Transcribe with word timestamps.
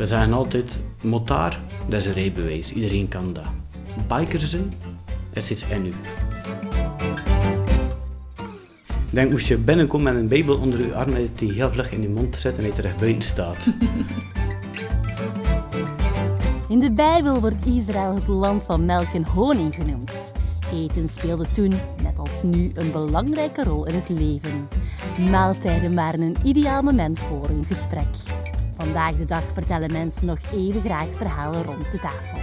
We 0.00 0.06
zeggen 0.06 0.32
altijd, 0.32 0.80
motaar, 1.02 1.60
dat 1.88 2.00
is 2.00 2.06
een 2.06 2.12
rijbewijs. 2.12 2.72
Iedereen 2.72 3.08
kan 3.08 3.32
dat. 3.32 3.44
Biker 4.08 4.40
zijn, 4.40 4.72
is 5.32 5.50
iets 5.50 5.64
in 5.64 5.86
u. 5.86 5.92
Denk, 9.10 9.30
moest 9.30 9.46
je 9.46 9.58
binnenkomen 9.58 10.12
met 10.12 10.22
een 10.22 10.28
bijbel 10.28 10.56
onder 10.58 10.86
je 10.86 10.94
arm, 10.94 11.14
dat 11.14 11.38
die 11.38 11.52
heel 11.52 11.70
vlug 11.70 11.92
in 11.92 12.02
je 12.02 12.08
mond 12.08 12.36
zet 12.36 12.56
en 12.56 12.62
hij 12.62 12.72
terug 12.72 12.96
buiten 12.96 13.22
staat. 13.22 13.56
In 16.68 16.80
de 16.80 16.92
Bijbel 16.92 17.40
wordt 17.40 17.66
Israël 17.66 18.14
het 18.14 18.26
land 18.26 18.62
van 18.62 18.84
melk 18.84 19.12
en 19.14 19.24
honing 19.24 19.74
genoemd. 19.74 20.32
Eten 20.72 21.08
speelde 21.08 21.46
toen, 21.50 21.72
net 22.02 22.18
als 22.18 22.42
nu, 22.42 22.70
een 22.74 22.92
belangrijke 22.92 23.64
rol 23.64 23.86
in 23.86 23.94
het 23.94 24.08
leven. 24.08 24.68
Maaltijden 25.30 25.94
waren 25.94 26.20
een 26.20 26.36
ideaal 26.44 26.82
moment 26.82 27.18
voor 27.18 27.48
een 27.48 27.64
gesprek. 27.64 28.06
Vandaag 28.90 29.16
de 29.16 29.24
dag 29.24 29.44
vertellen 29.52 29.92
mensen 29.92 30.26
nog 30.26 30.38
even 30.52 30.80
graag 30.80 31.08
verhalen 31.16 31.62
rond 31.62 31.92
de 31.92 31.98
tafel. 31.98 32.38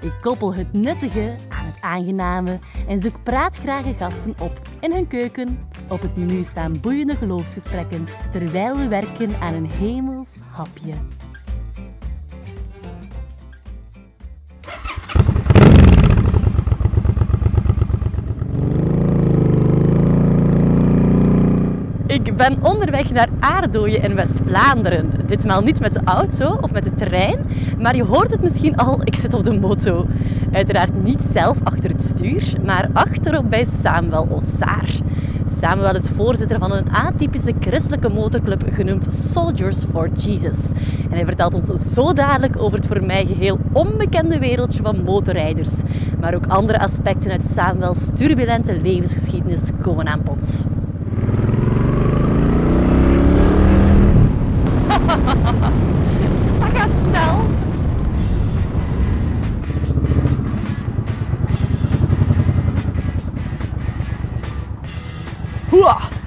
Ik 0.00 0.12
koppel 0.20 0.54
het 0.54 0.72
nuttige 0.72 1.36
aan 1.48 1.66
het 1.66 1.80
aangename 1.80 2.58
en 2.88 3.00
zoek 3.00 3.22
praatgrage 3.22 3.94
gasten 3.94 4.34
op 4.38 4.60
in 4.80 4.92
hun 4.92 5.06
keuken. 5.06 5.68
Op 5.88 6.02
het 6.02 6.16
menu 6.16 6.42
staan 6.42 6.80
boeiende 6.80 7.16
geloofsgesprekken 7.16 8.06
terwijl 8.30 8.76
we 8.76 8.88
werken 8.88 9.40
aan 9.40 9.54
een 9.54 9.70
hemels 9.70 10.38
hapje. 10.50 10.94
Ik 22.22 22.36
ben 22.36 22.56
onderweg 22.60 23.10
naar 23.10 23.28
Aardooien 23.40 24.02
in 24.02 24.14
West-Vlaanderen. 24.14 25.10
Ditmaal 25.26 25.62
niet 25.62 25.80
met 25.80 25.92
de 25.92 26.00
auto 26.04 26.58
of 26.60 26.72
met 26.72 26.84
de 26.84 26.94
trein, 26.94 27.38
maar 27.78 27.96
je 27.96 28.04
hoort 28.04 28.30
het 28.30 28.42
misschien 28.42 28.76
al, 28.76 29.00
ik 29.04 29.16
zit 29.16 29.34
op 29.34 29.44
de 29.44 29.58
moto. 29.58 30.06
Uiteraard 30.52 31.02
niet 31.04 31.20
zelf 31.32 31.56
achter 31.62 31.90
het 31.90 32.02
stuur, 32.02 32.52
maar 32.64 32.88
achterop 32.92 33.50
bij 33.50 33.66
Samuel 33.82 34.26
Ossaar. 34.30 34.88
Samuel 35.60 35.94
is 35.94 36.08
voorzitter 36.08 36.58
van 36.58 36.72
een 36.72 36.90
atypische 36.90 37.52
christelijke 37.60 38.08
motorclub 38.08 38.62
genoemd 38.72 39.06
Soldiers 39.32 39.84
for 39.84 40.08
Jesus. 40.08 40.58
En 41.02 41.12
hij 41.12 41.24
vertelt 41.24 41.54
ons 41.54 41.92
zo 41.92 42.12
dadelijk 42.12 42.62
over 42.62 42.78
het 42.78 42.86
voor 42.86 43.04
mij 43.04 43.26
geheel 43.26 43.58
onbekende 43.72 44.38
wereldje 44.38 44.82
van 44.82 45.04
motorrijders. 45.04 45.72
Maar 46.20 46.34
ook 46.34 46.46
andere 46.46 46.78
aspecten 46.80 47.30
uit 47.30 47.44
Samuels 47.54 48.08
turbulente 48.14 48.80
levensgeschiedenis 48.80 49.70
komen 49.80 50.08
aan 50.08 50.22
bod. 50.24 50.66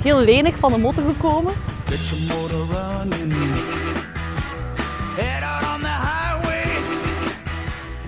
Heel 0.06 0.20
lenig 0.20 0.58
van 0.58 0.72
de 0.72 0.78
motor 0.78 1.03
gekomen. 1.09 1.53
Get 1.86 2.00
your 2.09 2.39
motor 2.39 2.66
running. 2.75 3.34
Head 5.16 5.44
out 5.44 5.75
on 5.75 5.81
the 5.81 5.88
highway. 5.88 6.64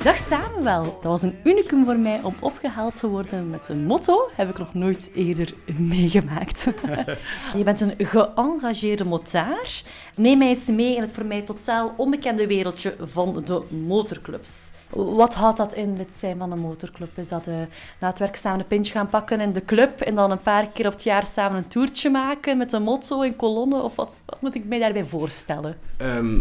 Dag 0.03 0.17
Samuel, 0.17 0.83
dat 0.83 1.11
was 1.11 1.21
een 1.21 1.37
unicum 1.43 1.85
voor 1.85 1.97
mij 1.97 2.19
om 2.23 2.35
opgehaald 2.39 2.95
te 2.95 3.07
worden 3.07 3.49
met 3.49 3.69
een 3.69 3.85
motto. 3.85 4.29
Heb 4.35 4.49
ik 4.49 4.57
nog 4.57 4.73
nooit 4.73 5.11
eerder 5.13 5.53
meegemaakt. 5.77 6.71
Je 7.57 7.63
bent 7.63 7.81
een 7.81 7.93
geëngageerde 7.97 9.05
motaar. 9.05 9.81
Neem 10.15 10.37
mij 10.37 10.47
eens 10.47 10.65
mee 10.67 10.95
in 10.95 11.01
het 11.01 11.11
voor 11.11 11.25
mij 11.25 11.41
totaal 11.41 11.93
onbekende 11.97 12.47
wereldje 12.47 12.95
van 12.99 13.43
de 13.45 13.61
motorclubs. 13.69 14.69
Wat 14.89 15.33
houdt 15.35 15.57
dat 15.57 15.73
in, 15.73 15.97
lid 15.97 16.13
zijn 16.13 16.37
van 16.37 16.51
een 16.51 16.59
motorclub? 16.59 17.17
Is 17.17 17.29
dat 17.29 17.47
eh, 17.47 17.55
na 17.99 18.07
het 18.07 18.19
werk 18.19 18.35
samen 18.35 18.59
een 18.59 18.67
pintje 18.67 18.93
gaan 18.93 19.09
pakken 19.09 19.39
in 19.39 19.53
de 19.53 19.65
club 19.65 20.01
en 20.01 20.15
dan 20.15 20.31
een 20.31 20.41
paar 20.41 20.67
keer 20.69 20.85
op 20.85 20.91
het 20.91 21.03
jaar 21.03 21.25
samen 21.25 21.57
een 21.57 21.67
toertje 21.67 22.09
maken 22.09 22.57
met 22.57 22.73
een 22.73 22.81
motto 22.81 23.21
en 23.21 23.35
kolonne? 23.35 23.81
Of 23.81 23.95
wat, 23.95 24.21
wat 24.25 24.41
moet 24.41 24.55
ik 24.55 24.65
mij 24.65 24.79
daarbij 24.79 25.05
voorstellen? 25.05 25.77
Ehm, 25.97 26.39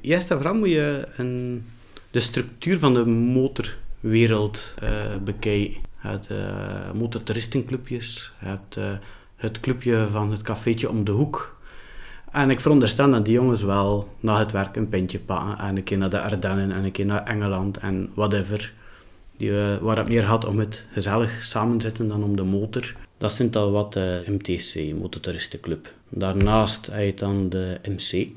eerst 0.00 0.30
en 0.30 0.36
vooral 0.36 0.54
moet 0.54 0.68
je 0.68 1.08
een, 1.16 1.64
de 2.10 2.20
structuur 2.20 2.78
van 2.78 2.94
de 2.94 3.04
motorwereld 3.06 4.74
bekijken. 5.24 5.88
Je 6.02 6.08
hebt 6.08 6.30
uh, 6.30 6.38
je 8.40 8.46
hebt 8.46 8.78
het 9.36 9.60
clubje 9.60 10.08
van 10.10 10.30
het 10.30 10.42
cafeetje 10.42 10.90
om 10.90 11.04
de 11.04 11.10
hoek. 11.10 11.59
En 12.30 12.50
ik 12.50 12.60
veronderstel 12.60 13.10
dat 13.10 13.24
die 13.24 13.34
jongens 13.34 13.62
wel 13.62 14.08
na 14.20 14.38
het 14.38 14.52
werk 14.52 14.76
een 14.76 14.88
pintje 14.88 15.20
pakken 15.20 15.58
en 15.58 15.76
een 15.76 15.82
keer 15.82 15.98
naar 15.98 16.10
de 16.10 16.20
Ardennen 16.20 16.72
en 16.72 16.84
een 16.84 16.92
keer 16.92 17.06
naar 17.06 17.24
Engeland 17.24 17.76
en 17.76 18.10
whatever. 18.14 18.72
Die, 19.36 19.60
eh, 19.60 19.76
waar 19.76 19.96
het 19.96 20.08
meer 20.08 20.22
gaat 20.22 20.44
om 20.44 20.58
het 20.58 20.84
gezellig 20.92 21.42
samenzitten 21.42 22.08
dan 22.08 22.24
om 22.24 22.36
de 22.36 22.42
motor. 22.42 22.94
Dat 23.18 23.32
zijn 23.32 23.54
al 23.54 23.70
wat 23.70 23.92
de 23.92 24.22
MTC, 24.26 24.94
Motortoeristenclub. 24.98 25.92
Daarnaast 26.08 26.86
heb 26.86 27.04
je 27.04 27.14
dan 27.14 27.48
de 27.48 27.80
MC, 27.82 28.28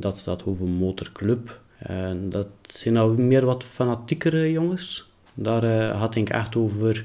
dat 0.00 0.18
staat 0.18 0.44
over 0.44 0.66
motorclub. 0.66 1.60
En 1.78 2.30
dat 2.30 2.48
zijn 2.62 2.96
al 2.96 3.08
meer 3.08 3.44
wat 3.44 3.64
fanatiekere 3.64 4.52
jongens. 4.52 5.10
Daar 5.34 5.64
uh, 5.64 6.00
gaat 6.00 6.14
ik 6.14 6.28
echt 6.28 6.56
over 6.56 7.04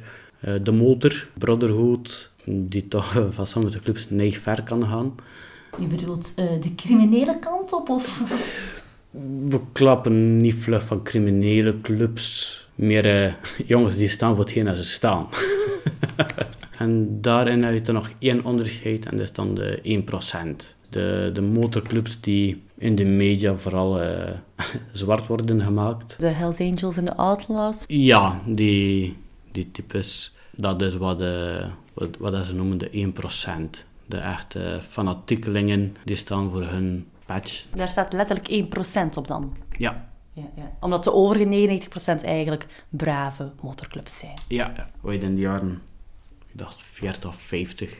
de 0.61 0.71
motor, 0.71 1.27
Brotherhood, 1.37 2.31
die 2.43 2.87
toch 2.87 3.25
van 3.29 3.47
sommige 3.47 3.79
clubs 3.79 4.09
neig 4.09 4.37
ver 4.37 4.63
kan 4.63 4.85
gaan. 4.85 5.15
Je 5.79 5.87
bedoelt 5.87 6.33
uh, 6.35 6.45
de 6.61 6.75
criminele 6.75 7.39
kant 7.39 7.73
op? 7.73 7.89
Of? 7.89 8.23
We 9.47 9.59
klappen 9.71 10.37
niet 10.37 10.53
vlug 10.53 10.85
van 10.85 11.03
criminele 11.03 11.81
clubs, 11.81 12.57
meer 12.75 13.37
jongens 13.65 13.95
die 13.95 14.09
staan 14.09 14.35
voor 14.35 14.43
hetgeen 14.43 14.65
dat 14.65 14.75
ze 14.75 14.83
staan. 14.83 15.27
en 16.77 17.21
daarin 17.21 17.63
heb 17.63 17.73
je 17.73 17.81
er 17.81 17.93
nog 17.93 18.11
één 18.19 18.45
onderscheid 18.45 19.05
en 19.05 19.17
dat 19.17 19.25
is 19.25 19.33
dan 19.33 19.53
de 19.53 20.01
1%. 20.63 20.79
De, 20.89 21.29
de 21.33 21.41
motorclubs 21.41 22.21
die 22.21 22.63
in 22.77 22.95
de 22.95 23.05
media 23.05 23.55
vooral 23.55 24.01
uh, 24.01 24.29
zwart 24.93 25.27
worden 25.27 25.61
gemaakt. 25.61 26.15
De 26.19 26.27
Hells 26.27 26.59
Angels 26.59 26.97
en 26.97 27.05
de 27.05 27.15
Outlaws? 27.15 27.83
Ja, 27.87 28.41
die, 28.45 29.17
die 29.51 29.71
types. 29.71 30.35
Dat 30.51 30.81
is 30.81 30.95
wat, 30.95 31.17
de, 31.17 31.65
wat, 31.93 32.17
wat 32.19 32.45
ze 32.45 32.55
noemen 32.55 32.77
de 32.77 33.11
1%. 33.77 33.90
De 34.11 34.17
echte 34.17 34.79
fanatiekelingen 34.81 35.95
die 36.05 36.15
staan 36.15 36.49
voor 36.49 36.63
hun 36.63 37.07
patch. 37.25 37.65
Daar 37.75 37.87
staat 37.87 38.13
letterlijk 38.13 38.65
1% 39.13 39.17
op 39.17 39.27
dan? 39.27 39.57
Ja. 39.77 40.09
Ja, 40.33 40.49
ja. 40.55 40.71
Omdat 40.79 41.03
de 41.03 41.13
overige 41.13 41.87
99% 42.21 42.25
eigenlijk 42.25 42.67
brave 42.89 43.51
motorclubs 43.61 44.17
zijn. 44.17 44.37
Ja, 44.47 44.73
ooit 45.01 45.23
in 45.23 45.35
de 45.35 45.41
jaren, 45.41 45.81
ik 46.47 46.57
dacht 46.57 46.83
40 46.83 47.29
of 47.29 47.35
50, 47.35 47.97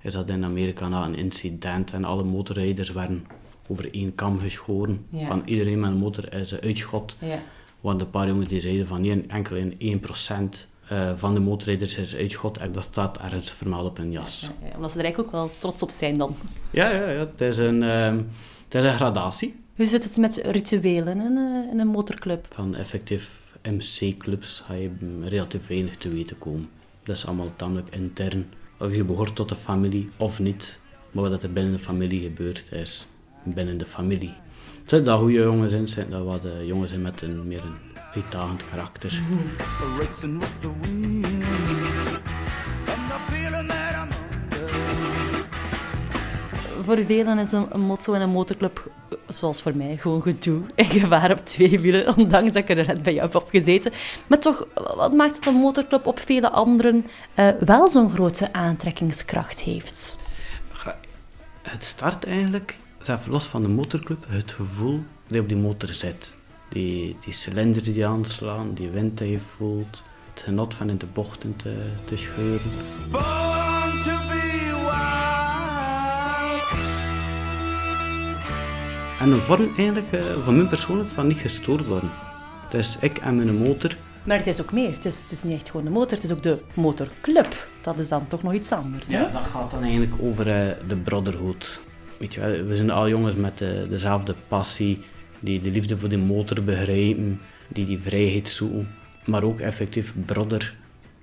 is 0.00 0.12
dat 0.12 0.28
in 0.28 0.44
Amerika 0.44 0.88
na 0.88 1.04
een 1.04 1.16
incident 1.16 1.92
en 1.92 2.04
alle 2.04 2.24
motorrijders 2.24 2.92
werden 2.92 3.26
over 3.68 3.94
één 3.94 4.14
kam 4.14 4.38
geschoren. 4.38 5.06
Ja. 5.10 5.26
Van 5.26 5.42
iedereen 5.44 5.80
met 5.80 5.90
een 5.90 5.96
motor 5.96 6.34
is 6.34 6.60
uitschot. 6.60 7.16
Ja. 7.18 7.42
Want 7.80 8.00
een 8.00 8.10
paar 8.10 8.26
jongens 8.26 8.48
die 8.48 8.60
zeiden 8.60 8.86
van 8.86 9.00
nee, 9.00 9.24
enkel 9.26 9.56
in 9.56 10.00
1% 10.00 10.73
uh, 10.92 11.10
van 11.14 11.34
de 11.34 11.40
motorrijders 11.40 11.96
is 11.96 12.14
uitschot 12.14 12.58
en 12.58 12.72
dat 12.72 12.82
staat 12.82 13.18
ergens 13.18 13.50
vermeld 13.50 13.88
op 13.88 13.96
hun 13.96 14.12
jas. 14.12 14.50
Ja, 14.60 14.68
ja, 14.68 14.74
omdat 14.76 14.92
ze 14.92 14.98
er 14.98 15.04
eigenlijk 15.04 15.34
ook 15.34 15.40
wel 15.40 15.50
trots 15.58 15.82
op 15.82 15.90
zijn 15.90 16.18
dan. 16.18 16.36
Ja, 16.70 16.90
ja, 16.90 17.10
ja. 17.10 17.18
Het, 17.18 17.40
is 17.40 17.58
een, 17.58 17.80
het 17.82 18.74
is 18.74 18.84
een 18.84 18.94
gradatie. 18.94 19.54
Hoe 19.76 19.86
zit 19.86 20.04
het 20.04 20.16
met 20.16 20.36
rituelen 20.36 21.20
in 21.20 21.36
een, 21.36 21.70
in 21.70 21.78
een 21.78 21.86
motorclub? 21.86 22.46
Van 22.50 22.74
effectief 22.74 23.44
MC-clubs 23.62 24.62
ga 24.66 24.74
je 24.74 24.90
relatief 25.20 25.66
weinig 25.66 25.96
te 25.96 26.08
weten 26.08 26.38
komen. 26.38 26.68
Dat 27.02 27.16
is 27.16 27.26
allemaal 27.26 27.50
tamelijk 27.56 27.88
intern. 27.94 28.46
Of 28.78 28.94
je 28.94 29.04
behoort 29.04 29.34
tot 29.34 29.48
de 29.48 29.56
familie 29.56 30.08
of 30.16 30.40
niet. 30.40 30.80
Maar 31.10 31.30
wat 31.30 31.42
er 31.42 31.52
binnen 31.52 31.72
de 31.72 31.78
familie 31.78 32.20
gebeurt, 32.20 32.72
is 32.72 33.06
binnen 33.42 33.76
de 33.76 33.84
familie. 33.84 34.32
Dat 34.84 35.18
goede 35.18 35.32
jongens 35.32 35.72
in, 35.72 35.88
zijn 35.88 36.10
dat 36.10 36.24
wat 36.24 36.46
jongens 36.66 36.92
in 36.92 37.02
met 37.02 37.22
een 37.22 37.46
meer 37.48 37.62
een 37.62 37.93
uitdagend 38.14 38.64
karakter. 38.70 39.20
Voor 46.84 47.04
velen 47.06 47.38
is 47.38 47.52
een, 47.52 47.80
motto 47.80 48.12
in 48.12 48.20
een 48.20 48.30
motorclub, 48.30 48.90
zoals 49.28 49.62
voor 49.62 49.76
mij, 49.76 49.96
gewoon 49.96 50.22
gedoe 50.22 50.62
en 50.74 50.84
gevaar 50.84 51.30
op 51.30 51.46
twee 51.46 51.80
wielen, 51.80 52.08
ondanks 52.16 52.52
dat 52.52 52.68
ik 52.68 52.76
er 52.76 52.86
net 52.86 53.02
bij 53.02 53.12
jou 53.14 53.26
heb 53.26 53.42
opgezeten. 53.42 53.92
Maar 54.26 54.38
toch, 54.38 54.66
wat 54.74 55.12
maakt 55.12 55.44
dat 55.44 55.54
een 55.54 55.60
motorclub 55.60 56.06
op 56.06 56.18
vele 56.18 56.50
anderen 56.50 57.06
uh, 57.38 57.48
wel 57.60 57.88
zo'n 57.88 58.10
grote 58.10 58.52
aantrekkingskracht 58.52 59.60
heeft? 59.60 60.16
Het 61.62 61.84
start 61.84 62.24
eigenlijk, 62.24 62.78
zelfs 63.02 63.26
los 63.26 63.44
van 63.44 63.62
de 63.62 63.68
motorclub, 63.68 64.24
het 64.28 64.52
gevoel 64.52 65.04
dat 65.26 65.34
je 65.34 65.40
op 65.40 65.48
die 65.48 65.56
motor 65.56 65.88
zit. 65.88 66.34
Die, 66.74 67.16
die 67.24 67.32
cilinders 67.32 67.84
die 67.84 68.06
aanslaan, 68.06 68.74
die 68.74 68.88
wind 68.88 69.18
die 69.18 69.30
je 69.30 69.38
voelt, 69.38 70.02
het 70.32 70.42
genot 70.42 70.74
van 70.74 70.90
in 70.90 70.98
de 70.98 71.06
bochten 71.06 71.56
te, 71.56 71.74
te 72.04 72.16
scheuren. 72.16 72.70
Born 73.10 74.02
to 74.02 74.10
be 74.10 74.70
wild. 74.70 75.24
En 79.20 79.30
een 79.30 79.40
vorm 79.40 79.72
eigenlijk, 79.76 80.12
eh, 80.12 80.22
voor 80.22 80.52
mij 80.52 80.64
persoonlijk, 80.66 81.08
van 81.08 81.26
niet 81.26 81.38
gestoord 81.38 81.86
worden. 81.86 82.10
Dus 82.70 82.96
ik 83.00 83.18
en 83.18 83.36
mijn 83.36 83.56
motor, 83.56 83.96
Maar 84.24 84.38
het 84.38 84.46
is 84.46 84.60
ook 84.60 84.72
meer. 84.72 84.90
Het 84.90 85.04
is, 85.04 85.22
het 85.22 85.32
is 85.32 85.42
niet 85.42 85.54
echt 85.54 85.70
gewoon 85.70 85.84
de 85.84 85.92
motor, 85.92 86.10
het 86.10 86.24
is 86.24 86.32
ook 86.32 86.42
de 86.42 86.58
motorclub. 86.74 87.68
Dat 87.80 87.98
is 87.98 88.08
dan 88.08 88.26
toch 88.28 88.42
nog 88.42 88.52
iets 88.52 88.72
anders. 88.72 89.08
Hè? 89.08 89.18
ja, 89.18 89.30
dat 89.30 89.44
gaat 89.44 89.70
dan 89.70 89.82
eigenlijk 89.82 90.14
over 90.20 90.48
eh, 90.48 90.66
de 90.88 90.96
brotherhood. 90.96 91.80
Weet 92.18 92.34
je 92.34 92.40
wel, 92.40 92.64
we 92.64 92.76
zijn 92.76 92.90
al 92.90 93.08
jongens 93.08 93.34
met 93.34 93.58
de, 93.58 93.86
dezelfde 93.90 94.34
passie, 94.48 95.00
die 95.44 95.60
de 95.60 95.70
liefde 95.70 95.96
voor 95.96 96.08
de 96.08 96.16
motor 96.16 96.62
begrijpen, 96.62 97.40
die 97.68 97.86
die 97.86 97.98
vrijheid 97.98 98.48
zoeken. 98.48 98.88
Maar 99.24 99.42
ook 99.42 99.60
effectief 99.60 100.14
brother 100.26 100.74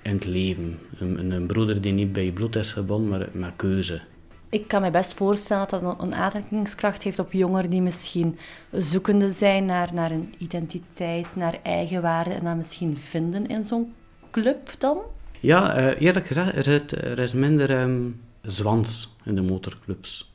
in 0.01 0.13
het 0.13 0.25
leven. 0.25 0.79
Een, 0.99 1.31
een, 1.31 1.45
broeder 1.45 1.81
die 1.81 1.93
niet 1.93 2.13
bij 2.13 2.25
je 2.25 2.31
bloed 2.31 2.55
is 2.55 2.71
gebonden, 2.71 3.09
maar 3.09 3.29
met 3.31 3.51
keuze. 3.55 4.01
Ik 4.49 4.67
kan 4.67 4.81
me 4.81 4.91
best 4.91 5.13
voorstellen 5.13 5.67
dat 5.69 5.81
dat 5.81 6.01
een 6.01 6.15
aantrekkingskracht 6.15 7.03
heeft 7.03 7.19
op 7.19 7.31
jongeren 7.31 7.69
die 7.69 7.81
misschien 7.81 8.37
zoekende 8.71 9.31
zijn 9.31 9.65
naar, 9.65 9.93
naar 9.93 10.11
een 10.11 10.33
identiteit, 10.37 11.35
naar 11.35 11.59
eigenwaarde 11.63 12.29
en 12.29 12.43
dat 12.43 12.55
misschien 12.55 12.97
vinden 12.97 13.47
in 13.47 13.63
zo'n 13.63 13.93
club 14.31 14.75
dan. 14.77 14.97
Ja, 15.39 15.75
eh, 15.75 16.01
eerlijk 16.01 16.27
gezegd, 16.27 16.67
er, 16.67 16.93
er 17.03 17.19
is 17.19 17.33
minder 17.33 17.77
ehm, 17.77 18.09
zwans 18.41 19.15
in 19.23 19.35
de 19.35 19.41
motorclubs. 19.41 20.30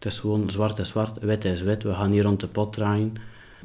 Het 0.00 0.12
is 0.12 0.18
gewoon 0.18 0.50
zwart 0.50 0.78
is 0.78 0.88
zwart, 0.88 1.18
wit 1.18 1.44
is 1.44 1.62
wit. 1.62 1.82
We 1.82 1.94
gaan 1.94 2.10
hier 2.10 2.22
rond 2.22 2.40
de 2.40 2.46
pot 2.46 2.72
draaien. 2.72 3.14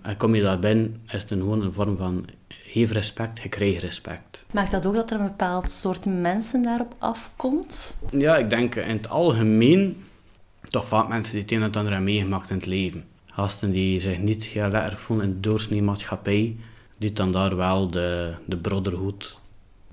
En 0.01 0.17
kom 0.17 0.35
je 0.35 0.41
daar 0.41 0.59
binnen, 0.59 0.95
is 1.07 1.21
het 1.21 1.31
een, 1.31 1.39
gewoon 1.39 1.61
een 1.61 1.73
vorm 1.73 1.97
van 1.97 2.25
geef 2.47 2.91
respect, 2.91 3.41
je 3.41 3.49
krijgt 3.49 3.81
respect. 3.81 4.45
Maakt 4.51 4.71
dat 4.71 4.85
ook 4.85 4.93
dat 4.95 5.11
er 5.11 5.19
een 5.19 5.25
bepaald 5.25 5.71
soort 5.71 6.05
mensen 6.05 6.63
daarop 6.63 6.95
afkomt? 6.97 7.97
Ja, 8.09 8.37
ik 8.37 8.49
denk 8.49 8.75
in 8.75 8.95
het 8.95 9.09
algemeen 9.09 10.03
toch 10.61 10.87
vaak 10.87 11.07
mensen 11.07 11.33
die 11.33 11.41
het 11.41 11.51
een 11.51 11.57
en 11.57 11.63
het 11.63 11.75
ander 11.75 11.91
hebben 11.93 12.13
meegemaakt 12.13 12.49
in 12.49 12.55
het 12.55 12.65
leven. 12.65 13.05
Gasten 13.25 13.71
die 13.71 13.99
zich 13.99 14.17
niet 14.17 14.43
heel 14.43 14.69
lekker 14.69 14.97
voelen 14.97 15.25
in 15.25 15.33
de 15.33 15.39
doorsneemaatschappij, 15.39 16.55
die 16.97 17.13
dan 17.13 17.31
daar 17.31 17.55
wel 17.55 17.89
de, 17.91 18.33
de 18.45 18.57
brotherhood 18.57 19.39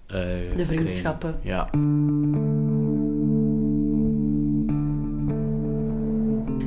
eh, 0.06 0.16
De 0.56 0.66
vriendschappen. 0.66 1.38
krijgen. 1.42 1.70
Ja. 1.72 2.61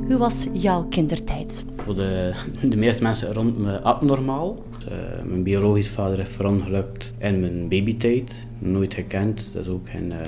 Hoe 0.08 0.18
was 0.18 0.48
jouw 0.54 0.84
kindertijd? 0.84 1.66
Voor 1.76 1.96
de, 1.96 2.34
de 2.70 2.78
meeste 2.78 3.04
mensen 3.04 3.34
rond 3.34 3.58
me 3.58 3.82
abnormaal. 3.82 4.64
Eh, 4.90 5.24
mijn 5.24 5.44
biologisch 5.44 5.90
vader 5.90 6.20
is 6.20 6.30
verongelukt 6.30 7.14
in 7.18 7.40
mijn 7.40 7.68
babytijd. 7.68 8.34
Nooit 8.60 8.94
gekend, 8.94 9.50
dat 9.54 9.62
is 9.62 9.72
ook 9.72 9.90
geen 9.90 10.12
eh, 10.12 10.20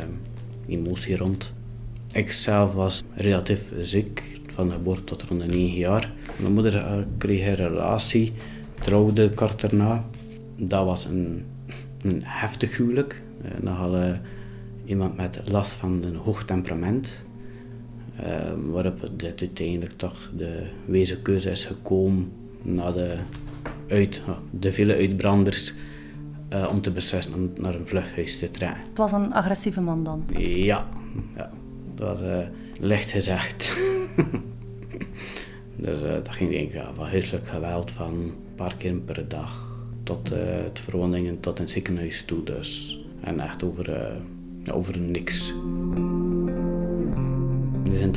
emotie 0.67 1.17
rond. 1.17 1.53
Ik 2.11 2.31
zelf 2.31 2.73
was 2.73 3.03
relatief 3.13 3.73
ziek, 3.79 4.39
van 4.47 4.71
geboorte 4.71 5.03
tot 5.03 5.23
rond 5.23 5.41
de 5.41 5.47
9 5.47 5.77
jaar. 5.77 6.11
Mijn 6.41 6.53
moeder 6.53 6.75
eh, 6.77 6.97
kreeg 7.17 7.47
een 7.47 7.55
relatie, 7.55 8.33
trouwde 8.81 9.29
kort 9.29 9.61
daarna. 9.61 10.05
Dat 10.55 10.85
was 10.85 11.05
een, 11.05 11.45
een 12.01 12.21
heftig 12.23 12.77
huwelijk. 12.77 13.21
Nogal 13.61 14.15
iemand 14.85 15.17
met 15.17 15.41
last 15.45 15.71
van 15.71 16.03
een 16.03 16.15
hoog 16.15 16.45
temperament. 16.45 17.25
Eh, 18.23 18.51
waarop 18.65 19.09
dit 19.15 19.39
uiteindelijk 19.39 19.97
toch 19.97 20.31
de 20.37 20.67
wezen 20.85 21.21
keuze 21.21 21.51
is 21.51 21.65
gekomen 21.65 22.31
na 22.61 22.91
de, 22.91 23.17
uit, 23.87 24.21
de 24.51 24.71
vele 24.71 24.95
uitbranders 24.95 25.73
eh, 26.49 26.67
om 26.71 26.81
te 26.81 26.91
beslissen 26.91 27.33
om 27.33 27.51
naar 27.55 27.73
een 27.75 27.87
vluchthuis 27.87 28.39
te 28.39 28.51
trekken. 28.51 28.81
Het 28.89 28.97
was 28.97 29.11
een 29.11 29.33
agressieve 29.33 29.81
man 29.81 30.03
dan. 30.03 30.23
Ja, 30.37 30.87
ja 31.35 31.51
dat 31.95 32.07
was 32.07 32.21
eh, 32.21 32.47
licht 32.79 33.11
gezegd. 33.11 33.77
dus 35.85 36.01
eh, 36.03 36.11
dat 36.11 36.29
ging 36.29 36.49
denk 36.49 36.67
ik 36.67 36.73
ja, 36.73 36.93
van 36.93 37.05
huiselijk 37.05 37.47
geweld 37.47 37.91
van 37.91 38.13
een 38.13 38.33
paar 38.55 38.75
keer 38.77 38.95
per 38.99 39.27
dag 39.27 39.75
tot 40.03 40.29
het 40.29 40.79
verwondingen 40.79 41.39
tot 41.39 41.57
het 41.57 41.69
ziekenhuis 41.69 42.25
toe. 42.25 42.43
Dus. 42.43 42.99
En 43.21 43.39
echt 43.39 43.63
over, 43.63 44.11
over 44.73 44.99
niks. 44.99 45.53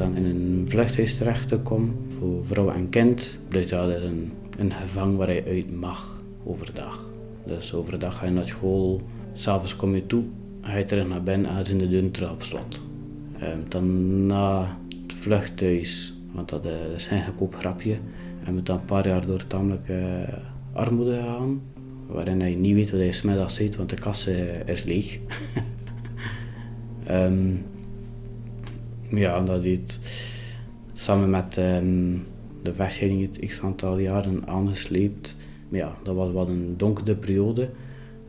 Dan 0.01 0.17
in 0.17 0.25
een 0.25 0.65
vluchthuis 0.69 1.17
terechtgekomen 1.17 1.95
voor 2.09 2.47
vrouw 2.47 2.71
en 2.71 2.89
kind. 2.89 3.39
Dus 3.49 3.69
dat 3.69 3.89
is 3.89 4.03
een, 4.03 4.33
een 4.59 4.73
gevang 4.73 5.17
waar 5.17 5.33
je 5.33 5.45
uit 5.45 5.81
mag 5.81 6.23
overdag. 6.45 7.11
Dus 7.47 7.75
overdag 7.75 8.17
ga 8.17 8.25
je 8.25 8.31
naar 8.31 8.47
school, 8.47 9.01
s'avonds 9.33 9.77
kom 9.77 9.95
je 9.95 10.07
toe, 10.07 10.25
ga 10.61 10.77
je 10.77 10.85
terug 10.85 11.09
naar 11.09 11.23
binnen 11.23 11.51
en 11.51 11.61
is 11.61 11.71
in 11.71 11.79
de 11.79 11.89
deur 11.89 12.31
op 12.31 12.43
slot. 12.43 12.81
Ehm, 13.39 13.59
dan 13.69 14.27
na 14.27 14.77
het 14.89 15.13
vluchthuis, 15.13 16.15
want 16.33 16.49
dat, 16.49 16.67
eh, 16.67 16.73
is 16.95 17.09
een 17.11 17.25
goedkoop 17.25 17.55
grapje, 17.55 17.97
en 18.45 18.55
we 18.55 18.63
dan 18.63 18.77
een 18.77 18.85
paar 18.85 19.07
jaar 19.07 19.27
door 19.27 19.47
tamelijke 19.47 19.93
eh, 19.93 20.35
armoede 20.73 21.15
gegaan, 21.15 21.61
waarin 22.07 22.41
je 22.41 22.57
niet 22.57 22.75
weet 22.75 22.91
wat 22.91 23.01
je 23.01 23.13
smiddags 23.13 23.55
ziet, 23.55 23.77
want 23.77 23.91
de 23.91 23.97
kassa 23.97 24.33
is 24.65 24.83
leeg. 24.85 25.19
Ehm, 27.05 27.53
ja, 29.11 29.41
dat 29.41 29.63
heeft 29.63 29.99
samen 30.95 31.31
met 31.31 31.57
ehm, 31.57 32.17
de 32.63 32.75
vechtscheiding 32.75 33.23
het 33.23 33.49
x 33.49 33.61
aantal 33.61 33.99
jaren 33.99 34.47
aangesleept. 34.47 35.37
Maar 35.69 35.81
ja, 35.81 35.97
dat 36.03 36.15
was 36.15 36.33
wat 36.33 36.49
een 36.49 36.75
donkere 36.77 37.17
periode. 37.17 37.71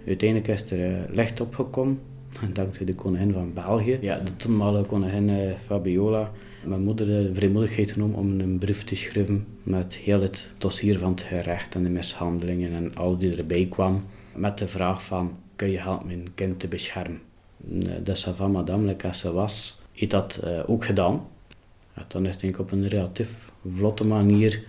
Uiteindelijk 0.07 0.47
is 0.47 0.71
er 0.71 0.85
eh, 0.85 1.15
licht 1.15 1.41
opgekomen, 1.41 1.99
dankzij 2.53 2.85
de 2.85 2.95
koningin 2.95 3.33
van 3.33 3.53
België. 3.53 3.97
Ja, 4.01 4.19
de 4.19 4.35
toenmalige 4.35 4.85
koningin 4.85 5.29
eh, 5.29 5.57
Fabiola. 5.65 6.31
Mijn 6.65 6.83
moeder 6.83 7.05
de 7.05 7.33
vrijmoedigheid 7.33 7.91
genomen 7.91 8.17
om 8.17 8.39
een 8.39 8.57
brief 8.57 8.83
te 8.83 8.95
schrijven 8.95 9.45
met 9.63 9.95
heel 9.95 10.21
het 10.21 10.53
dossier 10.57 10.97
van 10.97 11.11
het 11.11 11.21
gerecht 11.21 11.75
en 11.75 11.83
de 11.83 11.89
mishandelingen 11.89 12.73
en 12.73 12.95
al 12.95 13.17
die 13.17 13.35
erbij 13.35 13.67
kwam. 13.69 14.03
Met 14.35 14.57
de 14.57 14.67
vraag 14.67 15.03
van, 15.03 15.37
kun 15.55 15.69
je 15.69 15.79
helpen 15.79 16.07
mijn 16.07 16.27
kind 16.35 16.59
te 16.59 16.67
beschermen? 16.67 17.21
De 18.03 18.15
savant 18.15 18.53
madame, 18.53 18.85
like 18.85 19.07
als 19.07 19.19
ze 19.19 19.31
was, 19.31 19.80
heeft 20.01 20.11
dat 20.11 20.39
eh, 20.43 20.59
ook 20.69 20.85
gedaan. 20.85 21.27
Ja, 21.95 22.05
dan 22.07 22.25
is 22.25 22.37
denk 22.37 22.53
ik 22.53 22.59
op 22.59 22.71
een 22.71 22.87
relatief 22.87 23.51
vlotte 23.65 24.05
manier 24.05 24.63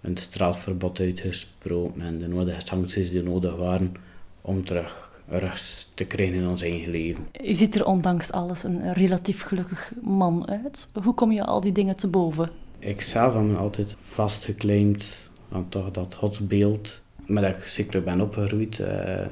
een 0.00 0.16
straatverbod 0.16 1.00
uitgesproken 1.00 2.02
en 2.02 2.18
de 2.18 2.28
nodige 2.28 2.60
sancties 2.64 3.10
die 3.10 3.22
nodig 3.22 3.56
waren 3.56 3.94
om 4.40 4.64
terug 4.64 5.10
rust 5.28 5.90
te 5.94 6.04
krijgen 6.04 6.34
in 6.34 6.48
ons 6.48 6.62
eigen 6.62 6.90
leven. 6.90 7.26
Je 7.42 7.54
ziet 7.54 7.74
er 7.74 7.86
ondanks 7.86 8.32
alles 8.32 8.62
een 8.64 8.92
relatief 8.92 9.42
gelukkig 9.42 9.92
man 10.02 10.48
uit. 10.48 10.88
Hoe 11.02 11.14
kom 11.14 11.32
je 11.32 11.44
al 11.44 11.60
die 11.60 11.72
dingen 11.72 11.96
te 11.96 12.08
boven? 12.08 12.50
Ik 12.78 13.00
zelf 13.00 13.34
heb 13.34 13.42
me 13.42 13.56
altijd 13.56 13.94
vastgeclaimd 13.98 15.30
aan 15.50 15.68
toch 15.68 15.90
dat 15.90 16.14
godsbeeld, 16.14 17.02
met 17.26 17.42
dat 17.42 17.56
ik 17.56 17.64
zeker 17.64 18.02
ben 18.02 18.20
opgegroeid. 18.20 18.78
eh 18.78 19.26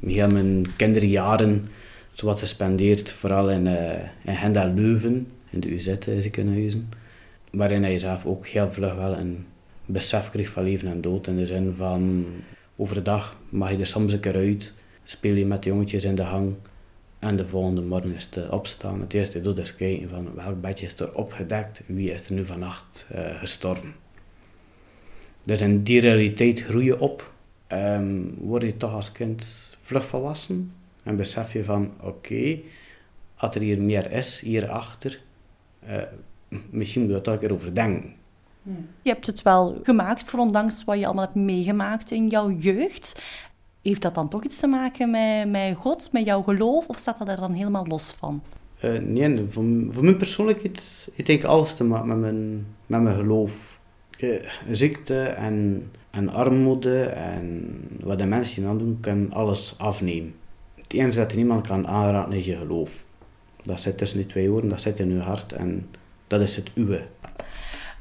heel 0.00 0.30
mijn 0.30 0.66
kinderjaren 0.76 1.68
zowat 2.16 2.38
gespendeerd, 2.38 3.12
vooral 3.12 3.50
in, 3.50 3.66
eh 3.66 4.08
in 4.24 4.36
Gent 4.36 4.56
en 4.56 4.74
Leuven, 4.74 5.28
in 5.50 5.60
de 5.60 5.74
UZ 5.74 5.96
ziekenhuizen, 6.18 6.88
waarin 7.50 7.82
hij 7.82 7.98
zelf 7.98 8.26
ook 8.26 8.46
heel 8.46 8.70
vlug 8.70 8.94
wel 8.94 9.16
een 9.16 9.46
besef 9.86 10.30
kreeg 10.30 10.48
van 10.48 10.62
leven 10.62 10.88
en 10.88 11.00
dood, 11.00 11.26
in 11.26 11.36
de 11.36 11.46
zin 11.46 11.72
van 11.76 12.26
overdag 12.76 13.36
mag 13.48 13.70
je 13.70 13.78
er 13.78 13.86
soms 13.86 14.12
een 14.12 14.20
keer 14.20 14.34
uit, 14.34 14.72
speel 15.04 15.34
je 15.34 15.46
met 15.46 15.62
de 15.62 15.68
jongetjes 15.68 16.04
in 16.04 16.14
de 16.14 16.22
hang 16.22 16.54
en 17.18 17.36
de 17.36 17.46
volgende 17.46 17.82
morgen 17.82 18.14
is 18.14 18.28
het 18.30 18.48
opstaan. 18.50 19.00
Het 19.00 19.14
eerste 19.14 19.40
doet 19.40 19.58
is 19.58 19.76
kijken 19.76 20.08
van 20.08 20.34
welk 20.34 20.60
bedje 20.60 20.86
is 20.86 21.00
er 21.00 21.14
opgedekt, 21.14 21.80
wie 21.86 22.10
is 22.10 22.26
er 22.26 22.32
nu 22.32 22.44
vannacht 22.44 23.06
eh, 23.08 23.38
gestorven. 23.38 23.94
Dus 25.42 25.60
in 25.60 25.82
die 25.82 26.00
realiteit 26.00 26.60
groei 26.60 26.84
je 26.84 27.00
op, 27.00 27.32
ehm, 27.66 28.20
word 28.38 28.62
je 28.62 28.76
toch 28.76 28.92
als 28.92 29.12
kind 29.12 29.46
vlug 29.80 30.06
volwassen 30.06 30.72
en 31.06 31.16
besef 31.16 31.52
je 31.52 31.64
van 31.64 31.90
oké, 32.02 32.60
als 33.36 33.54
er 33.54 33.60
hier 33.60 33.82
meer 33.82 34.12
is, 34.12 34.40
hierachter, 34.40 35.22
eh 35.80 36.02
misschien 36.70 37.00
moet 37.00 37.10
je 37.10 37.14
daar 37.16 37.24
toch 37.24 37.34
een 37.34 37.40
keer 37.40 37.52
over 37.52 37.74
denken. 37.74 38.14
Je 39.02 39.10
hebt 39.10 39.26
het 39.26 39.42
wel 39.42 39.80
gemaakt, 39.82 40.30
voor 40.30 40.40
ondanks 40.40 40.84
wat 40.84 40.98
je 40.98 41.04
allemaal 41.04 41.24
hebt 41.24 41.36
meegemaakt 41.36 42.10
in 42.10 42.28
jouw 42.28 42.50
jeugd. 42.50 43.22
Heeft 43.82 44.02
dat 44.02 44.14
dan 44.14 44.28
toch 44.28 44.44
iets 44.44 44.60
te 44.60 44.66
maken 44.66 45.10
met, 45.10 45.50
met 45.50 45.76
God, 45.76 46.12
met 46.12 46.24
jouw 46.24 46.42
geloof, 46.42 46.86
of 46.86 46.96
staat 46.96 47.18
dat 47.18 47.28
er 47.28 47.36
dan 47.36 47.52
helemaal 47.52 47.86
los 47.86 48.12
van? 48.12 48.42
Eh, 48.80 48.98
nee, 48.98 49.44
voor, 49.48 49.64
voor 49.88 50.04
mijn 50.04 50.16
persoonlijkheid 50.16 51.08
heeft 51.14 51.26
denk 51.26 51.40
ik 51.40 51.44
alles 51.44 51.74
te 51.74 51.84
maken 51.84 52.08
met 52.08 52.18
mijn, 52.18 52.66
met 52.86 53.02
mijn 53.02 53.16
geloof. 53.16 53.78
Eh, 54.18 54.50
ziekte 54.70 55.22
en, 55.22 55.90
en 56.10 56.28
armoede 56.28 57.04
en 57.04 57.78
wat 58.00 58.18
de 58.18 58.26
mensen 58.26 58.62
hier 58.62 58.70
aan 58.70 58.78
doen, 58.78 58.98
kan 59.00 59.32
alles 59.32 59.74
afnemen. 59.78 60.34
Het 60.86 60.96
enige 60.96 61.18
dat 61.18 61.30
er 61.30 61.36
niemand 61.36 61.66
kan 61.66 61.88
aanraken 61.88 62.32
is 62.32 62.44
je 62.44 62.56
geloof. 62.56 63.04
Dat 63.62 63.80
zit 63.80 63.98
tussen 63.98 64.18
die 64.18 64.26
twee 64.26 64.50
oren, 64.50 64.68
dat 64.68 64.80
zit 64.80 64.98
in 64.98 65.12
je 65.12 65.20
hart 65.20 65.52
en 65.52 65.88
dat 66.26 66.40
is 66.40 66.56
het 66.56 66.70
uwe. 66.74 67.06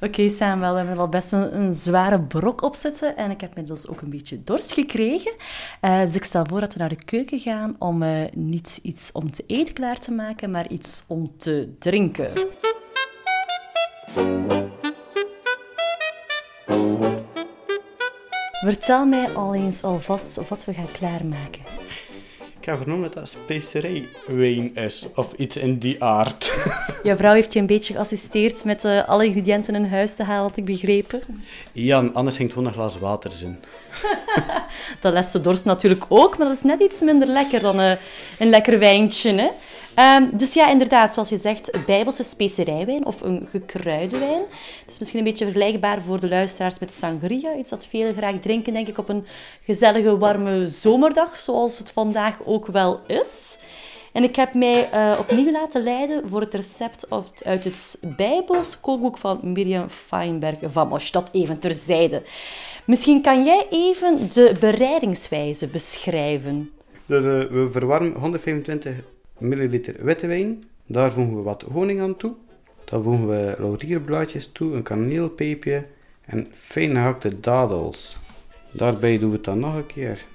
Oké, 0.02 0.30
Samuel, 0.30 0.72
we 0.72 0.78
hebben 0.78 0.98
al 0.98 1.10
best 1.10 1.32
een, 1.32 1.74
zware 1.74 2.20
brok 2.20 2.62
opzetten 2.62 3.18
en 3.18 3.32
ik 3.32 3.42
heb 3.42 3.50
inmiddels 3.50 3.88
ook 3.88 4.02
een 4.02 4.10
beetje 4.10 4.40
dorst 4.40 4.72
gekregen. 4.72 5.32
Eh, 5.82 6.02
dus 6.02 6.16
ik 6.16 6.24
stel 6.24 6.46
voor 6.50 6.60
dat 6.60 6.74
we 6.74 6.80
naar 6.80 6.90
de 6.90 7.04
keuken 7.06 7.40
gaan 7.40 7.76
om 7.80 8.04
eh, 8.04 8.10
niet 8.34 8.80
iets 8.82 9.12
om 9.12 9.32
te 9.32 9.44
eten 9.48 9.74
klaar 9.74 10.00
te 10.00 10.12
maken, 10.12 10.52
maar 10.52 10.70
iets 10.70 11.06
om 11.08 11.38
te 11.38 11.70
drinken. 11.80 12.32
Vertel 18.52 19.06
mij 19.06 19.30
al 19.30 19.56
eens 19.56 19.84
alvast 19.84 20.48
wat 20.48 20.66
we 20.66 20.74
gaan 20.74 20.92
klaarmaken. 20.92 21.85
Ik 22.66 22.72
heb 22.72 22.80
vernomen 22.80 23.12
dat 23.14 23.14
dat 23.14 23.30
specerijwijn 23.30 24.76
is, 24.76 25.06
of 25.16 25.34
iets 25.34 25.58
in 25.58 25.78
die 25.78 26.04
aard. 26.04 26.54
Jouw 27.04 27.18
vrouw 27.18 27.34
heeft 27.34 27.54
je 27.54 27.60
een 27.60 27.66
beetje 27.66 27.94
geassisteerd 27.94 28.64
met 28.64 28.86
eh, 28.86 29.08
alle 29.08 29.26
ingrediënten 29.26 29.76
in 29.76 29.86
huis 29.86 30.16
te 30.16 30.24
halen, 30.24 30.44
had 30.44 30.58
ik 30.58 30.66
begrepen. 30.66 31.22
Jan, 31.72 32.14
anders 32.14 32.36
ging 32.36 32.48
het 32.50 32.58
gewoon 32.58 32.74
een 32.74 32.80
glas 32.80 33.00
water 33.00 33.32
zijn. 33.32 33.60
Dat 35.02 35.14
lest 35.14 35.32
de 35.32 35.42
dorst 35.42 35.66
natuurlijk 35.66 36.06
ook, 36.08 36.38
maar 36.38 36.48
dat 36.48 36.56
is 36.56 36.64
net 36.64 36.80
iets 36.82 37.02
minder 37.02 37.28
lekker 37.28 37.60
dan 37.60 37.80
eh, 37.80 37.92
een 38.40 38.50
lekker 38.50 38.80
wijntje. 38.80 39.34
Hè? 39.34 39.50
Ehm, 39.96 40.24
dus 40.32 40.54
ja, 40.54 40.70
inderdaad, 40.70 41.14
zoals 41.14 41.30
je 41.30 41.38
zegt, 41.38 41.86
bijbelse 41.86 42.24
specerijwijn 42.24 43.06
of 43.06 43.22
een 43.22 43.48
gekruide 43.50 44.20
wijn. 44.20 44.42
Het 44.82 44.90
is 44.92 45.00
misschien 45.00 45.20
een 45.20 45.26
beetje 45.26 45.46
vergelijkbaar 45.46 46.02
voor 46.02 46.20
de 46.20 46.28
luisteraars 46.28 46.80
met 46.80 46.92
sangria. 46.92 47.56
Iets 47.56 47.70
dat 47.70 47.88
velen 47.88 48.16
graag 48.16 48.40
drinken, 48.42 48.74
denk 48.74 48.88
ik, 48.88 48.98
op 48.98 49.10
een 49.10 49.26
gezellige, 49.66 50.18
warme 50.18 50.68
zomerdag, 50.68 51.38
zoals 51.38 51.78
het 51.78 51.92
vandaag 51.92 52.38
ook 52.46 52.68
wel 52.68 53.00
is. 53.08 53.58
En 54.12 54.24
ik 54.24 54.36
heb 54.36 54.54
mij 54.54 54.90
eh, 54.92 55.16
opnieuw 55.20 55.52
laten 55.52 55.84
leiden 55.84 56.30
voor 56.30 56.42
het 56.42 56.54
recept 56.54 57.10
uit- 57.10 57.42
uit 57.46 57.64
het 57.64 57.98
Bijbels 58.02 58.80
kookboek 58.80 59.18
van 59.18 59.40
Mirjam 59.44 59.90
Feinberg 59.90 60.58
van 60.64 60.88
Mosch. 60.88 61.12
Dat 61.12 61.30
even 61.32 61.60
terzijde. 61.60 62.22
Misschien 62.86 63.22
kan 63.22 63.44
jij 63.44 63.68
even 63.70 64.30
de 64.34 64.56
bereidingswijze 64.60 65.68
beschrijven. 65.68 66.72
Dus 67.06 67.24
eh, 67.24 67.30
we 67.32 67.70
verwarmen 67.72 68.14
125 68.20 68.96
milliliter 69.40 70.06
witte 70.06 70.28
wijn. 70.28 70.64
Daar 70.86 71.12
voegen 71.12 71.36
we 71.38 71.42
wat 71.44 71.62
honing 71.62 72.02
aan 72.02 72.18
toe. 72.18 72.34
Dan 72.86 73.04
voegen 73.04 73.28
we 73.28 73.56
laurierblaadjes 73.60 74.52
toe, 74.52 74.74
een 74.74 74.84
kaneelpeepje 74.84 75.84
en 76.26 76.48
fijn 76.54 76.92
gehakte 76.92 77.40
dadels. 77.40 78.18
Daarbij 78.72 79.18
doen 79.18 79.30
we 79.30 79.36
het 79.36 79.46
dan 79.46 79.60
nog 79.60 79.76
een 79.76 79.86
keer. 79.86 80.26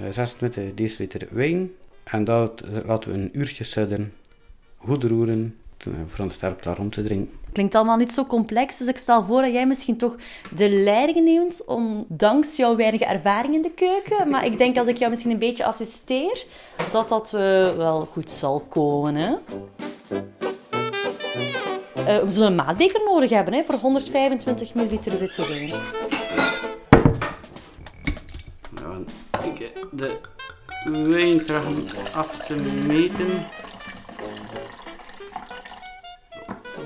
eh, 0.00 0.12
26 0.12 0.74
deciliter 0.74 1.28
wijn. 1.30 1.70
En 2.04 2.24
dat 2.24 2.64
laten 2.84 3.12
we 3.12 3.18
een 3.18 3.38
uurtje 3.38 3.64
sudderen. 3.64 4.12
Goed 4.76 5.04
roeren. 5.04 5.56
Ons 6.18 6.34
sterk 6.34 6.60
klaar 6.60 6.78
om 6.78 6.90
te 6.90 7.02
drinken. 7.02 7.38
Klinkt 7.52 7.74
allemaal 7.74 7.96
niet 7.96 8.12
zo 8.12 8.24
complex, 8.24 8.78
dus 8.78 8.86
ik 8.86 8.96
stel 8.96 9.24
voor 9.24 9.42
dat 9.42 9.52
jij 9.52 9.66
misschien 9.66 9.96
toch 9.96 10.16
de 10.56 10.70
leiding 10.70 11.24
neemt, 11.24 11.64
ondanks 11.66 12.56
jouw 12.56 12.76
weinige 12.76 13.04
ervaring 13.04 13.54
in 13.54 13.62
de 13.62 13.70
keuken. 13.70 14.28
Maar 14.28 14.44
ik 14.44 14.58
denk 14.58 14.78
als 14.78 14.86
ik 14.86 14.96
jou 14.96 15.10
misschien 15.10 15.30
een 15.30 15.38
beetje 15.38 15.64
assisteer, 15.64 16.44
dat 16.90 17.08
dat 17.08 17.34
eh, 17.34 17.40
wel 17.76 18.08
goed 18.12 18.30
zal 18.30 18.60
komen. 18.68 19.14
Hè? 19.14 19.34
Eh, 22.06 22.18
we 22.18 22.30
zullen 22.30 22.48
een 22.48 22.66
maatbeker 22.66 23.00
nodig 23.04 23.30
hebben 23.30 23.54
hè, 23.54 23.64
voor 23.64 23.74
125 23.74 24.74
milliliter 24.74 25.18
witte 25.18 25.48
wijn. 25.48 25.80
Nou, 28.82 29.04
ik 29.56 29.72
de 29.92 30.20
wijn 30.84 31.44
trachten 31.44 32.12
af 32.12 32.36
te 32.36 32.54
meten. 32.86 33.28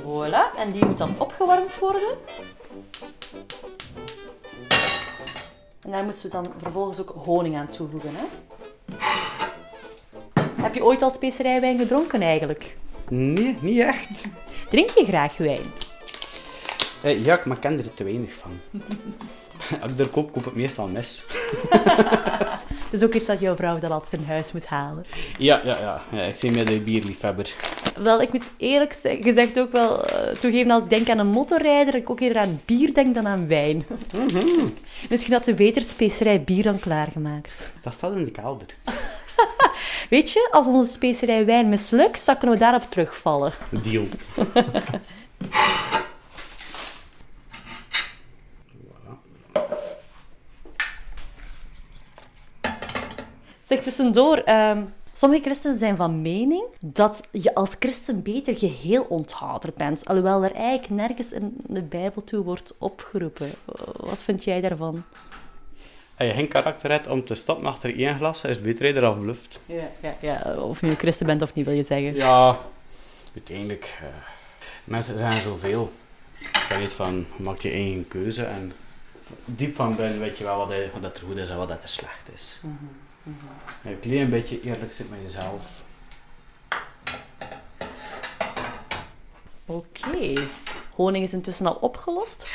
Voilà, 0.05 0.59
en 0.59 0.71
die 0.71 0.85
moet 0.85 0.99
dan 0.99 1.15
opgewarmd 1.19 1.79
worden. 1.79 2.17
En 5.83 5.91
daar 5.91 6.05
moeten 6.05 6.23
we 6.23 6.29
dan 6.29 6.47
vervolgens 6.59 7.01
ook 7.01 7.15
honing 7.25 7.57
aan 7.57 7.67
toevoegen. 7.67 8.11
Hè? 8.13 8.25
Heb 10.63 10.75
je 10.75 10.85
ooit 10.85 11.03
al 11.03 11.11
specerijwijn 11.11 11.79
gedronken 11.79 12.23
eigenlijk? 12.23 12.77
Nee, 13.09 13.57
niet 13.61 13.81
echt. 13.81 14.25
Drink 14.71 14.91
je 14.91 15.05
graag 15.05 15.37
wijn? 15.37 15.73
Eh, 17.03 17.25
ja, 17.25 17.41
maar 17.45 17.57
ik 17.57 17.63
ken 17.63 17.79
er 17.79 17.95
te 17.95 18.05
weinig 18.05 18.33
van. 18.35 18.51
Als 19.83 19.93
ik 19.93 19.99
er 19.99 20.09
koop, 20.09 20.33
koop 20.33 20.47
ik 20.47 20.55
meestal 20.55 20.87
mis. 20.87 21.25
Dus 22.91 23.03
ook 23.03 23.15
iets 23.15 23.27
dat 23.27 23.41
jouw 23.41 23.57
vrouw 23.57 23.79
dan 23.79 23.91
altijd 23.91 24.21
in 24.23 24.29
huis 24.29 24.53
moet 24.53 24.67
halen. 24.67 25.05
Ja, 25.39 25.61
ja, 25.65 25.79
ja. 25.79 26.03
ja 26.11 26.23
ik 26.23 26.39
ben 26.41 26.53
meer 26.53 26.67
de 26.67 26.79
bierliefhebber. 26.79 27.55
Wel, 27.97 28.21
ik 28.23 28.33
moet 28.33 28.45
eerlijk 28.57 28.93
ze- 28.93 29.17
gezegd 29.21 29.59
ook 29.61 29.73
wel 29.73 30.05
eh, 30.05 30.37
toegeven, 30.37 30.71
als 30.71 30.83
ik 30.85 30.91
denk 30.91 31.09
aan 31.09 31.19
een 31.19 31.27
motorrijder, 31.27 31.93
dat 31.93 32.01
ik 32.03 32.11
ook 32.11 32.21
eerder 32.21 32.43
aan 32.43 32.61
bier 32.65 32.95
denk 32.95 33.15
dan 33.15 33.27
aan 33.27 33.49
wijn. 33.49 33.87
Misschien 35.11 35.33
had 35.33 35.47
we 35.47 35.55
beter 35.55 35.83
specerij 35.83 36.43
bier 36.43 36.63
dan 36.63 36.79
klaargemaakt. 36.79 37.73
Dat 37.83 37.93
staat 37.93 38.13
in 38.15 38.25
de 38.25 38.31
kelder. 38.31 38.67
Weet 40.11 40.31
je, 40.31 40.49
als 40.51 40.67
onze 40.67 40.93
specerij 40.93 41.45
wijn 41.47 41.69
mislukt, 41.69 42.27
dan 42.27 42.39
kunnen 42.39 42.57
we 42.59 42.63
daarop 42.65 42.91
terugvallen. 42.91 43.53
Deal. 43.71 44.05
Zeg 53.69 53.83
tussendoor, 53.83 54.37
ehm, 54.37 54.83
sommige 55.15 55.43
christenen 55.43 55.79
zijn 55.79 55.97
van 55.97 56.23
mening 56.23 56.65
dat 56.81 57.21
je 57.31 57.55
als 57.55 57.77
christen 57.79 58.23
beter 58.23 58.57
geheel 58.57 59.03
onthouder 59.09 59.71
bent. 59.77 60.07
Alhoewel 60.07 60.45
er 60.45 60.53
eigenlijk 60.55 60.91
nergens 60.91 61.33
in 61.33 61.57
de 61.67 61.83
Bijbel 61.83 62.25
toe 62.25 62.45
wordt 62.45 62.75
opgeroepen. 62.79 63.51
Wat 63.97 64.23
vind 64.23 64.45
jij 64.45 64.61
daarvan? 64.61 65.05
Als 66.19 66.29
je 66.29 66.35
geen 66.35 66.49
karakter 66.49 66.91
hebt 66.91 67.07
om 67.07 67.25
te 67.25 67.35
stappen 67.35 67.67
achter 67.67 67.99
één 67.99 68.17
glas, 68.17 68.43
is 68.45 68.57
het 68.57 68.65
beter 68.65 68.97
eraf 68.97 69.21
bluft. 69.21 69.61
Ja, 69.67 69.91
ja, 70.03 70.17
ja, 70.21 70.55
of 70.59 70.81
je 70.81 70.95
christen 70.95 71.27
bent 71.27 71.43
of 71.43 71.55
niet, 71.55 71.65
wil 71.65 71.75
je 71.75 71.83
zeggen. 71.83 72.15
Ja, 72.15 72.59
uiteindelijk. 73.35 73.99
eh, 74.01 74.07
mensen 74.85 75.19
zijn 75.19 75.33
zoveel. 75.33 75.93
Je 76.69 76.77
weet 76.79 76.93
van, 76.93 77.27
maak 77.37 77.59
je 77.59 77.71
eigen 77.71 78.09
keuze 78.09 78.45
en 78.45 78.73
diep 79.45 79.75
van 79.75 79.97
binnen 79.97 80.19
weet 80.19 80.39
je 80.39 80.45
wel 80.45 80.57
wat, 80.57 80.73
wat 81.01 81.17
er 81.17 81.23
goed 81.27 81.37
is 81.37 81.49
en 81.49 81.57
wat 81.57 81.71
er 81.71 81.79
slecht 81.85 82.29
is. 82.35 82.61
Een 83.25 84.01
klein 84.01 84.31
beetje 84.31 84.61
eerlijk 84.61 84.93
zijn 84.93 85.09
met 85.09 85.19
jezelf. 85.23 85.83
Oké. 89.67 90.49
Honing 90.95 91.25
is 91.25 91.33
intussen 91.33 91.67
al 91.67 91.75
opgelost. 91.75 92.49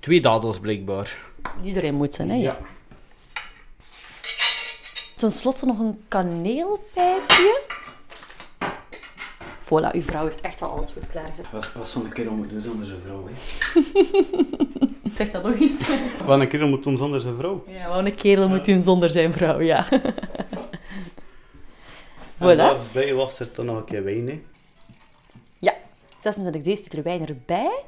Twee 0.00 0.20
dadels 0.20 0.58
blijkbaar. 0.58 1.16
Die 1.62 1.74
erin 1.76 1.94
moet 1.94 2.14
zijn, 2.14 2.30
hè? 2.30 2.36
Ja. 2.36 2.58
Ten 5.16 5.32
slotte 5.32 5.66
nog 5.66 5.78
een 5.78 6.04
kaneelpijpje. 6.08 7.62
Voilà, 9.60 9.90
uw 9.92 10.02
vrouw 10.02 10.24
heeft 10.24 10.40
echt 10.40 10.62
al 10.62 10.70
alles 10.70 10.92
goed 10.92 11.06
klaargezet. 11.06 11.50
Was, 11.50 11.72
was 11.72 11.90
zo'n 11.90 12.08
kerel 12.08 12.32
moet 12.32 12.50
doen 12.50 12.60
zonder 12.60 12.86
zijn 12.86 13.00
vrouw, 13.00 13.28
hè? 13.28 13.34
Zeg 15.16 15.30
dat 15.30 15.42
nog 15.42 15.60
eens. 15.60 15.88
Wat 16.26 16.40
een 16.40 16.48
kerel 16.48 16.68
moet 16.68 16.82
doen 16.82 16.96
zonder 16.96 17.20
zijn 17.20 17.36
vrouw. 17.36 17.64
Ja, 17.68 17.88
wat 17.88 18.04
een 18.04 18.14
kerel 18.14 18.48
moet 18.48 18.64
doen 18.64 18.82
zonder 18.82 19.10
zijn 19.10 19.32
vrouw, 19.32 19.60
ja. 19.60 19.86
Voilà. 22.38 22.56
daarbij 22.56 23.14
was 23.14 23.40
er 23.40 23.48
dan 23.52 23.66
nog 23.66 23.76
een 23.76 23.84
keer 23.84 24.04
wijn, 24.04 24.28
hè? 24.28 24.42
Ja, 25.58 25.74
26 26.20 26.62
deciliter 26.62 27.02
wijn 27.02 27.26
erbij. 27.26 27.82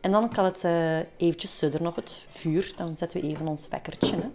En 0.00 0.10
dan 0.10 0.28
kan 0.32 0.44
het 0.44 0.64
eh 0.64 0.98
eventjes 1.16 1.58
sudderen 1.58 1.86
op 1.86 1.96
het 1.96 2.26
vuur. 2.30 2.72
Dan 2.76 2.96
zetten 2.96 3.20
we 3.20 3.26
even 3.26 3.46
ons 3.46 3.68
wekkertje. 3.68 4.16
Hè. 4.16 4.26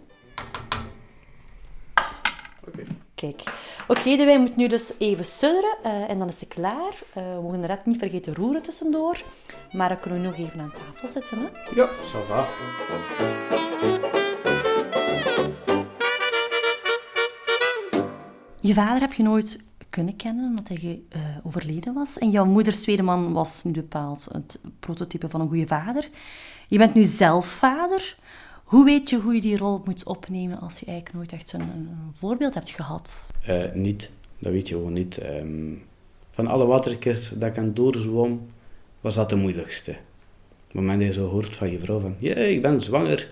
Oké. 2.68 2.82
Kijk. 3.18 3.42
Oké, 3.88 4.16
de 4.16 4.24
wijn 4.24 4.40
moet 4.40 4.56
nu 4.56 4.66
dus 4.66 4.92
even 4.98 5.24
sudderen. 5.24 5.76
eh, 5.82 6.10
en 6.10 6.18
dan 6.18 6.28
is 6.28 6.38
ze 6.38 6.46
klaar. 6.46 6.92
Eh, 7.12 7.28
we 7.28 7.40
mogen 7.40 7.60
net 7.60 7.86
niet 7.86 7.98
vergeten 7.98 8.34
roeren 8.34 8.62
tussendoor. 8.62 9.22
Maar 9.72 9.88
dan 9.88 10.00
kunnen 10.00 10.20
we 10.20 10.26
nog 10.26 10.36
even 10.36 10.60
aan 10.60 10.72
tafel 10.72 11.08
zitten. 11.08 11.38
Hè. 11.38 11.74
Ja, 11.74 11.88
ça 11.88 12.26
va. 12.28 12.46
Je 18.60 18.74
vader 18.74 19.00
heb 19.00 19.12
je 19.12 19.22
nooit 19.22 19.58
kunnen 19.90 20.16
kennen, 20.16 20.44
omdat 20.44 20.68
hij 20.68 21.02
eh, 21.08 21.20
overleden 21.42 21.94
was. 21.94 22.18
En 22.18 22.30
jouw 22.30 22.44
moeders 22.44 22.80
tweede 22.80 23.02
man 23.02 23.32
was 23.32 23.64
niet 23.64 23.74
bepaald 23.74 24.28
het 24.32 24.58
prototype 24.80 25.28
van 25.28 25.40
een 25.40 25.48
goede 25.48 25.66
vader. 25.66 26.08
Je 26.68 26.78
bent 26.78 26.94
nu 26.94 27.04
zelf 27.04 27.46
vader. 27.46 28.16
Hoe 28.68 28.84
weet 28.84 29.10
je 29.10 29.18
hoe 29.18 29.34
je 29.34 29.40
die 29.40 29.56
rol 29.56 29.82
moet 29.84 30.04
opnemen 30.04 30.60
als 30.60 30.80
je 30.80 30.86
eigenlijk 30.86 31.16
nooit 31.16 31.32
echt 31.32 31.52
een, 31.52 31.60
een 31.60 32.12
voorbeeld 32.12 32.54
hebt 32.54 32.70
gehad? 32.70 33.30
Eh, 33.46 33.72
niet, 33.74 34.10
dat 34.38 34.52
weet 34.52 34.68
je 34.68 34.74
gewoon 34.74 34.92
niet. 34.92 35.18
Ehm, 35.18 35.72
van 36.30 36.46
alle 36.46 36.66
waterkers 36.66 37.28
dat 37.28 37.48
ik 37.48 37.58
aan 37.58 37.74
doorzwom, 37.74 38.46
was 39.00 39.14
dat 39.14 39.28
de 39.28 39.36
moeilijkste. 39.36 39.90
Op 39.90 39.96
het 40.66 40.74
moment 40.74 40.98
dat 40.98 41.08
je 41.08 41.14
zo 41.14 41.28
hoort 41.28 41.56
van 41.56 41.70
je 41.70 41.78
vrouw 41.78 42.00
van, 42.00 42.14
ja, 42.18 42.34
ik 42.34 42.62
ben 42.62 42.80
zwanger. 42.80 43.30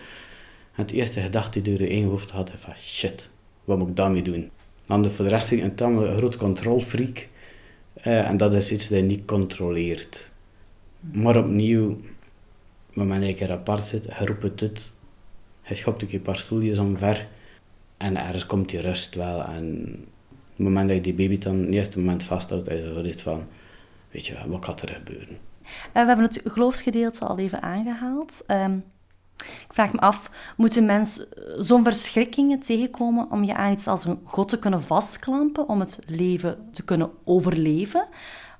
Het 0.73 0.91
eerste 0.91 1.21
gedachte 1.21 1.63
die 1.63 1.79
je 1.79 1.89
in 1.89 2.01
je 2.01 2.07
hoofd 2.07 2.31
had, 2.31 2.51
van, 2.55 2.75
shit, 2.77 3.31
wat 3.65 3.79
moet 3.79 3.89
ik 3.89 3.97
daarmee 3.97 4.23
doen? 4.23 4.51
Dan 4.87 5.03
de 5.03 5.11
rest 5.19 5.51
een 5.51 5.75
tamelijk 5.75 6.17
groot 6.17 6.37
controlfreak. 6.37 7.29
Eh, 7.93 8.29
en 8.29 8.37
dat 8.37 8.53
is 8.53 8.73
iets 8.73 8.89
dat 8.89 8.99
je 8.99 9.05
niet 9.05 9.25
controleert. 9.25 10.31
Maar 11.01 11.37
opnieuw, 11.37 11.91
op 11.91 11.99
het 12.87 12.97
moment 12.97 13.25
dat 13.25 13.39
je 13.39 13.45
er 13.45 13.53
apart 13.53 13.85
zit, 13.85 14.05
je 14.05 14.27
roept 14.27 14.61
het. 14.61 14.95
Je 15.69 15.75
schopt 15.75 16.05
ook 16.05 16.13
een 16.13 16.23
paar 16.23 16.37
stoeltjes 16.37 16.79
omver. 16.79 17.29
En 17.97 18.17
ergens 18.17 18.47
komt 18.47 18.69
die 18.69 18.81
rust 18.81 19.15
wel. 19.15 19.43
En 19.43 19.89
op 20.31 20.57
het 20.57 20.67
moment 20.67 20.89
dat 20.89 20.97
je 20.97 21.03
die 21.03 21.15
baby 21.15 21.39
dan 21.39 21.59
het 21.59 21.75
eerste 21.75 21.99
moment 21.99 22.23
vasthoudt, 22.23 22.69
is 22.69 22.83
het 22.83 22.95
zoiets 22.95 23.23
van, 23.23 23.47
weet 24.11 24.27
je 24.27 24.37
wat 24.47 24.65
gaat 24.65 24.83
er 24.83 24.89
gebeuren? 24.89 25.39
Eh, 25.93 26.03
we 26.03 26.07
hebben 26.07 26.25
het 26.25 26.41
geloofsgedeelte 26.45 27.25
al 27.25 27.39
even 27.39 27.63
aangehaald. 27.63 28.43
Ehm, 28.47 28.79
Ik 29.39 29.73
vraag 29.73 29.93
me 29.93 30.01
af, 30.01 30.31
moet 30.57 30.77
een 30.77 30.87
mens 30.87 31.27
zo'n 31.59 31.85
verschrikkingen 31.85 32.61
tegenkomen 32.61 33.31
om 33.31 33.45
je 33.45 33.55
aan 33.55 33.73
iets 33.73 33.87
als 33.87 34.05
een 34.05 34.19
god 34.25 34.49
te 34.49 34.59
kunnen 34.59 34.83
vastklampen, 34.83 35.69
om 35.69 35.81
het 35.81 35.99
leven 36.07 36.59
te 36.73 36.85
kunnen 36.85 37.11
overleven? 37.25 38.09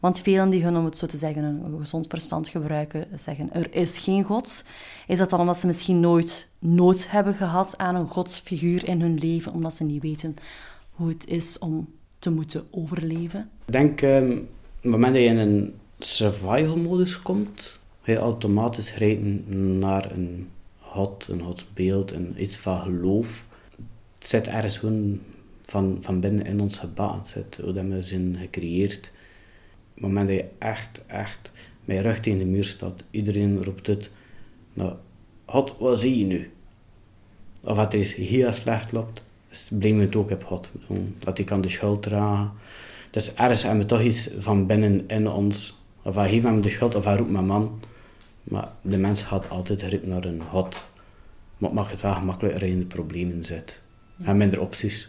Want 0.01 0.21
velen 0.21 0.51
die 0.51 0.63
hun, 0.63 0.77
om 0.77 0.85
het 0.85 0.97
zo 0.97 1.07
te 1.07 1.17
zeggen, 1.17 1.43
een 1.45 1.79
gezond 1.79 2.07
verstand 2.07 2.49
gebruiken, 2.49 3.07
zeggen 3.15 3.53
er 3.53 3.75
is 3.75 3.99
geen 3.99 4.23
god. 4.23 4.65
Is 5.07 5.19
dat 5.19 5.31
dan 5.31 5.41
omdat 5.41 5.57
ze 5.57 5.67
misschien 5.67 6.01
nooit 6.01 6.49
nood 6.67 7.11
hebben 7.11 7.35
gehad 7.35 7.79
aan 7.79 7.95
een 7.95 8.07
godsfiguur 8.07 8.89
in 8.89 9.01
hun 9.01 9.19
leven, 9.19 9.53
omdat 9.53 9.75
ze 9.75 9.85
niet 9.85 10.03
weten 10.03 10.37
hoe 10.91 11.09
het 11.09 11.29
is 11.29 11.59
om 11.59 11.89
te 12.19 12.31
moeten 12.31 12.67
overleven? 12.71 13.51
Ik 13.67 13.73
denk, 13.73 14.03
ehm, 14.03 14.31
op 14.31 14.83
het 14.83 14.91
moment 14.91 15.15
dat 15.15 15.23
je 15.23 15.29
in 15.29 15.37
een 15.37 15.75
survival 15.99 16.77
modus 16.77 17.19
komt, 17.19 17.81
ga 18.03 18.13
je 18.13 18.19
automatisch 18.19 18.95
rijden 18.95 19.45
naar 19.79 20.13
een 20.13 20.49
god, 20.79 21.29
een 21.29 21.41
godsbeeld, 21.41 22.13
een, 22.13 22.35
iets 22.37 22.57
van 22.57 22.81
geloof. 22.81 23.49
Het 24.15 24.27
zit 24.27 24.47
ergens 24.47 24.79
gewoon 24.79 25.21
van, 25.63 25.99
van 26.01 26.21
binnen 26.21 26.47
in 26.47 26.61
ons 26.61 26.79
gebaat. 26.79 27.33
Het 27.35 27.59
hoe 27.63 27.73
dat 27.73 27.85
we 27.85 28.03
zijn 28.03 28.37
gecreëerd. 28.41 28.97
Op 28.97 29.95
het 29.95 30.03
moment 30.03 30.29
dat 30.29 30.37
je 30.37 30.49
echt, 30.59 31.05
echt 31.07 31.53
met 31.85 31.97
je 31.97 32.03
rug 32.03 32.21
tegen 32.21 32.39
de 32.39 32.45
muur 32.45 32.65
staat, 32.65 33.05
iedereen 33.11 33.65
roept 33.65 33.87
het. 33.87 34.11
Nou, 34.73 34.93
God, 35.45 35.75
wat 35.79 36.01
zie 36.01 36.19
je 36.19 36.25
nu? 36.25 36.51
Of 37.67 37.77
dat 37.77 37.93
er 37.93 37.99
eens 37.99 38.15
heel 38.15 38.53
slecht 38.53 38.93
loopt, 38.93 39.23
dus 39.49 39.69
breng 39.71 40.01
het 40.01 40.17
ook 40.17 40.31
op 40.31 40.45
God. 40.45 40.71
Dat 41.19 41.37
hij 41.37 41.47
kan 41.47 41.61
de 41.61 41.69
schuld 41.69 42.03
dragen. 42.03 42.51
Dus 43.11 43.35
ergens 43.35 43.63
hebben 43.63 43.81
we 43.81 43.87
toch 43.87 44.01
iets 44.01 44.29
van 44.39 44.67
binnen 44.67 45.05
in 45.09 45.29
ons. 45.29 45.79
Of 46.03 46.15
hij 46.15 46.29
geeft 46.29 46.45
hem 46.45 46.61
de 46.61 46.71
schuld, 46.71 46.95
of 46.95 47.05
hij 47.05 47.17
roept 47.17 47.31
mijn 47.31 47.47
man. 47.47 47.81
Maar 48.43 48.69
de 48.83 48.97
mens 48.99 49.23
gaat 49.23 49.49
altijd 49.49 49.83
geroepen 49.83 50.09
naar 50.09 50.25
een 50.25 50.43
God. 50.51 50.89
Maar 51.59 51.69
het 51.71 51.79
mag 51.79 51.91
het 51.91 52.01
wel 52.01 52.15
gemakkelijker 52.15 52.63
in 52.63 52.79
de 52.79 52.85
problemen 52.87 53.45
zit. 53.45 53.83
En 54.23 54.37
minder 54.37 54.61
opties. 54.61 55.09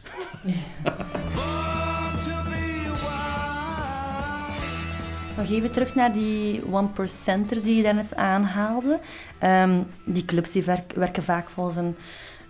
Nog 5.37 5.49
even 5.49 5.71
terug 5.71 5.95
naar 5.95 6.13
die 6.13 6.61
one-percenters 6.71 7.63
die 7.63 7.75
je 7.75 7.83
daarnet 7.83 8.15
aanhaalde. 8.15 8.99
Ehm, 9.39 9.81
die 10.05 10.25
clubs 10.25 10.51
die 10.51 10.63
werk- 10.63 10.93
werken 10.95 11.23
vaak 11.23 11.49
volgens 11.49 11.75
een, 11.75 11.95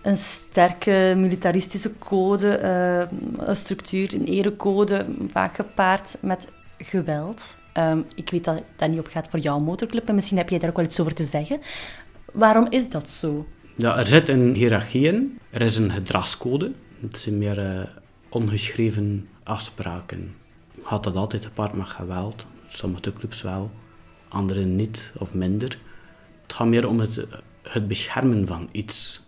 een 0.07 0.17
sterke 0.17 1.13
militaristische 1.17 1.97
code, 1.97 2.49
eh, 2.49 3.47
een 3.47 3.55
structuur, 3.55 4.13
een 4.13 4.25
erecode, 4.25 5.05
vaak 5.31 5.55
gepaard 5.55 6.17
met 6.21 6.47
geweld. 6.77 7.57
Ehm, 7.73 8.01
ik 8.15 8.29
weet 8.29 8.43
dat 8.43 8.63
dat 8.75 8.89
niet 8.89 8.99
op 8.99 9.07
gaat 9.07 9.27
voor 9.29 9.39
jouw 9.39 9.59
motorclub, 9.59 10.07
en 10.07 10.15
misschien 10.15 10.37
heb 10.37 10.49
jij 10.49 10.59
daar 10.59 10.69
ook 10.69 10.75
wel 10.75 10.85
iets 10.85 10.99
over 10.99 11.13
te 11.13 11.23
zeggen. 11.23 11.59
Waarom 12.33 12.67
is 12.69 12.89
dat 12.89 13.09
zo? 13.09 13.47
Ja, 13.77 13.97
er 13.97 14.07
zit 14.07 14.29
een 14.29 14.53
hiërarchie 14.53 15.07
in. 15.07 15.39
Er 15.49 15.61
is 15.61 15.77
een 15.77 15.91
gedragscode. 15.91 16.71
Het 17.01 17.17
zijn 17.17 17.37
meer 17.37 17.59
eh, 17.59 17.81
ongeschreven 18.29 19.27
afspraken. 19.43 20.35
Gaat 20.83 21.03
dat 21.03 21.15
altijd 21.15 21.45
gepaard 21.45 21.73
met 21.73 21.87
geweld? 21.87 22.45
Sommige 22.67 23.13
clubs 23.13 23.41
wel, 23.41 23.71
andere 24.27 24.65
niet 24.65 25.13
of 25.17 25.33
minder. 25.33 25.79
Het 26.41 26.53
gaat 26.53 26.67
meer 26.67 26.87
om 26.87 26.99
het 27.63 27.87
beschermen 27.87 28.47
van 28.47 28.69
iets. 28.71 29.25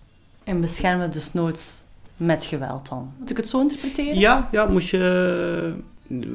En 0.50 0.62
beschermen 0.62 1.12
dus 1.12 1.34
nooit 1.34 1.84
met 2.18 2.46
geweld 2.46 2.90
dan. 2.90 3.12
Moet 3.20 3.30
ik 3.30 3.38
het 3.38 3.48
zo 3.48 3.62
interpreteren? 3.62 4.20
Ja, 4.20 4.50
ja 4.52 4.66
moest 4.66 4.90
je... 4.90 5.74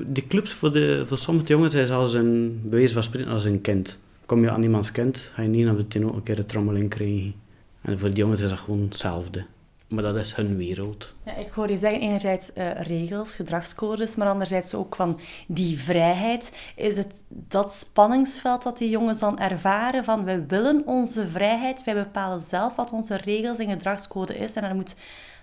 Die 0.07 0.27
clubs 0.27 0.53
voor, 0.53 0.73
de, 0.73 1.03
voor 1.07 1.19
sommige 1.19 1.47
jongens 1.47 1.75
is 1.75 1.91
als 1.91 2.15
een, 2.15 2.61
bij 2.65 2.79
wijze 2.79 3.03
van 3.03 3.27
als 3.27 3.45
een 3.45 3.61
kind. 3.61 3.99
Kom 4.27 4.43
je 4.43 4.51
aan 4.51 4.63
iemands 4.63 4.93
kind, 4.93 5.31
ga 5.35 5.43
je 5.43 5.49
niet 5.49 5.65
naar 5.65 5.75
meteen 5.75 6.07
ook 6.07 6.15
een 6.15 6.23
keer 6.23 6.39
een 6.39 6.47
trommeling 6.47 6.91
krijgen. 6.91 7.35
En 7.81 7.99
voor 7.99 8.09
die 8.09 8.19
jongens 8.19 8.41
is 8.41 8.49
dat 8.49 8.59
gewoon 8.59 8.83
hetzelfde. 8.83 9.45
Maar 9.95 10.03
dat 10.03 10.17
is 10.17 10.35
hun 10.35 10.57
wereld. 10.57 11.15
Ja, 11.25 11.35
ik 11.35 11.51
hoor 11.51 11.71
je 11.71 11.77
zeggen 11.77 12.01
enerzijds 12.01 12.53
eh, 12.53 12.81
regels, 12.81 13.35
gedragscodes, 13.35 14.17
maar 14.17 14.29
anderzijds 14.29 14.75
ook 14.75 14.95
van 14.95 15.21
die 15.47 15.79
vrijheid. 15.79 16.53
Is 16.77 16.97
het 16.97 17.15
dat 17.29 17.75
spanningsveld 17.75 18.63
dat 18.63 18.79
die 18.79 18.91
jongens 18.91 19.21
dan 19.21 19.39
ervaren 19.39 20.05
van 20.05 20.25
wij 20.25 20.47
willen 20.47 20.83
onze 20.87 21.29
vrijheid, 21.29 21.85
wij 21.85 21.95
bepalen 21.95 22.43
zelf 22.43 22.77
wat 22.77 22.91
onze 22.91 23.17
regels 23.17 23.59
en 23.59 23.69
gedragscode 23.69 24.37
is 24.37 24.55
en 24.55 24.63
dan 24.63 24.77
moet 24.77 24.97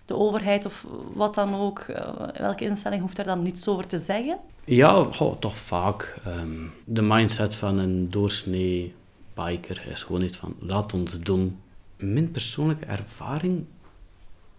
de 0.05 0.15
overheid 0.15 0.65
of 0.65 0.85
wat 1.13 1.35
dan 1.35 1.55
ook, 1.55 1.79
eh, 1.79 2.13
welke 2.37 2.65
instelling 2.65 3.01
hoeft 3.01 3.15
daar 3.15 3.25
dan 3.25 3.41
niets 3.41 3.67
over 3.67 3.87
te 3.87 3.99
zeggen? 3.99 4.37
Ja, 4.65 5.05
toch 5.39 5.57
vaak. 5.57 6.15
Ehm, 6.25 6.65
de 6.85 7.01
mindset 7.01 7.55
van 7.55 7.77
een 7.77 8.09
doorsnee 8.09 8.93
biker 9.33 9.87
is 9.91 10.03
gewoon 10.03 10.21
niet 10.21 10.35
van 10.35 10.55
laat 10.59 10.93
ons 10.93 11.19
doen. 11.19 11.59
Mijn 11.97 12.31
persoonlijke 12.31 12.85
ervaring 12.85 13.65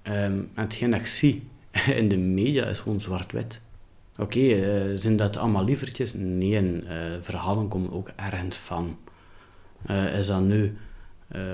ehm, 0.02 0.16
en 0.32 0.48
hetgeen 0.54 0.94
ik 0.94 1.06
zie 1.06 1.42
in 2.00 2.08
de 2.08 2.16
media 2.16 2.64
is 2.64 2.78
gewoon 2.78 3.00
zwart-wit. 3.00 3.60
Oké, 4.18 4.38
eh, 4.38 4.98
zijn 4.98 5.16
dat 5.16 5.36
allemaal 5.36 5.64
lievertjes? 5.64 6.14
Nee, 6.14 6.82
eh, 6.82 6.96
verhalen 7.20 7.68
komen 7.68 7.92
ook 7.92 8.10
ergens 8.16 8.56
van. 8.56 8.98
Eh, 9.86 10.18
is 10.18 10.26
dat 10.26 10.40
nu 10.40 10.76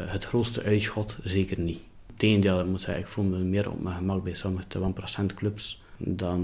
het 0.07 0.25
grootste 0.25 0.63
uitschot? 0.63 1.17
Zeker 1.23 1.61
niet. 1.61 1.81
Tegendeel, 2.17 2.61
ik 2.61 2.67
moet 2.67 2.81
zeggen, 2.81 3.03
ik 3.03 3.09
voel 3.09 3.25
me 3.25 3.39
meer 3.39 3.71
op 3.71 3.83
mijn 3.83 3.97
gemak 3.97 4.25
bij 4.25 4.35
sommige 4.35 4.67
1% 4.79 5.35
clubs 5.35 5.83
dan 5.97 6.41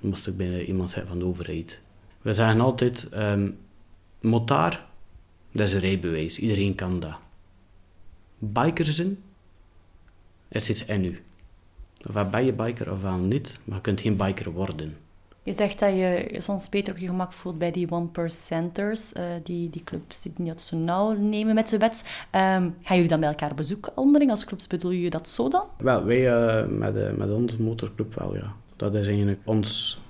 moest 0.00 0.26
ik 0.26 0.36
bij 0.36 0.64
iemand 0.64 0.90
zijn 0.90 1.06
van 1.06 1.18
de 1.18 1.24
overheid. 1.24 1.80
We 2.22 2.32
zeggen 2.32 2.60
altijd, 2.60 3.08
ehm 3.08 3.48
motaar, 4.20 4.86
dat 5.52 5.68
is 5.68 5.72
een 5.72 5.80
rijbewijs. 5.80 6.38
Iedereen 6.38 6.74
kan 6.74 7.00
dat. 7.00 7.16
Biker 8.38 8.84
zijn, 8.84 9.18
is 10.48 10.70
iets 10.70 10.84
in 10.84 11.04
u. 11.04 11.18
Ofwel 12.06 12.28
ben 12.28 12.44
je 12.44 12.52
biker 12.52 12.92
ofwel 12.92 13.16
niet, 13.16 13.58
maar 13.64 13.76
je 13.76 13.82
kunt 13.82 14.00
geen 14.00 14.16
biker 14.16 14.52
worden. 14.52 14.96
Je 15.46 15.52
zegt 15.52 15.78
dat 15.78 15.90
je 15.90 16.28
je 16.32 16.40
soms 16.40 16.68
beter 16.68 16.92
op 16.92 16.98
je 16.98 17.06
gemak 17.06 17.32
voelt 17.32 17.58
bij 17.58 17.70
die 17.70 17.90
one-percenters, 17.90 19.12
eh, 19.12 19.24
die, 19.42 19.70
die 19.70 19.84
clubs 19.84 20.22
die 20.22 20.32
niet 20.36 20.48
altijd 20.48 20.66
zo 20.66 20.76
nauw 20.76 21.12
nemen 21.12 21.54
met 21.54 21.68
de 21.68 21.78
wet. 21.78 22.04
Ehm, 22.30 22.68
gaan 22.82 22.96
jullie 22.96 23.08
dan 23.08 23.20
bij 23.20 23.28
elkaar 23.28 23.54
bezoeken 23.54 23.92
onderling 23.96 24.30
als 24.30 24.44
clubs? 24.44 24.66
Bedoel 24.66 24.90
je 24.90 25.10
dat 25.10 25.28
zo 25.28 25.48
dan? 25.48 25.64
Wel, 25.78 26.04
wij 26.04 26.28
eh, 26.28 26.68
met, 26.68 26.96
eh, 26.96 27.12
met 27.12 27.30
onze 27.30 27.62
motorclub 27.62 28.14
wel, 28.14 28.34
ja. 28.34 28.52
Dat 28.76 28.94
is 28.94 29.06
eigenlijk 29.06 29.40
ons 29.44 30.00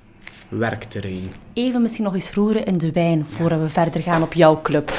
werkterrein. 0.48 1.32
Even 1.52 1.82
misschien 1.82 2.04
nog 2.04 2.14
eens 2.14 2.32
roeren 2.32 2.66
in 2.66 2.78
de 2.78 2.92
wijn 2.92 3.24
voordat 3.24 3.60
we 3.60 3.68
verder 3.68 4.02
gaan 4.02 4.22
op 4.22 4.32
jouw 4.32 4.60
club. 4.62 4.92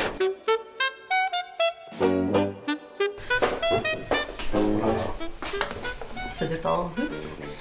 Zit 6.37 6.49
het 6.49 6.65
al 6.65 6.91
goed? 6.95 7.13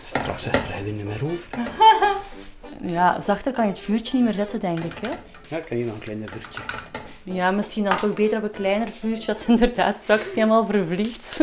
Straks 0.06 0.42
zegt 0.42 0.70
er 0.74 0.82
niet 0.82 1.04
meer 1.04 1.24
over. 1.24 1.48
Ja, 2.80 3.20
zachter 3.20 3.52
kan 3.52 3.64
je 3.64 3.70
het 3.70 3.80
vuurtje 3.80 4.16
niet 4.16 4.24
meer 4.24 4.34
zetten, 4.34 4.60
denk 4.60 4.78
ik. 4.78 4.98
Hè? 5.00 5.10
Ja, 5.48 5.56
ik 5.56 5.64
kan 5.68 5.76
hier 5.76 5.86
nog 5.86 5.94
een 5.94 6.00
klein 6.00 6.28
vuurtje. 6.28 6.60
Ja, 7.22 7.50
misschien 7.50 7.84
dan 7.84 7.96
toch 7.96 8.14
beter 8.14 8.38
op 8.38 8.44
een 8.44 8.50
kleiner 8.50 8.88
vuurtje 8.88 9.32
dat 9.32 9.44
inderdaad 9.46 9.96
straks 9.96 10.24
niet 10.24 10.34
helemaal 10.34 10.66
vervliegt. 10.66 11.24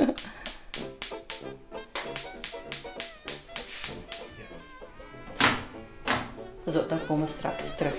Zo, 6.72 6.86
dan 6.88 7.00
komen 7.08 7.26
we 7.26 7.32
straks 7.32 7.76
terug. 7.76 7.96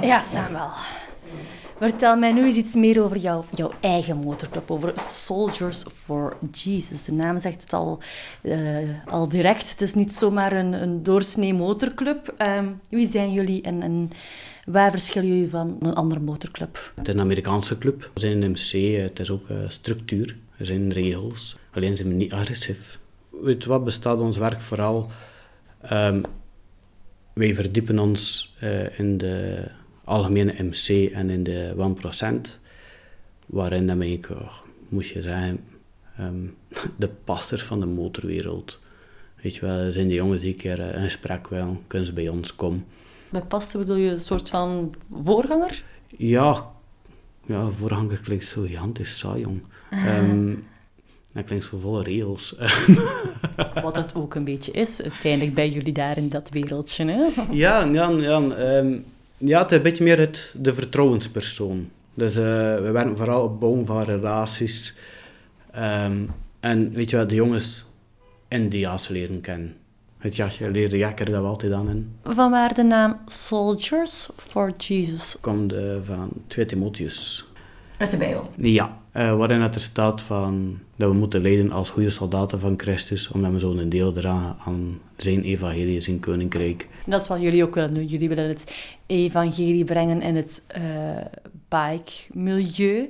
Ja, 0.00 0.20
Samuel. 0.32 0.70
Vertel 1.78 2.16
mij 2.16 2.32
nu 2.32 2.44
eens 2.44 2.56
iets 2.56 2.74
meer 2.74 3.02
over 3.02 3.16
jouw, 3.16 3.44
jouw 3.54 3.70
eigen 3.80 4.16
motorclub, 4.16 4.70
over 4.70 4.92
Soldiers 5.00 5.84
for 6.04 6.36
Jesus. 6.52 7.04
De 7.04 7.12
naam 7.12 7.40
zegt 7.40 7.62
het 7.62 7.72
al, 7.72 7.98
eh, 8.42 9.06
al 9.06 9.28
direct. 9.28 9.70
Het 9.70 9.80
is 9.80 9.94
niet 9.94 10.12
zomaar 10.12 10.52
een, 10.52 10.72
een 10.82 11.02
doorsnee 11.02 11.54
motorclub. 11.54 12.34
Ehm, 12.36 12.66
wie 12.88 13.08
zijn 13.08 13.32
jullie 13.32 13.62
en, 13.62 13.82
en 13.82 14.10
waar 14.66 14.90
verschillen 14.90 15.28
jullie 15.28 15.48
van 15.48 15.76
een 15.80 15.94
andere 15.94 16.20
motorclub? 16.20 16.92
Het 16.94 17.08
is 17.08 17.14
een 17.14 17.20
Amerikaanse 17.20 17.78
club. 17.78 18.10
We 18.14 18.20
zijn 18.20 18.42
een 18.42 18.50
MC, 18.50 18.72
eh, 18.72 19.02
het 19.02 19.18
is 19.18 19.30
ook 19.30 19.48
eh, 19.48 19.56
structuur. 19.68 20.36
Er 20.56 20.66
zijn 20.66 20.92
regels. 20.92 21.56
Alleen 21.72 21.96
zijn 21.96 22.08
we 22.08 22.14
niet 22.14 22.32
agressief. 22.32 22.98
Uit 23.44 23.64
wat 23.64 23.84
bestaat 23.84 24.20
ons 24.20 24.36
werk 24.36 24.60
vooral? 24.60 25.10
Ehm, 25.80 26.22
wij 27.32 27.54
verdiepen 27.54 27.98
ons 27.98 28.54
in 28.96 29.18
de 29.18 29.64
algemene 30.06 30.54
MC 30.58 31.12
en 31.12 31.30
in 31.30 31.42
de 31.42 31.74
1%, 31.76 32.60
waarin 33.46 33.86
dat 33.86 34.00
ik, 34.00 34.28
oh, 34.30 34.52
moest 34.88 35.10
je 35.10 35.22
zeggen, 35.22 35.64
ehm, 36.16 36.46
de 36.96 37.08
pasters 37.08 37.62
van 37.62 37.80
de 37.80 37.86
motorwereld. 37.86 38.78
Weet 39.42 39.54
je 39.54 39.60
wel, 39.60 39.92
zijn 39.92 40.08
die 40.08 40.16
jongens 40.16 40.40
die 40.40 40.52
een 40.52 40.58
keer 40.58 40.80
eh, 40.80 40.94
een 40.94 41.02
gesprek 41.02 41.48
willen, 41.48 41.80
kunnen 41.86 42.06
ze 42.06 42.12
bij 42.12 42.28
ons 42.28 42.56
komen. 42.56 42.84
Met 43.28 43.48
pasten 43.48 43.78
bedoel 43.78 43.96
je 43.96 44.10
een 44.10 44.20
soort 44.20 44.48
van 44.48 44.94
voorganger? 45.22 45.82
Ja, 46.16 46.70
ja 47.46 47.66
voorganger 47.68 48.20
klinkt 48.20 48.44
zo 48.44 48.62
gigantisch 48.62 49.18
saai, 49.18 49.40
jong. 49.40 49.62
Ehm, 49.90 50.54
dat 51.32 51.44
klinkt 51.44 51.64
zo 51.64 51.78
volle 51.78 52.02
regels. 52.02 52.54
Wat 53.82 53.96
het 53.96 54.14
ook 54.14 54.34
een 54.34 54.44
beetje 54.44 54.72
is, 54.72 55.02
uiteindelijk 55.02 55.54
bij 55.54 55.68
jullie 55.68 55.92
daar 55.92 56.16
in 56.16 56.28
dat 56.28 56.48
wereldje. 56.48 57.04
Hè? 57.04 57.42
ja, 57.50 57.84
ja, 57.84 58.08
ja, 58.08 58.48
ehm, 58.50 58.98
ja, 59.36 59.62
het 59.62 59.70
is 59.70 59.76
een 59.76 59.82
beetje 59.82 60.04
meer 60.04 60.18
het, 60.18 60.54
de 60.54 60.74
vertrouwenspersoon. 60.74 61.90
Dus 62.14 62.36
eh, 62.36 62.42
we 62.74 62.90
werken 62.92 63.16
vooral 63.16 63.42
op 63.42 63.60
bouwen 63.60 63.86
van 63.86 64.02
relaties. 64.02 64.94
Ehm, 65.72 66.24
en 66.60 66.90
weet 66.90 67.10
je 67.10 67.16
wat, 67.16 67.28
de 67.28 67.34
jongens 67.34 67.84
in 68.48 68.68
die 68.68 68.80
jas 68.80 69.08
leren 69.08 69.40
kennen. 69.40 69.76
Het 70.18 70.36
jasje 70.36 70.70
leren 70.70 70.98
jakker 70.98 71.30
dat 71.30 71.40
we 71.40 71.46
altijd 71.46 71.72
aan 71.72 71.88
in. 71.88 72.16
Vanwaar 72.22 72.74
de 72.74 72.82
naam 72.82 73.18
Soldiers 73.26 74.28
for 74.36 74.72
Jesus. 74.76 75.36
Komt 75.40 75.72
eh, 75.72 75.96
van 76.02 76.30
2 76.46 76.64
Timotheus. 76.64 77.46
Uit 77.98 78.10
de 78.10 78.16
Bijbel. 78.16 78.50
Ja, 78.56 78.98
eh, 79.12 79.36
waarin 79.36 79.60
het 79.60 79.74
er 79.74 79.80
staat 79.80 80.20
van 80.20 80.78
dat 80.96 81.10
we 81.10 81.16
moeten 81.16 81.42
lijden 81.42 81.72
als 81.72 81.90
goede 81.90 82.10
soldaten 82.10 82.60
van 82.60 82.74
Christus, 82.76 83.28
omdat 83.28 83.52
we 83.52 83.58
zo'n 83.58 83.88
deel 83.88 84.12
dragen 84.12 84.56
aan 84.64 84.98
zijn 85.16 85.42
evangelie, 85.42 86.00
zijn 86.00 86.20
koninkrijk. 86.20 86.88
En 87.04 87.10
dat 87.10 87.20
is 87.20 87.28
wat 87.28 87.40
jullie 87.40 87.64
ook 87.64 87.74
willen 87.74 87.94
doen. 87.94 88.06
Jullie 88.06 88.28
willen 88.28 88.48
het 88.48 88.92
evangelie 89.06 89.84
brengen 89.84 90.22
in 90.22 90.36
het 90.36 90.64
eh 90.68 90.82
bike-milieu. 91.68 93.08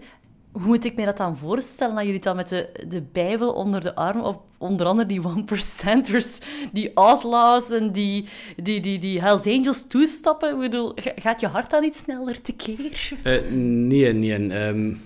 Hoe 0.57 0.67
moet 0.67 0.85
ik 0.85 0.95
mij 0.97 1.05
dat 1.05 1.17
dan 1.17 1.37
voorstellen, 1.37 1.95
dat 1.95 2.05
jullie 2.05 2.21
dan 2.21 2.37
met 2.37 2.49
de, 2.49 2.69
de 2.89 3.03
Bijbel 3.13 3.53
onder 3.53 3.81
de 3.81 3.95
arm, 3.95 4.21
op 4.21 4.43
onder 4.59 4.87
andere 4.87 5.09
die 5.09 5.25
one-percenters, 5.25 6.39
die 6.73 6.91
outlaws 6.95 7.71
en 7.71 7.93
die, 7.93 8.25
die, 8.57 8.81
die, 8.81 8.99
die 8.99 9.21
Hells 9.21 9.47
Angels 9.47 9.87
toestappen? 9.87 10.55
Ik 10.55 10.61
bedoel, 10.61 10.93
ga- 10.95 11.13
gaat 11.17 11.41
je 11.41 11.47
hart 11.47 11.71
dan 11.71 11.85
iets 11.85 11.99
sneller 11.99 12.41
tekeer? 12.43 13.13
Eh, 13.23 13.41
nee, 13.53 14.13
nee. 14.13 14.49
ehm, 14.49 14.89
ik 14.89 14.97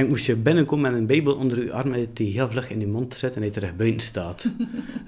denk, 0.00 0.08
moest 0.08 0.26
je 0.26 0.36
binnenkomen 0.36 0.90
met 0.90 1.00
een 1.00 1.06
bijbel 1.06 1.34
onder 1.34 1.64
je 1.64 1.72
arm, 1.72 1.92
dat 1.92 2.16
die 2.16 2.32
heel 2.32 2.48
vlug 2.48 2.70
in 2.70 2.80
je 2.80 2.86
mond 2.86 3.14
zet 3.14 3.34
en 3.34 3.40
hij 3.40 3.50
terug 3.50 3.76
buiten 3.76 4.00
staat. 4.00 4.44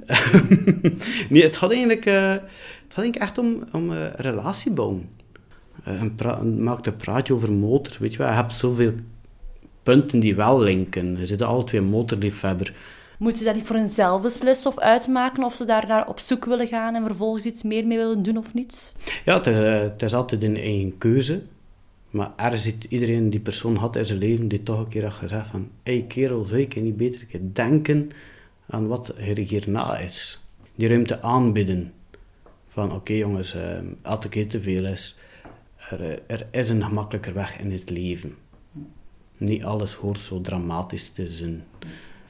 nee, 1.31 1.43
het 1.43 1.57
gaat 1.57 1.71
eigenlijk, 1.71 2.07
eh, 2.07 2.31
het 2.31 2.41
gaat 2.89 3.05
eigenlijk 3.05 3.17
echt 3.17 3.39
om, 3.39 3.65
om 3.73 3.93
eh, 3.93 4.07
relatie 4.17 4.73
bouwen. 4.73 5.09
Een 5.85 6.15
pra- 6.15 6.39
een- 6.41 6.63
maakt 6.63 6.87
een 6.87 6.97
praatje 6.97 7.33
over 7.33 7.53
motor, 7.53 7.97
weet 8.01 8.13
je 8.13 8.19
wel. 8.19 8.29
Je 8.29 8.35
hebt 8.35 8.53
zoveel 8.53 8.93
punten 9.87 10.21
die 10.21 10.35
wel 10.35 10.61
linken. 10.61 11.17
Je 11.19 11.27
zit 11.27 11.43
alle 11.43 11.65
twee 11.65 11.81
een 11.81 11.87
motorliefhebber. 11.87 12.75
Moeten 13.19 13.39
ze 13.39 13.45
dat 13.45 13.55
niet 13.55 13.67
voor 13.67 13.77
hunzelf 13.77 14.23
beslissen 14.23 14.71
of 14.71 14.79
uitmaken 14.79 15.45
of 15.45 15.55
ze 15.55 15.65
daar 15.65 15.87
naar 15.87 16.09
op 16.09 16.21
zoek 16.21 16.45
willen 16.45 16.67
gaan 16.67 16.95
en 16.95 17.05
vervolgens 17.05 17.45
iets 17.45 17.63
meer 17.63 17.87
mee 17.87 17.99
willen 17.99 18.23
doen 18.23 18.37
of 18.37 18.55
niet? 18.55 18.95
Ja, 19.25 19.35
het 19.37 19.47
is, 19.47 19.59
eh, 19.59 19.81
het 19.81 20.03
is 20.03 20.15
altijd 20.15 20.43
een 20.43 20.57
eigen 20.57 20.99
keuze. 20.99 21.43
Maar 22.11 22.33
er 22.37 22.57
zit 22.57 22.87
iedereen 22.89 23.31
die 23.31 23.41
persoon 23.41 23.77
had 23.77 23.97
in 23.97 24.05
zijn 24.05 24.19
leven 24.19 24.49
die 24.49 24.63
toch 24.63 24.79
een 24.79 24.89
keer 24.89 25.05
had 25.05 25.13
gezegd 25.13 25.49
van 25.49 25.71
hé 25.83 25.93
hey, 25.93 26.05
kerel, 26.09 26.45
zou 26.45 26.61
ik 26.61 26.83
niet 26.83 26.97
beter 26.97 27.27
een 27.33 27.53
denken 27.53 28.11
aan 28.67 28.87
wat 28.87 29.09
er 29.19 29.39
hierna 29.39 29.99
is. 29.99 30.41
Die 30.75 30.89
ruimte 30.89 31.23
aanbieden. 31.23 31.93
Van 32.67 32.93
oké 32.93 33.13
jongens, 33.13 33.55
eh, 33.55 33.79
elke 34.03 34.29
keer 34.29 34.49
te 34.49 34.61
veel 34.61 34.85
is. 34.85 35.17
Er, 35.91 36.01
eh, 36.01 36.17
er 36.27 36.47
is 36.51 36.71
een 36.71 36.83
gemakkelijker 36.83 37.35
weg 37.35 37.61
in 37.61 37.73
het 37.73 37.91
leven. 37.91 38.35
Niet 39.37 39.65
alles 39.65 39.93
hoort 39.93 40.19
zo 40.19 40.41
dramatisch 40.41 41.09
te 41.09 41.29
zijn. 41.29 41.65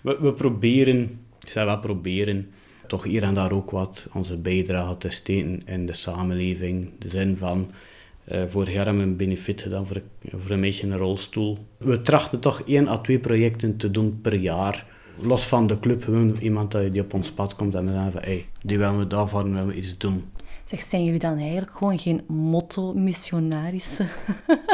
We, 0.01 0.19
we 0.21 0.33
proberen, 0.33 1.21
ik 1.41 1.49
zeg 1.49 1.65
wel 1.65 1.79
proberen, 1.79 2.51
toch 2.87 3.05
hier 3.05 3.23
en 3.23 3.35
daar 3.35 3.53
ook 3.53 3.71
wat 3.71 4.09
onze 4.13 4.37
bijdrage 4.37 4.97
te 4.97 5.11
steken 5.11 5.61
in 5.67 5.87
de 5.87 5.93
samenleving. 5.93 6.91
De 6.99 7.09
zin 7.09 7.37
van, 7.37 7.71
eh 8.25 8.43
vorig 8.47 8.75
jaar 8.75 8.85
hebben 8.85 9.03
we 9.03 9.09
een 9.09 9.17
benefit 9.17 9.61
gedaan 9.61 9.87
voor, 9.87 10.03
voor 10.35 10.51
een 10.51 10.61
meisje 10.61 10.83
in 10.83 10.93
een 10.93 10.99
rolstoel. 10.99 11.59
We 11.77 12.03
trachten 12.03 12.41
toch 12.41 12.63
één 12.67 12.89
à 12.89 12.99
twee 12.99 13.19
projecten 13.19 13.77
te 13.77 13.91
doen 13.91 14.21
per 14.21 14.35
jaar. 14.35 14.87
Los 15.21 15.47
van 15.47 15.67
de 15.67 15.79
club, 15.81 16.05
gewoon 16.05 16.37
iemand 16.41 16.73
die 16.93 17.01
op 17.01 17.15
ons 17.15 17.31
pad 17.31 17.55
komt 17.55 17.75
en 17.75 17.89
zeggen 17.89 18.13
van, 18.13 18.23
hey, 18.23 18.47
die 18.63 18.79
willen 18.79 18.99
we 18.99 19.07
daarvoor 19.07 19.45
willen 19.45 19.67
we 19.67 19.75
iets 19.75 19.99
doen. 19.99 20.25
Zeg, 20.67 20.83
zijn 20.83 21.05
jullie 21.05 21.19
dan 21.19 21.39
eigenlijk 21.39 21.77
gewoon 21.77 21.99
geen 21.99 22.23
motto-missionarissen? 22.27 24.09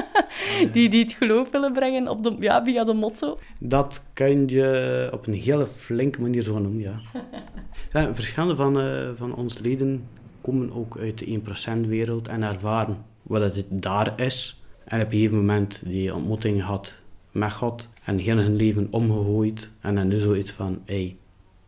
die, 0.73 0.89
die 0.89 1.03
het 1.03 1.13
geloof 1.13 1.51
willen 1.51 1.73
brengen 1.73 2.09
op 2.09 2.23
de, 2.23 2.37
ja, 2.41 2.65
via 2.65 2.85
de 2.85 2.93
motto? 2.93 3.39
Dat 3.61 4.05
kan 4.13 4.49
je 4.49 5.11
op 5.13 5.27
een 5.27 5.35
hele 5.35 5.67
flinke 5.67 6.21
manier 6.21 6.43
zo 6.43 6.59
noemen, 6.59 6.81
ja. 6.81 7.01
ja 7.93 8.15
verschillende 8.15 8.57
van, 8.57 8.81
eh, 8.81 9.09
van 9.17 9.35
onze 9.35 9.63
leden 9.63 10.09
komen 10.41 10.73
ook 10.73 10.99
uit 10.99 11.19
de 11.19 11.41
1%-wereld 11.41 12.29
en 12.29 12.43
ervaren 12.43 13.05
wat 13.23 13.55
het 13.55 13.67
daar 13.69 14.21
is. 14.21 14.63
En 14.85 15.01
op 15.01 15.07
een 15.07 15.13
gegeven 15.13 15.37
moment 15.37 15.81
die 15.85 16.15
ontmoeting 16.15 16.61
gehad 16.61 16.95
met 17.31 17.53
God 17.53 17.89
en 18.05 18.19
heel 18.19 18.37
hun 18.37 18.57
leven 18.57 18.89
omgegooid. 18.91 19.71
En 19.81 19.95
dan 19.95 20.09
nu 20.09 20.19
zoiets 20.19 20.51
van, 20.51 20.83
hey, 20.85 21.17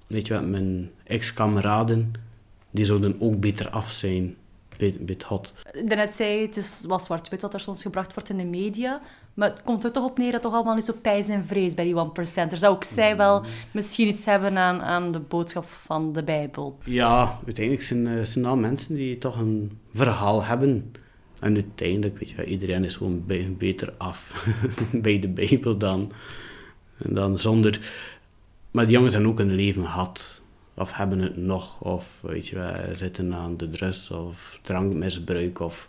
weet 0.06 0.26
je 0.26 0.34
wat, 0.34 0.46
mijn 0.46 0.90
ex-kameraden, 1.04 2.12
die 2.74 2.84
zouden 2.84 3.16
ook 3.20 3.40
beter 3.40 3.70
af 3.70 3.90
zijn 3.90 4.36
bij, 4.76 4.96
bij 5.00 5.16
God. 5.26 5.52
Daarnet 5.84 6.12
zei 6.12 6.30
je, 6.38 6.46
het 6.46 6.56
is 6.56 6.84
wel 6.88 6.98
zwart-wit 7.00 7.42
wat 7.42 7.54
er 7.54 7.60
soms 7.60 7.82
gebracht 7.82 8.14
wordt 8.14 8.28
in 8.28 8.36
de 8.36 8.44
media. 8.44 9.00
Maar 9.34 9.50
het 9.50 9.62
komt 9.62 9.84
er 9.84 9.92
toch 9.92 10.04
op 10.04 10.18
neer 10.18 10.32
dat 10.32 10.42
toch 10.42 10.52
allemaal 10.54 10.74
niet 10.74 10.84
zo 10.84 10.92
pijs 11.02 11.28
en 11.28 11.44
vrees 11.44 11.74
bij 11.74 11.84
die 11.84 11.96
one-percenters. 11.96 12.60
Dat 12.60 12.70
ook 12.70 12.84
zij 12.84 13.16
wel 13.16 13.44
misschien 13.70 14.08
iets 14.08 14.24
hebben 14.24 14.58
aan, 14.58 14.82
aan 14.82 15.12
de 15.12 15.18
boodschap 15.18 15.64
van 15.68 16.12
de 16.12 16.22
Bijbel. 16.22 16.78
Ja, 16.84 17.38
uiteindelijk 17.44 17.84
zijn, 17.84 18.06
eh, 18.06 18.22
zijn 18.22 18.44
dat 18.44 18.56
mensen 18.56 18.94
die 18.94 19.18
toch 19.18 19.38
een 19.38 19.78
verhaal 19.90 20.44
hebben. 20.44 20.92
En 21.40 21.54
uiteindelijk, 21.54 22.18
weet 22.18 22.30
je, 22.30 22.44
iedereen 22.44 22.84
is 22.84 22.96
gewoon 22.96 23.26
be- 23.26 23.54
beter 23.58 23.94
af 23.98 24.46
bij 24.92 25.18
de 25.18 25.28
Bijbel 25.28 25.76
dan, 25.78 26.12
dan 26.96 27.38
zonder. 27.38 27.80
Maar 28.70 28.86
die 28.86 28.94
jongens 28.94 29.14
hebben 29.14 29.32
ook 29.32 29.40
een 29.40 29.54
leven 29.54 29.82
gehad. 29.82 30.42
Of 30.76 30.92
hebben 30.92 31.18
het 31.18 31.36
nog. 31.36 31.80
Of 31.80 32.18
weet 32.22 32.46
je, 32.46 32.90
zitten 32.92 33.34
aan 33.34 33.56
de 33.56 33.70
drugs 33.70 34.10
of 34.10 34.58
drankmisbruik. 34.62 35.60
Of, 35.60 35.88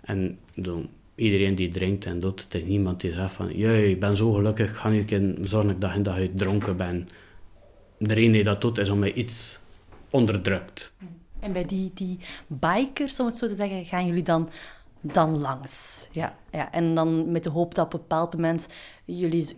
en 0.00 0.38
dan, 0.54 0.88
iedereen 1.14 1.54
die 1.54 1.68
drinkt 1.68 2.04
en 2.04 2.20
doet, 2.20 2.46
is 2.50 2.62
niemand 2.62 3.00
die 3.00 3.12
zegt 3.12 3.32
van... 3.32 3.56
Jee, 3.56 3.90
ik 3.90 4.00
ben 4.00 4.16
zo 4.16 4.32
gelukkig, 4.32 4.70
ik 4.70 4.76
ga 4.76 4.88
niet 4.88 5.12
een 5.12 5.38
zorgen 5.40 5.70
ik 5.70 5.80
dag 5.80 5.94
in 5.94 6.02
dag 6.02 6.16
uit 6.16 6.38
dronken 6.38 6.76
ben. 6.76 7.08
De 7.98 8.14
reden 8.14 8.32
die 8.32 8.42
dat 8.42 8.60
doet, 8.60 8.78
is 8.78 8.88
om 8.88 8.98
mij 8.98 9.12
iets 9.12 9.58
onderdrukt. 10.10 10.92
En 11.40 11.52
bij 11.52 11.64
die, 11.64 11.90
die 11.94 12.18
bikers, 12.46 13.20
om 13.20 13.26
het 13.26 13.36
zo 13.36 13.48
te 13.48 13.54
zeggen, 13.54 13.84
gaan 13.84 14.06
jullie 14.06 14.22
dan, 14.22 14.50
dan 15.12 15.40
langs. 15.40 16.08
Ja, 16.12 16.36
ja. 16.52 16.72
En 16.72 16.94
dan 16.94 17.32
met 17.32 17.44
de 17.44 17.50
hoop 17.50 17.74
dat 17.74 17.84
op 17.84 17.92
een 17.92 17.98
bepaald 17.98 18.34
moment 18.34 18.68
jullie 19.04 19.54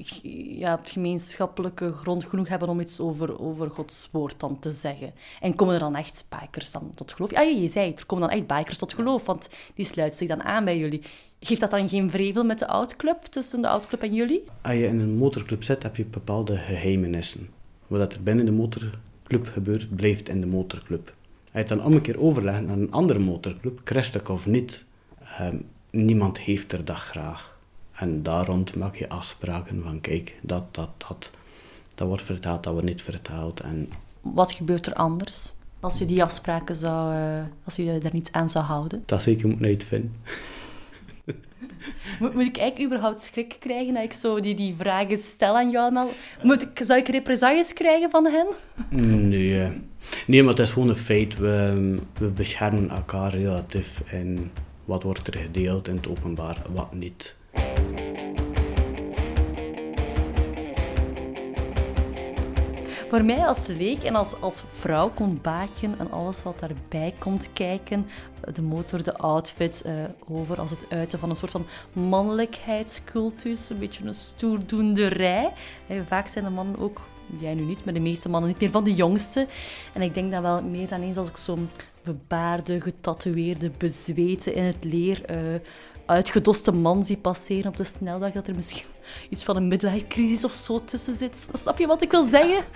ja, 0.59 0.77
het 0.77 0.91
gemeenschappelijke 0.91 1.93
grond 1.93 2.25
genoeg 2.25 2.49
hebben 2.49 2.69
om 2.69 2.81
iets 2.81 3.01
over, 3.01 3.41
over 3.41 3.71
Gods 3.71 4.09
woord 4.13 4.41
dan 4.41 4.59
te 4.59 4.71
zeggen. 4.71 5.13
En 5.41 5.55
komen 5.55 5.75
er 5.75 5.81
dan 5.81 5.97
echt 5.97 6.25
bikers 6.41 6.71
dan 6.71 6.93
tot 6.95 7.13
geloof? 7.13 7.31
Ja, 7.31 7.41
je 7.41 7.69
zei 7.69 7.91
het, 7.91 7.99
er 7.99 8.07
komen 8.07 8.29
dan 8.29 8.39
echt 8.39 8.47
bikers 8.47 8.79
tot 8.79 8.95
geloof, 8.95 9.27
want 9.27 9.49
die 9.75 9.85
sluiten 9.85 10.19
zich 10.19 10.29
dan 10.29 10.43
aan 10.43 10.65
bij 10.65 10.79
jullie. 10.79 11.03
Geeft 11.41 11.61
dat 11.61 11.71
dan 11.71 11.89
geen 11.89 12.11
vrevel 12.11 12.45
met 12.45 12.59
de 12.59 12.67
oudclub, 12.67 13.23
tussen 13.23 13.63
de 13.63 13.69
oudclub 13.69 14.03
en 14.03 14.15
jullie? 14.15 14.45
Als 14.63 14.75
je 14.75 14.87
in 14.87 15.01
een 15.01 15.17
motorclub 15.17 15.65
zit, 15.65 15.83
heb 15.83 15.97
je 15.97 16.05
bepaalde 16.05 16.57
geheimenissen. 16.57 17.49
Wat 17.87 18.13
er 18.13 18.23
binnen 18.23 18.45
de 18.45 18.53
motorclub 18.53 19.47
gebeurt, 19.47 19.97
blijft 19.97 20.29
in 20.29 20.41
de 20.41 20.47
motorclub. 20.47 21.15
Als 21.45 21.51
je 21.53 21.59
het 21.59 21.69
dan 21.69 21.85
om 21.85 21.93
een 21.93 22.01
keer 22.01 22.21
overlegt 22.21 22.61
naar 22.61 22.77
een 22.77 22.93
andere 22.93 23.19
motorclub, 23.19 23.81
christelijk 23.85 24.29
of 24.29 24.47
niet, 24.47 24.86
ehm, 25.39 25.57
niemand 25.91 26.39
heeft 26.39 26.73
er 26.73 26.85
dat 26.85 26.97
graag. 26.97 27.59
En 27.93 28.23
daar 28.23 28.47
rond 28.47 28.75
maak 28.75 28.95
je 28.95 29.09
afspraken 29.09 29.83
van, 29.83 30.01
kijk, 30.01 30.39
dat, 30.43 30.75
dat, 30.75 30.91
dat, 31.09 31.31
dat 31.95 32.09
wordt 32.09 32.23
vertaald, 32.23 32.63
dat 32.63 32.73
wordt 32.73 32.89
niet 32.89 33.03
vertaald. 33.03 33.61
En 33.61 33.89
Wat 34.21 34.53
gebeurt 34.53 34.87
er 34.87 34.95
anders 34.95 35.55
als 35.81 35.99
je 35.99 36.07
die 36.07 36.23
afspraken 36.23 36.75
zou, 36.75 37.15
eh, 37.15 37.45
als 37.65 37.77
je 37.77 37.99
daar 38.03 38.13
niet 38.13 38.29
aan 38.33 38.49
zou 38.49 38.65
houden? 38.65 39.03
dat 39.07 39.23
zeker 39.23 39.49
moet 39.49 39.63
uitvinden. 39.63 40.15
Moet, 42.21 42.35
moet 42.35 42.45
ik 42.45 42.57
eigenlijk 42.57 42.93
überhaupt 42.93 43.23
schrik 43.23 43.57
krijgen 43.61 43.95
dat 43.95 44.03
ik 44.03 44.13
zo 44.13 44.41
die, 44.41 44.55
die 44.55 44.75
vragen 44.79 45.19
stel 45.19 45.57
aan 45.57 45.71
jou 45.71 45.85
allemaal? 45.85 46.09
Moet 46.43 46.63
ik, 46.63 46.81
zou 46.85 47.01
ik 47.01 47.09
represailles 47.09 47.73
krijgen 47.73 48.11
van 48.11 48.25
hen? 48.25 48.47
Nee, 49.29 49.73
nee, 50.27 50.43
maar 50.43 50.51
het 50.51 50.59
is 50.59 50.71
gewoon 50.71 50.89
een 50.89 50.97
feit. 50.97 51.37
We, 51.37 51.95
we 52.19 52.27
beschermen 52.27 52.91
elkaar 52.91 53.35
relatief 53.35 54.13
in 54.13 54.51
wat 54.87 55.03
wordt 55.03 55.27
er 55.27 55.39
gedeeld 55.39 55.89
in 55.89 55.97
het 55.97 56.09
openbaar, 56.09 56.63
wat 56.75 56.95
niet. 56.95 57.37
Voor 63.09 63.25
mij 63.25 63.47
als 63.47 63.67
leek 63.67 64.03
en 64.03 64.15
als, 64.15 64.41
als 64.41 64.65
vrouw 64.73 65.11
komt 65.11 65.43
baken 65.43 65.99
en 65.99 66.11
alles 66.11 66.43
wat 66.43 66.59
daarbij 66.59 67.15
komt 67.19 67.51
kijken, 67.53 68.07
de 68.55 68.63
motor, 68.63 69.03
de 69.03 69.17
outfit, 69.17 69.83
eh, 69.83 69.93
over 70.29 70.61
als 70.61 70.71
het 70.71 70.87
uiten 70.89 71.19
van 71.19 71.31
een 71.31 71.37
soort 71.37 71.51
van 71.51 71.67
mannelijkheidscultus, 71.93 73.71
een 73.71 73.79
beetje 73.79 74.05
een 74.05 74.15
stoerdoenderij. 74.15 75.53
Eh, 75.87 75.97
vaak 76.07 76.27
zijn 76.29 76.45
de 76.45 76.51
mannen 76.51 76.79
ook, 76.79 77.01
jij 77.39 77.55
nu 77.55 77.63
niet, 77.63 77.85
maar 77.85 77.95
de 77.95 78.01
meeste 78.01 78.29
mannen 78.29 78.51
niet 78.51 78.61
meer 78.61 78.71
van 78.71 78.85
de 78.85 78.95
jongste. 78.95 79.47
En 79.93 80.03
ik 80.03 80.15
denk 80.15 80.33
dan 80.33 80.43
wel 80.43 80.63
meer 80.63 80.89
dan 80.89 81.03
eens 81.03 81.17
als 81.17 81.29
ik 81.29 81.37
zo'n 81.37 81.69
bebaarde, 82.07 82.81
getatoeëerde, 82.81 83.71
bezweten 83.79 84.55
in 84.55 84.65
het 84.65 84.85
leer, 84.85 85.25
eh, 85.25 85.39
uitgedoste 86.07 86.73
man 86.73 87.05
zie 87.05 87.17
passeren 87.17 87.67
op 87.67 87.77
de 87.77 87.85
snelweg, 87.85 88.33
dat 88.33 88.49
er 88.49 88.55
misschien 88.55 88.87
iets 89.31 89.45
van 89.45 89.57
een 89.57 89.69
midlife 89.69 90.07
crisis 90.07 90.45
of 90.45 90.53
zo 90.53 90.85
tussen 90.85 91.15
zit. 91.15 91.51
Snap 91.55 91.79
je 91.79 91.87
wat 91.87 92.03
ik 92.03 92.11
wil 92.11 92.25
zeggen? 92.25 92.65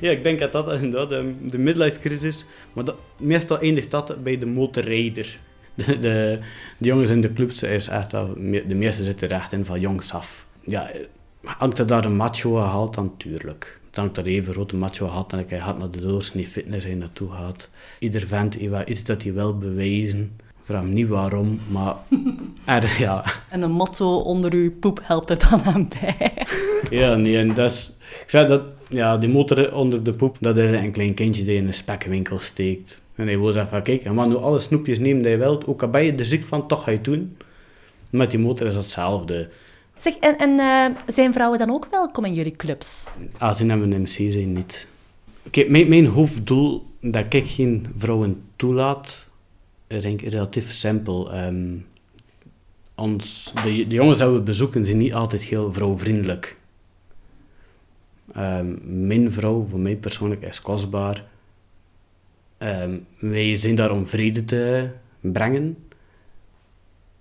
Ja, 0.00 0.10
ik 0.10 0.22
denk 0.22 0.38
dat 0.38 0.52
dat 0.52 0.72
inderdaad 0.72 1.08
de, 1.08 1.34
de 1.48 1.58
midlife 1.58 1.98
crisis, 1.98 2.44
maar 2.72 2.84
meestal 3.16 3.60
eindigt 3.60 3.90
dat 3.90 4.22
bij 4.22 4.38
de 4.38 4.46
motorrijder. 4.46 5.38
De, 5.74 5.98
de, 5.98 6.38
jongens 6.78 7.10
in 7.10 7.20
de 7.20 7.32
clubs 7.32 7.62
is 7.62 7.88
echt 7.88 8.12
wel, 8.12 8.34
de 8.66 8.74
meeste 8.74 9.04
zitten 9.04 9.28
er 9.28 9.36
echt 9.36 9.52
in 9.52 9.64
van 9.64 9.80
jongs 9.80 10.12
af. 10.12 10.46
Ja, 10.60 10.90
eh, 10.90 11.00
hangt 11.44 11.78
er 11.78 11.86
daar 11.86 12.04
een 12.04 12.16
macho 12.16 12.54
gehaald 12.54 12.94
dan? 12.94 13.16
Tuurlijk. 13.16 13.79
Dan 13.90 14.04
hangt 14.04 14.18
er 14.18 14.26
even 14.26 14.52
grote 14.52 14.76
macho 14.76 15.06
gehaald 15.06 15.32
en 15.32 15.38
ik 15.38 15.50
had 15.50 15.78
naar 15.78 15.90
de 15.90 16.00
doorsnee 16.00 16.46
fitness 16.46 16.86
hij 16.86 16.94
naartoe 16.94 17.30
gaat. 17.30 17.68
Ieder 17.98 18.26
vent 18.26 18.54
heeft 18.54 18.70
wel 18.70 18.82
iets 18.86 19.04
dat 19.04 19.22
hij 19.22 19.32
wil 19.32 19.58
bewijzen. 19.58 20.36
Vraag 20.62 20.84
niet 20.84 21.08
waarom, 21.08 21.60
maar 21.68 21.94
er, 22.64 22.96
ja. 22.98 23.24
En 23.48 23.62
een 23.62 23.70
motto 23.70 24.16
onder 24.16 24.52
uw 24.52 24.72
poep 24.80 25.00
helpt 25.02 25.30
er 25.30 25.48
dan 25.50 25.62
aan 25.62 25.88
bij. 26.00 26.32
Ja, 26.90 27.14
nee, 27.14 27.36
en 27.38 27.54
dat 27.54 27.70
is... 27.70 27.92
Ik 28.22 28.30
zei 28.30 28.48
dat, 28.48 28.62
ja, 28.88 29.18
die 29.18 29.28
motor 29.28 29.74
onder 29.74 30.02
de 30.02 30.12
poep, 30.12 30.36
dat 30.40 30.56
is 30.56 30.70
een 30.70 30.92
klein 30.92 31.14
kindje 31.14 31.44
die 31.44 31.56
in 31.56 31.66
een 31.66 31.74
spekwinkel 31.74 32.38
steekt. 32.38 33.02
En 33.14 33.26
hij 33.26 33.38
wil 33.38 33.52
zeggen 33.52 33.70
van, 33.70 33.82
kijk, 33.82 34.02
je 34.02 34.10
mag 34.10 34.26
nu 34.26 34.36
alle 34.36 34.58
snoepjes 34.58 34.98
nemen 34.98 35.22
die 35.22 35.30
je 35.30 35.38
wilt, 35.38 35.66
ook 35.66 35.82
al 35.82 35.88
ben 35.88 36.04
je 36.04 36.12
er 36.12 36.24
ziek 36.24 36.44
van, 36.44 36.68
toch 36.68 36.82
ga 36.82 36.90
je 36.90 36.96
het 36.96 37.04
doen. 37.04 37.36
Met 38.10 38.30
die 38.30 38.40
motor 38.40 38.66
is 38.66 38.74
hetzelfde. 38.74 39.48
Zeg, 40.00 40.16
en, 40.16 40.58
eh, 40.58 40.86
zijn 41.06 41.32
vrouwen 41.32 41.58
dan 41.58 41.70
ook 41.70 41.86
welkom 41.90 42.24
in 42.24 42.34
jullie 42.34 42.56
clubs? 42.56 43.10
Aangezien 43.38 43.68
hebben 43.68 43.88
we 43.88 43.94
een 43.94 44.00
MC 44.00 44.32
zijn 44.32 44.52
niet. 44.52 44.86
Oké, 45.46 45.64
mijn, 45.68 45.88
mijn 45.88 46.06
hoofddoel 46.06 46.86
dat 47.00 47.34
ik 47.34 47.46
geen 47.46 47.86
vrouwen 47.96 48.42
toelaat, 48.56 49.26
is 49.86 50.02
denk 50.02 50.20
relatief 50.20 50.70
simpel. 50.70 51.32
Ehm, 51.32 51.76
ons, 52.94 53.52
de, 53.64 53.86
de 53.86 53.94
jongens 53.94 54.18
die 54.18 54.26
we 54.26 54.40
bezoeken 54.40 54.84
zijn 54.84 54.98
niet 54.98 55.14
altijd 55.14 55.42
heel 55.42 55.72
vrouwvriendelijk. 55.72 56.56
Ehm, 58.32 58.76
mijn 59.06 59.32
vrouw, 59.32 59.64
voor 59.64 59.80
mij 59.80 59.96
persoonlijk, 59.96 60.42
is 60.42 60.60
kostbaar. 60.60 61.24
Ehm, 62.58 62.98
wij 63.18 63.56
zijn 63.56 63.74
daar 63.74 63.90
om 63.90 64.06
vrede 64.06 64.44
te 64.44 64.88
brengen. 65.20 65.76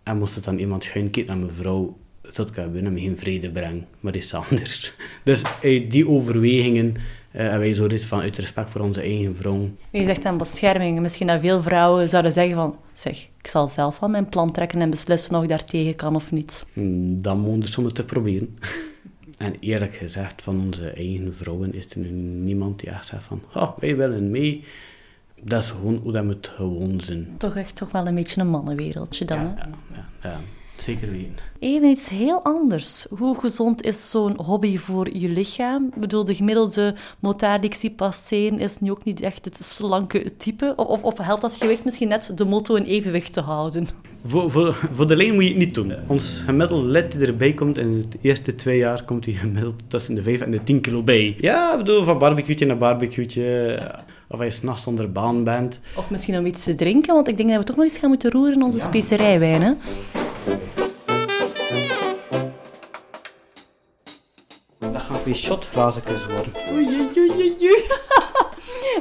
En 0.04 0.18
moest 0.18 0.36
het 0.36 0.44
dan 0.44 0.58
iemand 0.58 0.84
schuin 0.84 1.10
kijken 1.10 1.32
naar 1.32 1.46
mijn 1.46 1.58
vrouw, 1.58 1.98
dat 2.36 2.52
kan 2.52 2.72
binnen 2.72 2.94
me 2.94 3.00
geen 3.00 3.18
vrede 3.18 3.52
brengen, 3.52 3.86
maar 4.00 4.16
iets 4.16 4.34
anders. 4.34 4.94
Dus 5.24 5.42
uit 5.64 5.92
die 5.92 6.08
overwegingen 6.08 6.96
eh, 7.32 7.42
hebben 7.42 7.60
wij 7.60 7.74
zo 7.74 7.88
dit 7.88 8.04
van 8.04 8.22
uit 8.22 8.38
respect 8.38 8.70
voor 8.70 8.82
onze 8.82 9.02
eigen 9.02 9.36
vrouw. 9.36 9.70
Je 9.92 10.06
zegt 10.06 10.26
aan 10.26 10.38
bescherming. 10.38 11.00
Misschien 11.00 11.28
dat 11.28 11.42
veel 11.42 11.62
vrouwen 11.62 12.10
zouden 12.10 12.32
zeggen 12.32 12.56
van... 12.56 12.76
Zeg, 12.94 13.28
ik 13.42 13.48
zal 13.48 13.68
zelf 13.68 14.00
wel 14.00 14.10
mijn 14.10 14.30
plan 14.30 14.52
trekken 14.52 14.82
en 14.82 14.90
beslissen 14.90 15.36
of 15.36 15.44
ik 15.44 15.50
daartegen 15.50 15.96
kan 15.96 16.16
of 16.16 16.32
niet. 16.32 16.66
Hmm, 16.74 17.22
Dan 17.22 17.44
we 17.44 17.52
het 17.52 17.72
soms 17.72 17.94
te 17.94 18.06
proberen. 18.06 18.58
En 19.38 19.56
eerlijk 19.60 19.96
gezegd, 19.96 20.42
van 20.42 20.60
onze 20.60 20.90
eigen 20.90 21.34
vrouwen 21.34 21.74
is 21.74 21.90
er 21.90 21.98
nu 21.98 22.10
niemand 22.44 22.80
die 22.80 22.90
echt 22.90 23.06
zegt 23.06 23.24
van 23.24 23.42
oh, 23.54 23.78
wij 23.78 23.96
willen 23.96 24.32
mee. 24.32 24.64
Dat 25.44 25.64
is 25.64 25.70
gewoon 25.70 25.96
hoe 25.96 26.12
dat 26.12 26.24
moet 26.24 26.52
gewoon 26.56 27.02
zijn. 27.02 27.28
Toch 27.38 27.56
echt 27.56 27.76
toch 27.76 27.92
wel 27.92 28.08
een 28.08 28.16
beetje 28.16 28.42
een 28.42 28.48
mannenwereldje 28.48 29.26
dan? 29.26 29.38
Ja, 29.38 29.70
ja, 29.94 30.10
ja, 30.22 30.40
zeker 30.82 31.12
weten. 31.12 31.36
Even 31.60 31.90
iets 31.90 32.10
heel 32.10 32.44
anders. 32.44 33.06
Hoe 33.10 33.40
gezond 33.40 33.86
is 33.86 34.10
zo'n 34.10 34.42
hobby 34.44 34.78
voor 34.78 35.18
je 35.18 35.30
lichaam? 35.30 35.86
Ik 35.86 36.00
bedoel, 36.00 36.26
de 36.26 36.36
gemiddelde 36.36 36.96
motaar 37.20 37.62
die 37.62 37.70
ik 37.70 37.76
zie 37.76 37.92
passeren 37.92 38.60
is 38.60 38.80
nu 38.80 38.92
ook 38.92 39.04
niet 39.04 39.22
echt 39.22 39.46
het 39.46 39.60
slanke 39.64 40.38
type. 40.38 40.74
Of, 40.76 40.88
of, 40.88 41.04
of 41.04 41.18
helpt 41.18 41.42
dat 41.42 41.54
gewicht 41.54 41.86
misschien 41.86 42.08
net 42.08 42.32
de 42.36 42.46
motto 42.46 42.76
in 42.76 42.84
evenwicht 42.84 43.34
te 43.34 43.42
houden? 43.42 43.88
Voor, 44.26 44.52
voor, 44.52 44.88
voor 44.92 45.08
de 45.08 45.16
lijn 45.16 45.34
moet 45.34 45.44
je 45.44 45.50
het 45.50 45.58
niet 45.58 45.74
doen. 45.76 45.94
Ons 46.08 46.42
gemiddeld 46.46 46.86
lid 46.86 47.12
die 47.12 47.28
erbij 47.28 47.54
komt, 47.54 47.78
in 47.78 48.06
de 48.10 48.18
eerste 48.22 48.56
twee 48.56 48.78
jaar 48.78 49.06
komt 49.06 49.26
hij 49.26 49.34
gemiddeld 49.34 49.76
tussen 49.88 50.16
de 50.16 50.22
5 50.22 50.42
en 50.42 50.52
de 50.52 50.64
10 50.64 50.82
kilo 50.82 51.04
bij. 51.04 51.36
Ja, 51.40 51.72
ik 51.72 51.78
bedoel, 51.78 52.04
van 52.04 52.18
barbecue 52.18 52.68
naar 52.68 52.78
barbecue. 52.78 53.26
Of 54.28 54.40
als 54.40 54.44
je 54.44 54.60
s'nachts 54.60 54.88
onder 54.88 55.12
baan 55.12 55.44
bent. 55.44 55.80
Of 55.96 56.10
misschien 56.10 56.38
om 56.38 56.46
iets 56.46 56.64
te 56.64 56.76
drinken, 56.76 57.14
want 57.14 57.28
ik 57.28 57.38
denk 57.38 57.50
dat 57.50 57.58
we 57.58 57.64
toch 57.64 57.76
nog 57.76 57.86
eens 57.86 57.98
gaan 57.98 58.10
moeten 58.10 58.32
roeren 58.32 58.54
in 58.54 58.64
onze 58.64 58.80
specerijwijn. 58.80 59.62
Hè? 59.62 59.72
Dat 64.80 65.02
gaan 65.02 65.24
weer 65.24 65.36
shotglazen 65.36 66.02
worden. 66.30 66.52
Oei, 66.72 66.86
oei, 66.86 67.10
oei, 67.18 67.56
oei, 67.62 67.88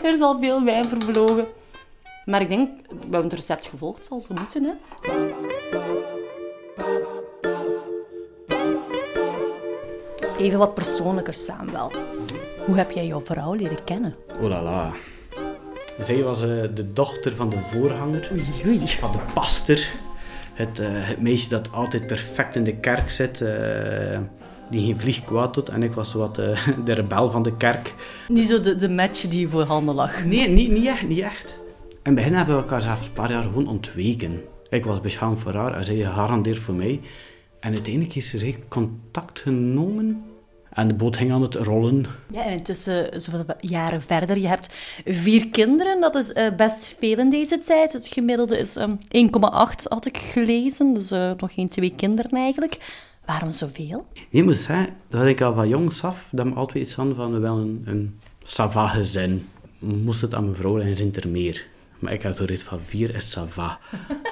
er 0.04 0.14
is 0.14 0.20
al 0.20 0.38
veel 0.40 0.64
wijn 0.64 0.88
vervlogen. 0.88 1.46
Maar 2.24 2.40
ik 2.40 2.48
denk, 2.48 2.68
we 2.88 2.96
hebben 3.00 3.22
het 3.22 3.32
recept 3.32 3.66
gevolgd, 3.66 4.04
zal 4.04 4.20
zo 4.20 4.34
moeten. 4.34 4.64
Hè? 4.64 4.72
Even 10.38 10.58
wat 10.58 10.74
persoonlijker 10.74 11.34
Samuel. 11.34 11.92
Hoe 12.66 12.76
heb 12.76 12.90
jij 12.90 13.06
jouw 13.06 13.20
vrouw 13.24 13.52
leren 13.54 13.84
kennen? 13.84 14.16
Oh 14.40 14.48
la 14.48 14.62
la. 14.62 14.92
Zij 16.00 16.22
was 16.22 16.42
eh, 16.42 16.48
de 16.74 16.92
dochter 16.92 17.34
van 17.37 17.48
de 17.48 17.56
voorganger, 17.70 18.28
Oei, 18.32 18.46
oei. 18.66 18.88
van 18.88 19.12
de 19.12 19.18
pastor. 19.34 19.78
Het, 20.58 20.78
eh, 20.78 20.88
het 20.90 21.20
meisje 21.20 21.48
dat 21.48 21.72
altijd 21.72 22.06
perfect 22.06 22.54
in 22.54 22.64
de 22.64 22.76
kerk 22.76 23.10
zit, 23.10 23.40
eh, 23.40 24.18
die 24.70 24.86
geen 24.86 24.98
vlieg 24.98 25.24
kwaad 25.24 25.54
doet. 25.54 25.68
En 25.68 25.82
ik 25.82 25.92
was 25.92 26.12
wat 26.12 26.38
eh, 26.38 26.68
de 26.84 26.92
rebel 26.92 27.30
van 27.30 27.42
de 27.42 27.56
kerk. 27.56 27.94
Niet 28.28 28.48
zo 28.48 28.60
de, 28.60 28.74
de 28.74 28.88
match 28.88 29.20
die 29.20 29.48
voor 29.48 29.62
handen 29.62 29.94
lag. 29.94 30.24
Nee, 30.24 30.48
niet, 30.48 30.70
niet 30.70 30.86
echt, 30.86 31.08
niet 31.08 31.18
echt. 31.20 31.58
In 31.90 31.98
het 32.02 32.14
begin 32.14 32.34
hebben 32.34 32.54
we 32.54 32.60
elkaar 32.60 32.80
zelfs 32.80 33.06
een 33.06 33.12
paar 33.12 33.30
jaar 33.30 33.42
gewoon 33.42 33.68
ontweken. 33.68 34.42
Ik 34.68 34.84
was 34.84 35.00
beschaamd 35.00 35.38
voor 35.38 35.54
haar 35.54 35.74
en 35.74 35.84
zij 35.84 35.94
gegarandeerd 35.94 36.58
voor 36.58 36.74
mij. 36.74 37.00
En 37.60 37.72
uiteindelijk 37.72 38.14
is 38.14 38.32
er 38.32 38.54
contact 38.68 39.40
genomen. 39.40 40.24
En 40.72 40.88
de 40.88 40.94
boot 40.94 41.16
ging 41.16 41.33
aan 41.33 41.42
het 41.42 41.54
rollen. 41.54 42.07
Ja, 42.31 42.44
en 42.44 42.52
intussen 42.52 43.20
zoveel 43.20 43.44
jaren 43.61 44.02
verder. 44.02 44.38
Je 44.38 44.46
hebt 44.46 44.68
vier 45.04 45.48
kinderen, 45.48 46.00
dat 46.00 46.14
is 46.14 46.33
eh, 46.33 46.54
best 46.57 46.96
veel 46.98 47.18
in 47.18 47.31
deze 47.31 47.59
tijd. 47.59 47.92
Het 47.92 48.07
gemiddelde 48.07 48.59
is 48.59 48.76
ehm, 48.76 48.94
1,8 48.94 49.83
had 49.88 50.07
ik 50.07 50.16
gelezen, 50.16 50.94
dus 50.94 51.11
eh, 51.11 51.31
nog 51.37 51.54
geen 51.54 51.68
twee 51.68 51.92
kinderen 51.96 52.31
eigenlijk. 52.31 53.07
Waarom 53.24 53.52
zoveel? 53.52 54.07
Je 54.31 54.42
moet 54.42 54.57
zeggen, 54.57 54.88
dat 55.09 55.20
had 55.20 55.28
ik 55.28 55.40
al 55.40 55.54
van 55.54 55.68
jongs 55.68 56.04
af, 56.04 56.28
dat 56.33 56.46
me 56.46 56.54
altijd 56.54 56.85
iets 56.85 56.98
aan 56.98 57.14
van 57.14 57.40
wel 57.40 57.57
een, 57.57 57.83
een 57.85 58.18
gezin. 58.44 59.48
Moest 59.78 60.20
het 60.20 60.35
aan 60.35 60.44
mijn 60.44 60.57
vrouw 60.57 60.78
en 60.78 60.96
zijn 60.96 61.14
er 61.14 61.28
meer. 61.28 61.66
Maar 61.98 62.12
ik 62.12 62.22
had 62.22 62.37
zoiets 62.37 62.62
van 62.62 62.80
vier 62.80 63.14
is 63.14 63.30
sava. 63.30 63.78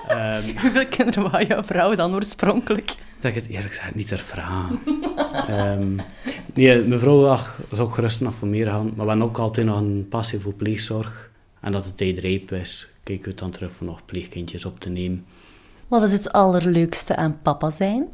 Ehm, 0.08 0.58
Hoeveel 0.60 0.86
kinderen 0.86 1.30
wou 1.30 1.46
jouw 1.46 1.62
vrouw 1.62 1.94
dan 1.94 2.14
oorspronkelijk? 2.14 2.94
dat 3.20 3.30
ik 3.30 3.42
het 3.42 3.46
eerlijk 3.46 3.74
gezegd 3.74 3.94
niet 3.94 4.12
vragen. 4.14 4.78
Ehm, 5.32 5.96
nee, 6.54 6.82
mijn 6.82 7.00
vrouw 7.00 7.26
ach, 7.28 7.60
zou 7.70 7.88
ook 7.88 7.94
gerust 7.94 8.20
nog 8.20 8.34
voor 8.34 8.48
meer 8.48 8.66
gaan. 8.66 8.84
Maar 8.84 9.04
we 9.04 9.10
hebben 9.10 9.28
ook 9.28 9.38
altijd 9.38 9.66
nog 9.66 9.78
een 9.78 10.06
passie 10.08 10.38
voor 10.38 10.54
pleegzorg. 10.54 11.30
En 11.60 11.72
dat 11.72 11.84
het 11.84 11.96
tijd 11.96 12.18
rijp 12.18 12.52
is, 12.52 12.92
kijken 13.02 13.30
we 13.30 13.36
dan 13.36 13.50
terug 13.50 13.72
voor 13.72 13.86
nog 13.86 14.04
pleegkindjes 14.04 14.64
op 14.64 14.80
te 14.80 14.88
nemen. 14.88 15.24
Wat 15.88 16.02
is 16.02 16.12
het 16.12 16.32
allerleukste 16.32 17.16
aan 17.16 17.38
papa 17.42 17.70
zijn? 17.70 18.08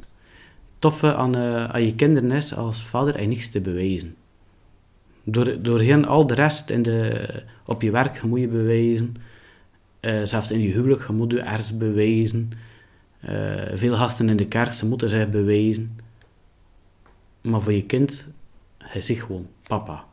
toffe 0.79 1.15
aan, 1.15 1.35
eh, 1.37 1.65
aan 1.65 1.85
je 1.85 1.95
kinderen 1.95 2.33
is 2.33 2.55
als 2.55 2.83
vader 2.83 3.15
en 3.15 3.29
niets 3.29 3.51
te 3.51 3.61
bewijzen. 3.61 4.15
Door, 5.25 5.63
doorheen 5.63 6.07
al 6.07 6.27
de 6.27 6.35
rest 6.35 6.71
in 6.71 6.83
de, 6.83 7.29
op 7.67 7.83
je 7.83 7.91
werk 7.91 8.23
moet 8.23 8.41
je 8.41 8.49
bewijzen. 8.49 9.17
Eh, 10.03 10.23
zelfs 10.25 10.51
in 10.51 10.61
je 10.61 10.73
huwelijk 10.73 11.07
je 11.07 11.13
moet 11.13 11.33
je 11.33 11.41
ergens 11.41 11.77
bewijzen. 11.77 12.51
Eh, 13.21 13.35
veel 13.75 13.97
gasten 13.97 14.29
in 14.29 14.37
de 14.37 14.47
kerk, 14.47 14.73
ze 14.73 14.87
moeten 14.87 15.09
zich 15.09 15.31
bewijzen. 15.31 15.99
Maar 17.41 17.61
voor 17.61 17.73
je 17.73 17.83
kind, 17.83 18.27
hij 18.79 19.01
zegt 19.01 19.21
gewoon 19.21 19.47
papa. 19.63 20.05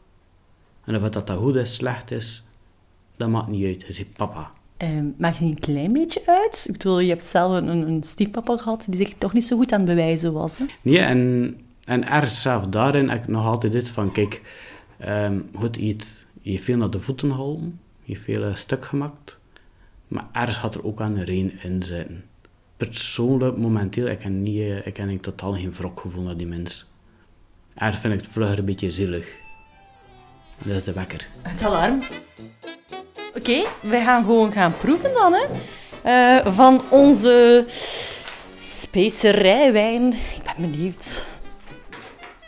En 0.83 0.95
of 0.95 1.01
dat, 1.01 1.27
dat 1.27 1.37
goed 1.37 1.55
is, 1.55 1.73
slecht 1.73 2.11
is, 2.11 2.43
dat 3.17 3.29
maakt 3.29 3.47
niet 3.47 3.65
uit. 3.65 3.83
Hij 3.83 3.93
zegt 3.93 4.13
papa. 4.13 4.51
Ehm, 4.77 5.05
maakt 5.17 5.37
het 5.37 5.47
niet 5.47 5.55
een 5.55 5.73
klein 5.73 5.93
beetje 5.93 6.21
uit? 6.25 6.65
Ik 6.67 6.71
bedoel, 6.71 6.99
je 6.99 7.09
hebt 7.09 7.25
zelf 7.25 7.57
een, 7.57 7.67
een 7.67 8.03
stiefpapa 8.03 8.57
gehad 8.57 8.85
die 8.89 9.05
zich 9.05 9.13
toch 9.17 9.33
niet 9.33 9.45
zo 9.45 9.57
goed 9.57 9.71
aan 9.71 9.79
het 9.79 9.89
bewijzen 9.89 10.33
was. 10.33 10.57
Hè? 10.57 10.65
Nee, 10.81 10.99
en, 10.99 11.55
en 11.83 12.07
ergens 12.07 12.41
zelf 12.41 12.67
daarin 12.67 13.09
heb 13.09 13.21
ik 13.21 13.27
nog 13.27 13.45
altijd 13.45 13.73
dit 13.73 13.89
van, 13.89 14.11
kijk, 14.11 14.41
ehm 14.97 15.39
goed, 15.55 15.75
je 15.75 15.95
je 16.41 16.59
veel 16.59 16.77
naar 16.77 16.89
de 16.89 16.99
voeten 16.99 17.31
geholpen, 17.31 17.79
je 18.03 18.11
heeft 18.11 18.23
veel 18.23 18.43
eh, 18.43 18.55
stuk 18.55 18.85
gemaakt, 18.85 19.38
maar 20.09 20.27
ergens 20.31 20.57
had 20.57 20.75
er 20.75 20.85
ook 20.85 21.01
aan 21.01 21.15
een 21.15 21.23
reen 21.23 21.59
in 21.61 21.83
zitten. 21.83 22.23
Persoonlijk, 22.77 23.57
momenteel, 23.57 24.07
ik 24.07 24.21
heb, 24.21 24.31
niet, 24.31 24.57
ik 24.57 24.75
heb 24.75 24.97
eigenlijk 24.97 25.21
totaal 25.21 25.53
geen 25.53 25.73
wrokgevoel 25.73 26.23
naar 26.23 26.37
die 26.37 26.47
mens. 26.47 26.85
Ergens 27.75 28.01
vind 28.01 28.13
ik 28.13 28.19
het 28.19 28.29
vlugger 28.29 28.59
een 28.59 28.65
beetje 28.65 28.91
zielig. 28.91 29.35
Dat 30.63 30.75
is 30.75 30.83
de 30.83 30.93
wekker. 30.93 31.27
Het 31.41 31.63
alarm. 31.63 31.99
Oké, 33.35 33.63
wij 33.81 34.03
gaan 34.03 34.21
gewoon 34.21 34.51
gaan 34.51 34.71
proeven 34.71 35.13
dan, 35.13 35.33
hè. 35.33 35.45
Eh, 36.03 36.53
van 36.55 36.81
onze 36.89 37.65
specerijwijn. 38.59 40.13
Ik 40.13 40.41
ben 40.43 40.71
benieuwd. 40.71 41.25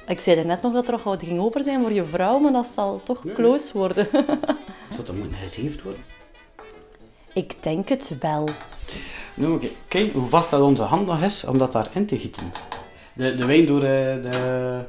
Ik 0.08 0.20
zei 0.20 0.38
er 0.38 0.46
net 0.46 0.62
nog 0.62 0.74
dat 0.74 0.86
er 0.86 0.92
nog 0.92 1.04
wat 1.04 1.24
ging 1.24 1.40
over 1.40 1.64
zijn 1.64 1.82
voor 1.82 1.94
je 1.94 2.04
vrouw, 2.04 2.40
maar 2.40 2.52
dat 2.52 2.66
zal 2.66 3.04
toch 3.04 3.26
close 3.34 3.78
worden. 3.78 4.08
Zou 4.94 5.06
dat 5.06 5.16
moeten 5.16 5.38
gezeefd 5.38 5.82
worden? 5.82 6.02
Ik 7.34 7.64
denk 7.64 7.90
het 7.90 8.16
wel. 8.20 8.48
Nou, 9.34 9.54
oké. 9.54 9.68
Kijk 9.88 10.14
hoe 10.14 10.28
vast 10.28 10.50
dat 10.50 10.62
onze 10.62 10.84
hand 10.84 11.06
nog 11.06 11.22
is 11.22 11.44
om 11.44 11.58
dat 11.58 11.72
daarin 11.72 12.06
te 12.06 12.20
gieten. 12.20 12.52
De, 13.14 13.36
de 13.36 13.46
wijn 13.46 13.66
door 13.66 13.84
eh, 13.84 14.22
de, 14.22 14.86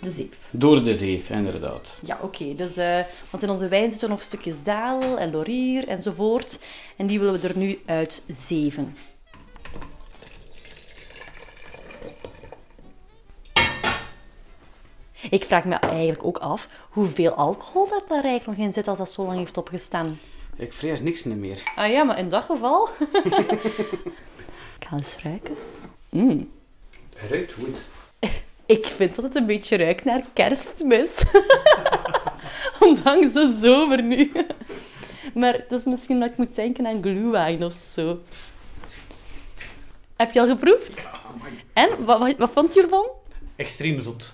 De 0.00 0.10
zeef. 0.10 0.48
Door 0.50 0.82
de 0.82 0.94
zeef, 0.94 1.30
inderdaad. 1.30 1.98
Ja, 2.04 2.18
oké. 2.22 2.54
Dus, 2.54 2.76
eh, 2.76 3.00
want 3.30 3.42
in 3.42 3.50
onze 3.50 3.68
wijn 3.68 3.90
zitten 3.90 4.08
nog 4.08 4.22
stukjes 4.22 4.64
dadel 4.64 5.18
en 5.18 5.30
laurier 5.30 5.88
enzovoort. 5.88 6.60
En 6.96 7.06
die 7.06 7.18
willen 7.18 7.40
we 7.40 7.48
er 7.48 7.56
nu 7.56 7.78
uit 7.86 8.22
zeven. 8.26 8.94
Ik 15.30 15.44
vraag 15.44 15.64
me 15.64 15.74
eigenlijk 15.74 16.24
ook 16.24 16.38
af 16.38 16.68
hoeveel 16.90 17.32
alcohol 17.32 17.88
dat 17.88 18.04
daar 18.08 18.24
eigenlijk 18.24 18.58
nog 18.58 18.66
in 18.66 18.72
zit 18.72 18.88
als 18.88 18.98
dat 18.98 19.10
zo 19.10 19.26
lang 19.26 19.38
heeft 19.38 19.56
opgestaan. 19.56 20.18
Ik 20.56 20.72
vrees 20.72 21.00
niks 21.00 21.24
meer. 21.24 21.62
Ah 21.74 21.90
ja, 21.90 22.02
maar 22.02 22.18
in 22.18 22.28
dat 22.28 22.44
geval... 22.44 22.88
ik 24.78 24.86
ga 24.88 24.96
eens 24.96 25.16
ruiken. 25.22 25.56
Mm. 26.10 26.50
Ruikt 27.28 27.52
goed. 27.52 27.78
Ik 28.66 28.86
vind 28.86 29.14
dat 29.14 29.24
het 29.24 29.36
een 29.36 29.46
beetje 29.46 29.76
ruikt 29.76 30.04
naar 30.04 30.24
kerstmis. 30.32 31.24
Ondanks 32.80 33.32
de 33.32 33.58
zomer 33.60 34.02
nu. 34.02 34.32
Maar 35.34 35.64
dat 35.68 35.78
is 35.78 35.84
misschien 35.84 36.20
dat 36.20 36.30
ik 36.30 36.36
moet 36.36 36.54
denken 36.54 36.86
aan 36.86 37.02
glühwein 37.02 37.64
of 37.64 37.72
zo. 37.72 38.20
Heb 40.16 40.32
je 40.32 40.40
al 40.40 40.46
geproefd? 40.46 41.08
En, 41.72 42.04
wat, 42.04 42.18
wat, 42.18 42.36
wat 42.36 42.50
vond 42.50 42.74
je 42.74 42.82
ervan? 42.82 43.06
Extreem 43.56 44.00
zoet. 44.00 44.32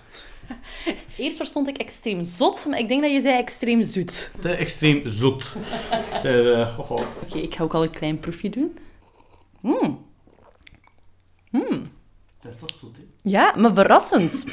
Eerst 1.17 1.37
verstond 1.37 1.69
ik 1.69 1.79
extreem 1.79 2.23
zot, 2.23 2.67
maar 2.69 2.79
ik 2.79 2.89
denk 2.89 3.03
dat 3.03 3.11
je 3.11 3.21
zei 3.21 3.39
extreem 3.39 3.83
zoet. 3.83 4.31
Te 4.41 4.49
extreem 4.49 5.03
zoet. 5.09 5.53
Eh, 6.23 6.79
oh, 6.79 6.91
oh. 6.91 7.01
Oké, 7.23 7.39
ik 7.39 7.55
ga 7.55 7.65
ook 7.65 7.75
al 7.75 7.83
een 7.83 7.91
klein 7.91 8.19
proefje 8.19 8.51
doen. 8.51 8.79
Mm. 9.61 10.11
Het 12.43 12.53
is 12.53 12.57
toch 12.57 12.79
zoet, 12.81 12.97
hè? 12.97 13.03
Ja, 13.23 13.55
maar 13.57 13.75
verrassend. 13.75 14.45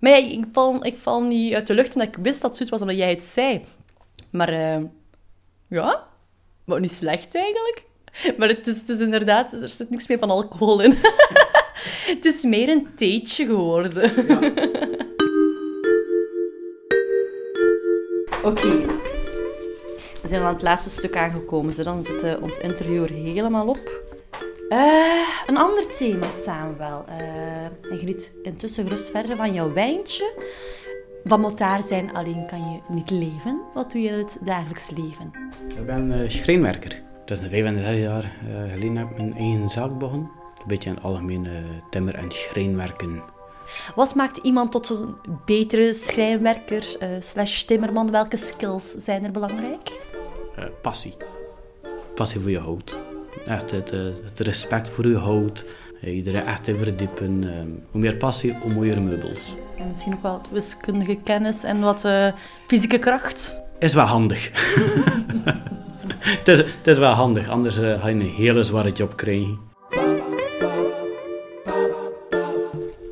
Maar 0.00 0.10
ja, 0.10 0.16
ik, 0.16 0.44
val, 0.52 0.84
ik 0.84 0.96
val 0.98 1.22
niet 1.22 1.54
uit 1.54 1.66
de 1.66 1.74
lucht 1.74 1.94
omdat 1.94 2.08
ik 2.08 2.16
wist 2.22 2.40
dat 2.40 2.50
het 2.50 2.58
zoet 2.58 2.68
was, 2.68 2.80
omdat 2.80 2.96
jij 2.96 3.10
het 3.10 3.24
zei. 3.24 3.64
Maar 4.32 4.48
eh, 4.48 4.82
ja, 5.68 6.06
maar 6.64 6.80
niet 6.80 6.92
slecht 6.92 7.34
eigenlijk. 7.34 7.84
Maar 8.36 8.48
het 8.48 8.66
is, 8.66 8.80
het 8.80 8.88
is 8.88 8.98
inderdaad, 8.98 9.52
er 9.52 9.68
zit 9.68 9.90
niks 9.90 10.06
meer 10.06 10.18
van 10.18 10.30
alcohol 10.30 10.80
in. 10.80 10.90
het 12.14 12.24
is 12.24 12.42
meer 12.42 12.68
een 12.68 12.88
theetje 12.96 13.46
geworden. 13.46 14.12
Oké. 18.46 18.86
We 20.22 20.28
zijn 20.28 20.42
aan 20.42 20.52
het 20.52 20.62
laatste 20.62 20.90
stuk 20.90 21.16
aangekomen. 21.16 21.72
Zo, 21.72 21.82
dan 21.82 22.02
zit 22.02 22.22
eh, 22.22 22.42
ons 22.42 22.58
interview 22.58 23.02
er 23.02 23.10
helemaal 23.10 23.68
op. 23.68 24.04
Eh, 24.68 24.78
een 25.46 25.56
ander 25.56 25.86
thema, 25.86 26.30
Samuel. 26.30 27.04
Eh 27.08 27.46
en 27.90 27.98
geniet 27.98 28.32
intussen 28.42 28.84
gerust 28.84 29.10
verder 29.10 29.36
van 29.36 29.52
jouw 29.52 29.72
wijntje. 29.72 30.32
Wat 31.24 31.38
moet 31.38 31.58
daar 31.58 31.82
zijn, 31.82 32.14
alleen 32.14 32.46
kan 32.46 32.70
je 32.70 32.80
niet 32.88 33.10
leven. 33.10 33.60
Wat 33.74 33.92
doe 33.92 34.00
je 34.00 34.08
in 34.08 34.18
het 34.18 34.38
dagelijks 34.40 34.90
leven? 34.90 35.32
Ik 35.78 35.86
ben 35.86 36.22
eh 36.22 36.28
schreenwerker. 36.30 37.02
Tussen 37.24 37.50
35 37.50 37.98
jaar 37.98 38.22
eh, 38.22 38.72
geleden 38.72 38.96
heb 38.96 39.10
ik 39.10 39.16
mijn 39.16 39.36
eigen 39.36 39.70
zaak 39.70 39.98
begonnen. 39.98 40.30
Een 40.60 40.66
beetje 40.66 40.94
algemeen 41.02 41.46
eh, 41.46 41.52
timmer- 41.90 42.14
en 42.14 42.30
schreenwerken. 42.30 43.22
Wat 43.94 44.14
maakt 44.14 44.36
iemand 44.36 44.72
tot 44.72 44.90
een 44.90 45.14
betere 45.44 45.94
schrijnwerker 45.94 46.96
eh, 46.98 47.08
slash 47.20 47.62
timmerman? 47.62 48.10
Welke 48.10 48.36
skills 48.36 48.90
zijn 48.90 49.24
er 49.24 49.30
belangrijk? 49.30 50.14
Eh, 50.56 50.64
passie. 50.82 51.16
Passie 52.14 52.40
voor 52.40 52.50
je 52.50 52.58
hout. 52.58 52.96
Echt 53.46 53.70
het, 53.70 53.92
eh, 53.92 54.00
het 54.24 54.40
respect 54.40 54.90
voor 54.90 55.06
je 55.06 55.16
hout. 55.16 55.64
Iedereen 56.02 56.44
echt 56.44 56.64
te 56.64 56.76
verdiepen. 56.76 57.44
Eh, 57.44 57.50
hoe 57.90 58.00
meer 58.00 58.16
passie, 58.16 58.56
hoe 58.60 58.72
mooier 58.72 59.02
meubels. 59.02 59.54
En 59.78 59.88
misschien 59.88 60.14
ook 60.14 60.22
wel 60.22 60.32
wat 60.32 60.48
wiskundige 60.50 61.18
kennis 61.24 61.64
en 61.64 61.80
wat 61.80 62.08
fysieke 62.66 62.98
kracht. 62.98 63.62
Is 63.78 63.94
wel 63.94 64.04
handig. 64.04 64.50
het, 66.18 66.48
is, 66.48 66.58
het 66.58 66.86
is 66.86 66.98
wel 66.98 67.12
handig, 67.12 67.48
anders 67.48 67.76
ga 67.76 68.08
je 68.08 68.14
een 68.14 68.20
hele 68.20 68.64
zware 68.64 68.90
job 68.90 69.16
krijgen. 69.16 69.58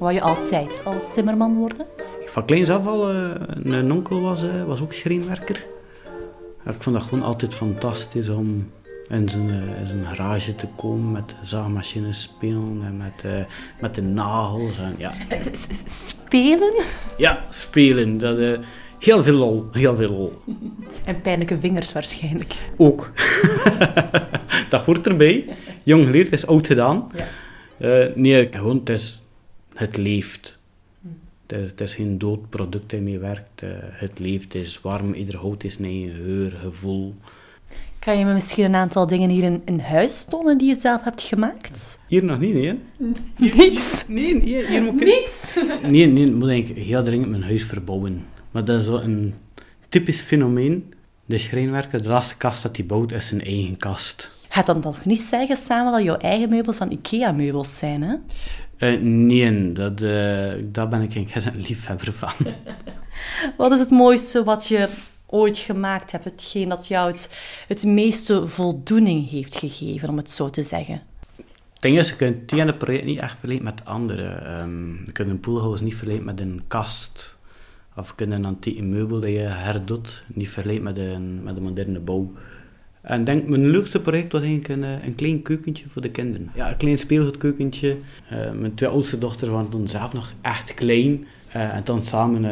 Wou 0.04 0.16
je 0.16 0.22
altijd 0.22 0.82
al 0.84 1.08
timmerman 1.10 1.54
worden? 1.54 1.86
Van 2.24 2.44
kleins 2.44 2.70
af 2.70 2.86
al, 2.86 3.10
eh, 3.10 3.30
een 3.62 3.92
onkel 3.92 4.20
was, 4.20 4.42
eh, 4.42 4.64
was 4.66 4.80
ook 4.80 4.92
schreenwerker. 4.92 5.64
Ik 6.66 6.82
vond 6.82 6.96
dat 6.96 7.04
gewoon 7.04 7.24
altijd 7.24 7.54
fantastisch 7.54 8.28
om 8.28 8.70
in 9.10 9.28
zijn, 9.28 9.50
eh, 9.50 9.80
in 9.80 9.86
zijn 9.86 10.06
garage 10.06 10.54
te 10.54 10.66
komen 10.76 11.12
met 11.12 11.36
zaagmachines 11.42 12.22
spelen 12.22 12.82
en 12.84 12.96
met, 12.96 13.46
met 13.80 13.94
de 13.94 14.02
nagels. 14.02 14.78
En, 14.78 14.94
ja. 14.98 15.12
Spelen? 15.86 16.74
ja, 17.16 17.44
spelen. 17.50 18.18
Dat, 18.18 18.38
heel 18.98 19.22
veel 19.22 19.34
lol, 19.36 19.68
heel 19.72 19.96
veel 19.96 20.10
lol. 20.10 20.32
En 21.04 21.20
pijnlijke 21.20 21.58
vingers 21.60 21.92
waarschijnlijk. 21.92 22.54
Ook. 22.76 23.10
dat 24.70 24.84
hoort 24.84 25.06
erbij. 25.06 25.56
Jong 25.82 26.04
geleerd 26.04 26.32
is 26.32 26.46
oud 26.46 26.66
gedaan. 26.66 27.10
Ja. 27.78 28.08
Nee, 28.14 28.48
gewoon, 28.50 28.76
het, 28.76 28.88
is, 28.88 29.23
het 29.74 29.96
leeft. 29.96 30.58
Het 31.46 31.58
is, 31.58 31.70
het 31.70 31.80
is 31.80 31.94
geen 31.94 32.18
dood 32.18 32.48
product 32.48 32.90
dat 32.90 32.98
je 32.98 33.04
mee 33.04 33.18
werkt. 33.18 33.62
Eh, 33.62 33.68
het 33.78 34.18
leeft, 34.18 34.52
het 34.52 34.62
is 34.62 34.80
warm, 34.80 35.14
ieder 35.14 35.36
hout 35.36 35.64
is 35.64 35.78
een 35.78 35.84
eigen 35.84 36.14
geur, 36.14 36.50
gevoel. 36.50 37.14
Kan 37.98 38.18
je 38.18 38.24
me 38.24 38.32
misschien 38.32 38.64
een 38.64 38.74
aantal 38.74 39.06
dingen 39.06 39.30
hier 39.30 39.42
in, 39.42 39.62
in 39.64 39.80
huis 39.80 40.24
tonen 40.24 40.58
die 40.58 40.68
je 40.68 40.74
zelf 40.74 41.04
hebt 41.04 41.22
gemaakt? 41.22 41.98
Hier 42.06 42.24
nog 42.24 42.38
niet, 42.38 42.54
nee. 42.58 42.78
Niets. 43.36 44.04
Nee, 44.08 44.40
hier, 44.40 44.68
hier 44.68 44.82
moet 44.82 45.00
ik... 45.00 45.06
Niets. 45.06 45.56
Nee, 45.90 46.06
nee, 46.06 46.26
ik 46.26 46.34
moet 46.34 46.48
eigenlijk 46.48 46.86
heel 46.86 47.02
dringend 47.02 47.30
mijn 47.30 47.42
huis 47.42 47.64
verbouwen. 47.64 48.24
Maar 48.50 48.64
dat 48.64 48.78
is 48.78 48.84
zo 48.84 48.96
een 48.96 49.34
typisch 49.88 50.20
fenomeen. 50.20 50.92
De 51.24 51.38
schrijnwerker, 51.38 52.02
de 52.02 52.08
laatste 52.08 52.36
kast 52.36 52.62
dat 52.62 52.76
hij 52.76 52.86
bouwt, 52.86 53.12
is 53.12 53.28
zijn 53.28 53.44
eigen 53.44 53.76
kast. 53.76 54.30
Gaat 54.48 54.66
dan 54.66 54.80
nog 54.80 55.04
niet 55.04 55.20
zeggen 55.20 55.56
samen 55.56 55.92
dat 55.92 56.02
jouw 56.02 56.16
eigen 56.16 56.48
meubels 56.48 56.78
dan 56.78 56.90
IKEA-meubels 56.90 57.78
zijn, 57.78 58.02
hè? 58.02 58.14
Eh, 58.76 59.00
nee, 59.00 59.72
dat, 59.72 60.00
eh, 60.00 60.52
daar 60.66 60.88
ben 60.88 61.02
ik 61.02 61.14
eigenlijk 61.14 61.56
een 61.56 61.64
liefhebber 61.68 62.12
van. 62.12 62.32
Wat 63.56 63.72
is 63.72 63.78
het 63.78 63.90
mooiste 63.90 64.44
wat 64.44 64.66
je 64.66 64.88
ooit 65.26 65.58
gemaakt 65.58 66.12
hebt? 66.12 66.24
Hetgeen 66.24 66.68
dat 66.68 66.86
jou 66.86 67.10
het, 67.10 67.30
het 67.68 67.84
meeste 67.84 68.46
voldoening 68.46 69.30
heeft 69.30 69.56
gegeven, 69.56 70.08
om 70.08 70.16
het 70.16 70.30
zo 70.30 70.50
te 70.50 70.62
zeggen. 70.62 71.02
Ten 71.78 71.92
eerste, 71.92 72.12
je 72.12 72.18
kunt 72.18 72.50
het 72.50 72.60
ene 72.60 72.74
project 72.74 73.04
niet 73.04 73.18
echt 73.18 73.30
vergelijken 73.30 73.64
met 73.64 73.78
het 73.78 73.88
andere. 73.88 74.28
Ehm, 74.28 75.04
je 75.04 75.12
kunt 75.12 75.30
een 75.30 75.40
poolhouse 75.40 75.82
niet 75.82 75.94
vergelijken 75.94 76.26
met 76.26 76.40
een 76.40 76.62
kast. 76.68 77.36
Of 77.96 78.08
je 78.08 78.14
kunt 78.14 78.32
een 78.32 78.44
antieke 78.44 78.82
meubel 78.82 79.20
dat 79.20 79.30
je 79.30 79.38
herdoet 79.38 80.24
niet 80.26 80.48
vergelijken 80.48 80.84
met 80.84 80.98
een, 80.98 81.42
met 81.42 81.56
een 81.56 81.62
moderne 81.62 82.00
bouw. 82.00 82.32
En 83.04 83.24
denk, 83.24 83.46
mijn 83.48 83.70
leukste 83.70 84.00
project 84.00 84.32
was 84.32 84.42
eigenlijk 84.42 84.68
een, 84.68 84.84
eh, 84.84 85.06
een 85.06 85.14
klein 85.14 85.42
keukentje 85.42 85.84
voor 85.88 86.02
de 86.02 86.10
kinderen. 86.10 86.50
Ja, 86.54 86.70
een 86.70 86.76
klein 86.76 86.98
speelgoedkeukentje. 86.98 87.96
Eh, 88.28 88.38
mijn 88.52 88.74
twee 88.74 88.88
oudste 88.88 89.18
dochters 89.18 89.50
waren 89.50 89.68
toen 89.68 89.88
zelf 89.88 90.12
nog 90.12 90.32
echt 90.42 90.74
klein. 90.74 91.26
Eh, 91.52 91.74
en 91.74 91.80
dan 91.84 92.04
samen 92.04 92.42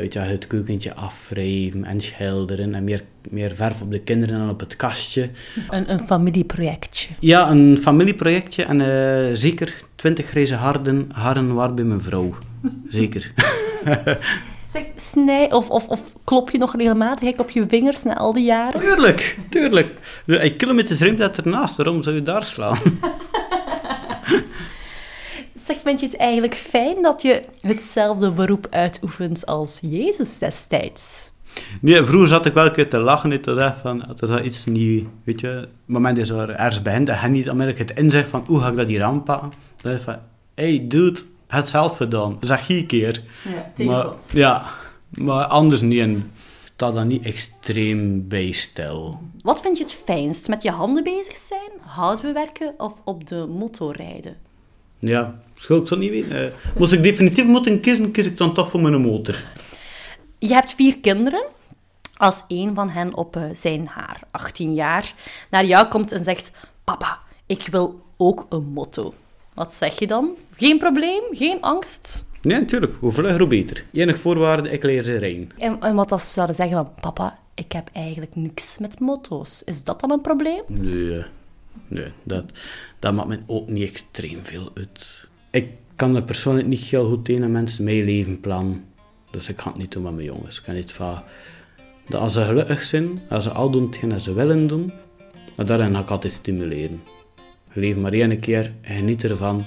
weet 0.00 0.12
je, 0.12 0.18
het 0.18 0.46
keukentje 0.46 0.94
afwrijven 0.94 1.84
en 1.84 2.00
schilderen. 2.00 2.74
En 2.74 2.84
meer, 2.84 3.02
meer 3.30 3.54
verf 3.54 3.82
op 3.82 3.90
de 3.90 4.00
kinderen 4.00 4.38
dan 4.38 4.50
op 4.50 4.60
het 4.60 4.76
kastje. 4.76 5.30
Een, 5.70 5.90
een 5.90 6.00
familieprojectje. 6.00 7.08
Ja, 7.20 7.50
een 7.50 7.78
familieprojectje 7.80 8.62
en 8.62 9.36
zeker 9.36 9.74
20 9.94 10.26
grijze 10.26 10.54
harden, 10.54 11.08
haren 11.12 11.54
waar 11.54 11.74
bij 11.74 11.84
mijn 11.84 12.00
vrouw. 12.00 12.34
Zeker. 12.88 13.32
Zeg, 14.72 14.82
snij 14.96 15.52
of, 15.52 15.70
of, 15.70 15.88
of 15.88 16.00
klop 16.24 16.50
je 16.50 16.58
nog 16.58 16.76
regelmatig 16.76 17.38
op 17.38 17.50
je 17.50 17.66
vingers 17.68 18.02
na 18.02 18.16
al 18.16 18.32
die 18.32 18.44
jaren? 18.44 18.80
tuurlijk, 18.80 19.38
tuurlijk. 19.48 19.94
Een 20.26 20.56
kilometers 20.56 21.00
ruimte 21.00 21.30
ernaast, 21.36 21.76
waarom 21.76 22.02
zou 22.02 22.14
je 22.14 22.22
daar 22.22 22.44
slaan? 22.44 22.78
Zeg, 25.64 25.80
vind 25.80 26.00
je 26.00 26.06
het 26.06 26.16
eigenlijk 26.16 26.54
fijn 26.54 27.02
dat 27.02 27.22
je 27.22 27.42
hetzelfde 27.60 28.30
beroep 28.30 28.66
uitoefent 28.70 29.46
als 29.46 29.78
Jezus 29.82 30.38
destijds? 30.38 31.32
Nee, 31.80 32.04
vroeger 32.04 32.28
zat 32.28 32.46
ik 32.46 32.54
wel 32.54 32.66
een 32.66 32.72
keer 32.72 32.88
te 32.88 32.98
lachen, 32.98 33.28
niet 33.28 33.42
te 33.42 33.54
zeggen 33.54 33.80
van, 33.80 34.04
dat 34.16 34.30
is 34.30 34.40
iets 34.40 34.64
niet, 34.64 35.06
weet 35.24 35.40
je, 35.40 35.46
het 35.46 35.68
moment 35.86 36.18
is 36.18 36.28
er 36.28 36.50
ergens 36.50 36.82
begint 36.82 37.08
en 37.08 37.30
niet 37.30 37.50
onmiddellijk 37.50 37.88
het 37.88 37.98
inzicht 37.98 38.28
van, 38.28 38.44
hoe 38.46 38.60
ga 38.60 38.68
ik 38.68 38.76
dat 38.76 38.88
hier 38.88 39.02
aanpakken? 39.02 39.52
Dan 39.82 39.92
is 39.92 40.00
van, 40.00 40.16
hey 40.54 40.84
dude, 40.88 41.20
het 41.48 41.68
zelf 41.68 41.96
gedaan, 41.96 42.38
zeg 42.40 42.66
je 42.66 42.74
een 42.74 42.86
keer. 42.86 43.22
Ja, 43.76 43.84
maar, 43.84 44.06
Ja, 44.32 44.66
maar 45.10 45.44
anders 45.44 45.80
niet, 45.80 46.00
en 46.00 46.16
ik 46.16 46.22
sta 46.64 46.90
daar 46.90 47.06
niet 47.06 47.24
extreem 47.24 48.28
bij 48.28 48.52
stil. 48.52 49.18
Wat 49.42 49.60
vind 49.60 49.78
je 49.78 49.84
het 49.84 49.94
fijnst? 49.94 50.48
Met 50.48 50.62
je 50.62 50.70
handen 50.70 51.04
bezig 51.04 51.36
zijn, 51.36 51.70
houtbewerken 51.80 52.74
of 52.76 52.92
op 53.04 53.26
de 53.26 53.46
motor 53.46 53.96
rijden? 53.96 54.36
Ja, 54.98 55.40
zou 55.56 55.80
ik 55.80 55.88
zo 55.88 55.96
niet 55.96 56.10
weten. 56.10 56.44
Eh, 56.44 56.52
moest 56.76 56.92
ik 56.92 57.02
definitief 57.02 57.44
moeten 57.44 57.80
kiezen, 57.80 58.10
kies 58.10 58.26
ik 58.26 58.36
dan 58.36 58.54
toch 58.54 58.70
voor 58.70 58.80
mijn 58.80 59.00
motor. 59.00 59.42
Je 60.38 60.52
hebt 60.54 60.74
vier 60.74 60.98
kinderen. 60.98 61.44
Als 62.16 62.44
een 62.48 62.74
van 62.74 62.90
hen 62.90 63.16
op 63.16 63.36
eh, 63.36 63.42
zijn 63.52 63.86
haar 63.86 64.20
18 64.30 64.74
jaar 64.74 65.12
naar 65.50 65.64
jou 65.64 65.88
komt 65.88 66.12
en 66.12 66.24
zegt: 66.24 66.50
Papa, 66.84 67.18
ik 67.46 67.68
wil 67.70 68.00
ook 68.16 68.46
een 68.48 68.64
motto. 68.64 69.14
Wat 69.58 69.72
zeg 69.72 69.98
je 69.98 70.06
dan? 70.06 70.36
Geen 70.56 70.78
probleem, 70.78 71.22
geen 71.30 71.60
angst. 71.60 72.24
Nee, 72.42 72.58
natuurlijk. 72.58 72.92
Hoe 73.00 73.10
vlugger, 73.10 73.38
hoe 73.38 73.48
beter. 73.48 73.84
Enig 73.92 74.18
voorwaarde, 74.18 74.70
ik 74.70 74.82
leer 74.82 75.04
ze 75.04 75.16
rijden. 75.16 75.50
En, 75.58 75.80
en 75.80 75.94
wat 75.94 76.12
als 76.12 76.26
ze 76.26 76.32
zouden 76.32 76.56
zeggen 76.56 76.76
van... 76.76 76.90
Papa, 77.00 77.38
ik 77.54 77.72
heb 77.72 77.90
eigenlijk 77.92 78.36
niks 78.36 78.78
met 78.78 79.00
motto's. 79.00 79.62
Is 79.64 79.84
dat 79.84 80.00
dan 80.00 80.10
een 80.10 80.20
probleem? 80.20 80.62
Nee, 80.66 81.24
nee 81.88 82.12
dat, 82.22 82.44
dat 82.98 83.14
maakt 83.14 83.28
me 83.28 83.38
ook 83.46 83.68
niet 83.68 83.88
extreem 83.88 84.44
veel 84.44 84.70
uit. 84.74 85.28
Ik 85.50 85.70
kan 85.96 86.16
er 86.16 86.24
persoonlijk 86.24 86.66
niet 86.66 86.80
heel 86.80 87.04
goed 87.04 87.24
tegen 87.24 87.52
mensen 87.52 87.84
mijn 87.84 88.04
leven 88.04 88.40
plannen. 88.40 88.84
Dus 89.30 89.48
ik 89.48 89.60
ga 89.60 89.68
het 89.68 89.78
niet 89.78 89.92
doen 89.92 90.02
met 90.02 90.14
mijn 90.14 90.26
jongens. 90.26 90.58
Ik 90.58 90.64
kan 90.64 90.74
niet 90.74 90.92
van... 90.92 91.22
Dat 92.08 92.20
als 92.20 92.32
ze 92.32 92.44
gelukkig 92.44 92.82
zijn, 92.82 93.20
als 93.28 93.44
ze 93.44 93.50
al 93.50 93.70
doen 93.70 93.86
hetgeen 93.86 94.08
dat 94.08 94.22
ze 94.22 94.32
willen 94.32 94.66
doen, 94.66 94.92
dan 95.54 95.66
daarin 95.66 95.94
ga 95.94 96.00
ik 96.00 96.10
altijd 96.10 96.32
stimuleren. 96.32 97.00
Leef 97.78 97.96
maar 97.96 98.12
één 98.12 98.38
keer, 98.40 98.72
geniet 98.82 99.24
ervan 99.24 99.64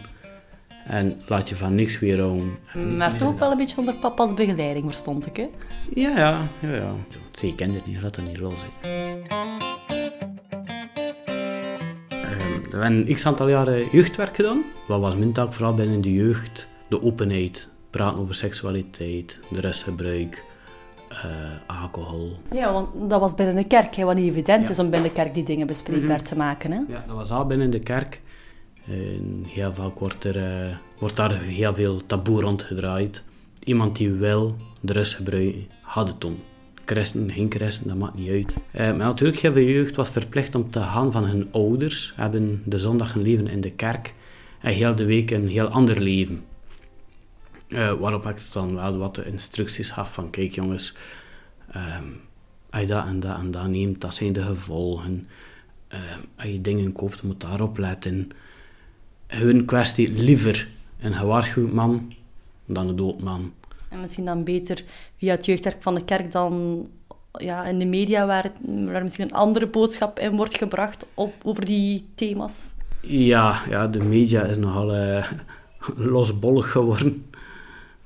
en 0.88 1.22
laat 1.28 1.50
je 1.50 1.56
van 1.56 1.76
niks 1.76 2.00
weer 2.00 2.20
houden. 2.20 2.58
Maar 2.98 3.18
toch 3.18 3.28
ook 3.28 3.40
wel 3.40 3.52
een 3.52 3.58
beetje 3.58 3.78
onder 3.78 3.94
papa's 3.94 4.34
begeleiding, 4.34 4.86
verstond 4.86 5.26
ik, 5.26 5.36
hè? 5.38 5.48
Ja, 5.94 6.18
ja, 6.18 6.48
ja, 6.60 6.74
ja. 6.76 6.94
Het 7.32 7.44
niet, 7.86 8.02
laat 8.02 8.16
dat 8.16 8.26
niet 8.28 8.38
los. 8.40 8.54
hè. 8.54 8.90
Ehm, 12.10 12.62
We 12.72 12.78
hebben 12.78 13.08
een 13.08 13.14
x-aantal 13.16 13.50
jaren 13.50 13.86
jeugdwerk 13.92 14.36
gedaan. 14.36 14.64
Wat 14.88 15.00
was 15.00 15.16
mijn 15.16 15.32
taak? 15.32 15.54
Vooral 15.54 15.76
binnen 15.76 16.02
de 16.02 16.14
jeugd. 16.14 16.68
De 16.90 17.02
openheid, 17.02 17.70
praten 17.90 18.20
over 18.20 18.36
seksualiteit, 18.36 19.40
de 19.50 19.62
eh, 21.12 21.82
alcohol. 21.82 22.38
Ja, 22.52 22.74
want 22.74 23.10
dat 23.10 23.20
was 23.20 23.36
binnen 23.36 23.56
de 23.56 23.64
kerk, 23.68 23.96
hè, 23.96 24.04
wat 24.04 24.16
niet 24.16 24.30
evident 24.32 24.64
Ja. 24.64 24.70
is 24.70 24.80
om 24.80 24.90
binnen 24.90 25.10
de 25.10 25.16
kerk 25.16 25.34
die 25.34 25.44
dingen 25.44 25.68
bespreekbaar 25.68 26.22
te 26.22 26.38
maken, 26.38 26.72
hè? 26.72 26.80
Ja, 26.88 27.04
dat 27.08 27.16
was 27.16 27.32
al 27.32 27.46
binnen 27.46 27.70
de 27.70 27.80
kerk. 27.80 28.22
En 28.88 29.44
heel 29.48 29.74
vaak 29.74 30.00
wordt, 30.00 30.24
er, 30.24 30.38
eh, 30.38 30.68
wordt 31.00 31.16
daar 31.16 31.34
heel 31.42 31.74
veel 31.74 32.06
taboe 32.06 32.42
rond 32.42 32.64
gedraaid. 32.64 33.24
Iemand 33.64 33.96
die 33.98 34.12
wil 34.12 34.56
de 34.80 34.94
rust 34.94 35.16
gebruiken, 35.16 35.68
had 35.82 36.08
het 36.08 36.22
doen. 36.22 36.40
Christen, 36.86 37.32
geen 37.32 37.52
christen, 37.52 37.88
dat 37.88 37.98
maakt 37.98 38.18
niet 38.18 38.30
uit. 38.30 38.56
Eh, 38.72 38.86
maar 38.88 38.98
natuurlijk, 39.08 39.40
heel 39.40 39.54
veel 39.54 39.64
jeugd 39.68 39.96
was 39.96 40.10
verplicht 40.10 40.56
om 40.56 40.70
te 40.72 40.80
gaan 40.80 41.12
van 41.12 41.24
hun 41.24 41.48
ouders. 41.52 42.14
Hebben 42.16 42.62
de 42.66 42.78
zondag 42.78 43.16
een 43.16 43.22
leven 43.22 43.48
in 43.48 43.62
de 43.62 43.70
kerk 43.72 44.14
en 44.62 44.74
heel 44.74 44.96
de 44.96 45.06
week 45.06 45.32
een 45.32 45.48
heel 45.48 45.68
ander 45.68 46.00
leven. 46.02 46.44
Eh, 47.72 47.94
waarop 47.94 48.26
ik 48.26 48.38
dan 48.52 48.76
wel 48.76 48.98
wat 48.98 49.18
instructies 49.18 49.90
gaf 49.90 50.14
van, 50.14 50.30
kijk 50.30 50.54
jongens, 50.56 50.96
ehm, 51.72 52.04
als 52.70 52.82
je 52.82 52.88
dat 52.88 53.06
en 53.06 53.20
dat 53.20 53.38
en 53.38 53.52
dat 53.52 53.68
neemt, 53.68 54.02
dat 54.02 54.16
zijn 54.16 54.34
de 54.34 54.44
gevolgen. 54.44 55.28
Ehm, 55.88 56.20
als 56.36 56.48
je 56.48 56.62
dingen 56.62 56.92
koopt, 56.92 57.24
moet 57.24 57.42
daarop 57.42 57.78
letten. 57.78 58.30
Hun 59.28 59.66
kwestie 59.66 60.14
liever 60.14 60.68
een 61.00 61.14
gewaarschuwd 61.14 61.72
man 61.72 62.14
dan 62.66 62.88
een 62.88 62.96
dood 62.96 63.22
man. 63.22 63.54
En 63.90 64.02
misschien 64.02 64.26
dan 64.26 64.44
beter 64.44 64.84
via 65.18 65.32
het 65.36 65.46
jeugdwerk 65.46 65.82
van 65.82 65.96
de 65.96 66.04
kerk 66.04 66.32
dan 66.32 66.88
ja, 67.34 67.66
in 67.66 67.80
de 67.80 67.86
media, 67.86 68.26
waar, 68.26 68.44
het, 68.44 68.86
waar 68.86 69.04
misschien 69.04 69.26
een 69.26 69.34
andere 69.34 69.68
boodschap 69.68 70.20
in 70.20 70.36
wordt 70.36 70.58
gebracht 70.58 71.08
op, 71.14 71.34
over 71.44 71.66
die 71.66 72.06
thema's. 72.16 72.74
Ja, 73.02 73.62
ja, 73.70 73.88
de 73.88 74.04
media 74.04 74.44
is 74.44 74.58
nogal 74.58 74.96
eh, 74.96 75.32
losbollig 75.96 76.72
geworden. 76.72 77.26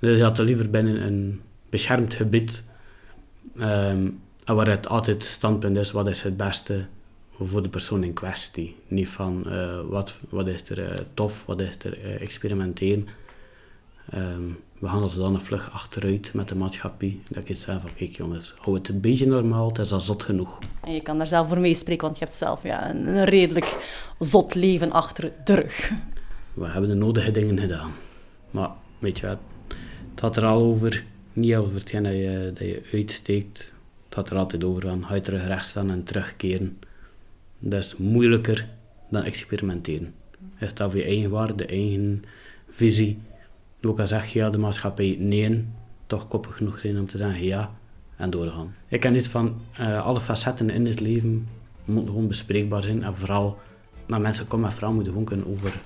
Dus 0.06 0.18
je 0.18 0.24
had 0.24 0.38
er 0.38 0.46
liever 0.46 0.70
binnen 0.70 1.02
een 1.02 1.42
beschermd 1.70 2.14
gebied. 2.14 2.64
ehm, 3.60 4.10
waar 4.46 4.68
het 4.68 4.88
altijd 4.88 5.24
standpunt 5.24 5.78
is, 5.78 5.92
wat 5.92 6.08
is 6.08 6.22
het 6.22 6.38
beste 6.38 6.86
voor 7.40 7.62
de 7.62 7.70
persoon 7.70 8.04
in 8.04 8.14
kwestie. 8.14 8.76
Niet 8.88 9.08
van 9.08 9.50
eh, 9.50 9.80
wat, 9.90 10.14
wat 10.30 10.48
is 10.48 10.70
er 10.70 10.92
eh, 10.92 11.00
tof, 11.14 11.46
wat 11.46 11.62
is 11.62 11.76
er 11.84 12.04
eh, 12.04 12.22
experimenteren. 12.22 13.08
Ehm, 14.10 14.42
we 14.80 14.88
gaan 14.88 15.04
ons 15.04 15.16
dan 15.16 15.34
een 15.34 15.42
vlug 15.42 15.72
achteruit 15.72 16.34
met 16.34 16.48
de 16.48 16.56
maatschappij. 16.56 17.20
Dat 17.30 17.50
ik 17.50 17.56
zeg 17.56 17.82
van, 17.82 17.90
kijk 17.96 18.16
jongens, 18.16 18.54
hou 18.58 18.78
het 18.78 18.90
een 18.90 19.02
beetje 19.02 19.28
normaal, 19.28 19.68
het 19.68 19.78
is 19.78 19.92
al 19.92 20.00
zot 20.00 20.24
genoeg. 20.24 20.60
En 20.84 20.94
je 20.94 21.02
kan 21.02 21.18
daar 21.18 21.28
zelf 21.28 21.48
voor 21.48 21.60
meespreken, 21.60 22.06
want 22.06 22.18
je 22.18 22.24
hebt 22.24 22.38
zelf 22.38 22.64
ja, 22.64 22.90
een, 22.90 23.08
een 23.08 23.26
redelijk 23.26 23.78
zot 24.20 24.56
leven 24.56 24.92
achter 24.92 25.32
de 25.44 25.56
rug. 25.56 25.92
we 26.54 26.68
hebben 26.68 26.90
de 26.90 26.96
nodige 26.96 27.32
dingen 27.32 27.60
gedaan. 27.60 27.92
Maar 28.52 28.70
weet 29.00 29.20
je 29.20 29.28
wat, 29.28 29.38
het 30.16 30.24
gaat 30.24 30.38
er 30.38 30.46
al 30.46 30.62
over, 30.62 31.04
niet 31.34 31.56
over 31.56 31.74
hetgeen 31.74 32.04
dat 32.04 32.12
je, 32.12 32.52
dat 32.54 32.68
je 32.68 32.82
uitsteekt. 32.92 33.74
Het 34.06 34.14
gaat 34.14 34.30
er 34.30 34.38
altijd 34.38 34.64
over 34.64 34.82
van, 34.82 35.06
ga 35.06 35.16
je 35.16 35.22
terug 35.22 35.46
rechts 35.46 35.70
staan 35.70 35.92
en 35.92 36.04
terugkeren. 36.04 36.80
Dat 37.60 37.84
is 37.84 37.98
moeilijker 37.98 38.68
dan 39.10 39.24
experimenteren. 39.24 40.14
Je 40.60 40.68
staat 40.68 40.92
voor 40.92 41.00
je 41.00 41.06
eigen 41.06 41.30
waarde, 41.30 41.56
de 41.56 41.66
eigen 41.66 42.24
visie. 42.70 43.20
Ook 43.82 44.00
al 44.00 44.08
zeg 44.08 44.26
je 44.26 44.40
ja, 44.40 44.50
de 44.50 44.58
maatschappij 44.58 45.16
nee, 45.20 45.66
toch 46.08 46.28
koppig 46.28 46.56
genoeg 46.56 46.80
zijn 46.80 47.00
om 47.00 47.08
te 47.08 47.18
zeggen 47.18 47.44
ja 47.44 47.72
en 48.16 48.30
doorgaan. 48.30 48.76
Ik 48.88 49.00
ken 49.00 49.14
niet 49.14 49.28
van 49.28 49.62
eh, 49.78 50.06
alle 50.06 50.20
facetten 50.20 50.70
in 50.70 50.86
het 50.86 51.00
leven 51.00 51.48
moeten 51.86 52.12
gewoon 52.12 52.28
bespreekbaar 52.28 52.84
zijn 52.84 53.04
en 53.04 53.16
vooral 53.16 53.58
naar 54.08 54.22
mensen 54.22 54.48
komen 54.48 54.66
met 54.66 54.76
vrouwen 54.76 55.04
moeten 55.04 55.14
gewoon 55.14 55.38
kunnen 55.38 55.58
over, 55.58 55.82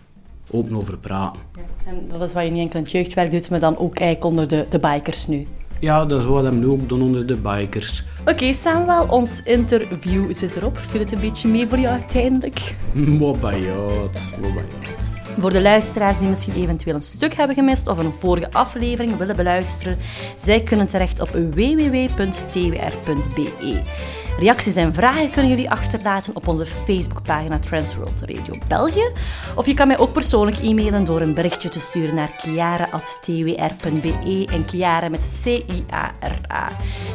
open 0.52 0.76
over 0.76 0.98
praten. 0.98 1.42
En 1.86 2.06
dat 2.08 2.22
is 2.22 2.34
wat 2.34 2.44
je 2.44 2.50
niet 2.50 2.62
enkel 2.62 2.78
in 2.78 2.84
het 2.84 2.92
jeugdwerk 2.92 3.32
doet, 3.32 3.50
maar 3.50 3.60
dan 3.60 3.78
ook 3.78 4.00
eigenlijk 4.00 4.26
onder 4.26 4.48
de, 4.48 4.66
de 4.70 4.80
bikers 4.80 5.28
nu. 5.28 5.48
Ja, 5.80 6.06
dat 6.06 6.20
is 6.20 6.26
wat 6.26 6.44
we 6.44 6.52
nu 6.52 6.68
ook 6.68 6.90
doen 6.90 7.02
onder 7.02 7.26
de 7.26 7.36
bikers. 7.36 8.04
Oké, 8.26 8.54
Samuel, 8.54 9.06
ons 9.10 9.44
interview 9.44 10.34
zit 10.34 10.56
erop. 10.56 10.78
Viel 10.78 11.00
het 11.00 11.12
een 11.12 11.20
beetje 11.20 11.48
mee 11.48 11.68
voor 11.68 11.80
jou 11.80 11.94
uiteindelijk? 11.94 12.76
Mobayot, 13.20 14.22
mobayot. 14.42 15.09
Voor 15.40 15.52
de 15.52 15.62
luisteraars 15.62 16.20
die 16.20 16.28
misschien 16.28 16.54
eventueel 16.54 16.96
een 16.96 17.02
stuk 17.02 17.34
hebben 17.34 17.56
gemist 17.56 17.88
of 17.88 17.98
een 17.98 18.14
vorige 18.14 18.52
aflevering 18.52 19.18
willen 19.18 19.36
beluisteren, 19.36 19.98
zij 20.38 20.64
kunnen 20.64 20.88
terecht 20.88 21.22
op 21.22 21.30
www.twr.be. 21.30 22.24
Reacties 24.40 24.76
en 24.76 24.94
vragen 24.94 25.32
kunnen 25.32 25.52
jullie 25.52 25.70
achterlaten 25.70 26.36
op 26.36 26.48
onze 26.48 26.66
Facebookpagina 26.66 27.60
Transworld 27.60 28.22
Radio 28.22 28.54
België. 28.68 29.12
Of 29.56 29.66
je 29.66 29.74
kan 29.74 29.88
mij 29.88 29.98
ook 29.98 30.14
persoonlijk 30.14 30.58
e-mailen 30.58 31.04
door 31.04 31.22
een 31.22 31.34
berichtje 31.34 31.70
te 31.70 31.80
sturen 31.80 32.16
naar 32.16 32.32
kiara.twr.be 32.42 33.68
en 34.52 34.66
Kiara 34.66 35.10
met 35.10 35.40
C-I-A-R-A. 35.44 36.70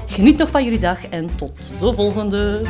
Geniet 0.07 0.37
nog 0.37 0.51
van 0.51 0.65
jullie 0.65 0.79
dag 0.79 1.09
en 1.09 1.37
tot 1.37 1.81
de 1.81 1.95
volgende! 1.95 2.63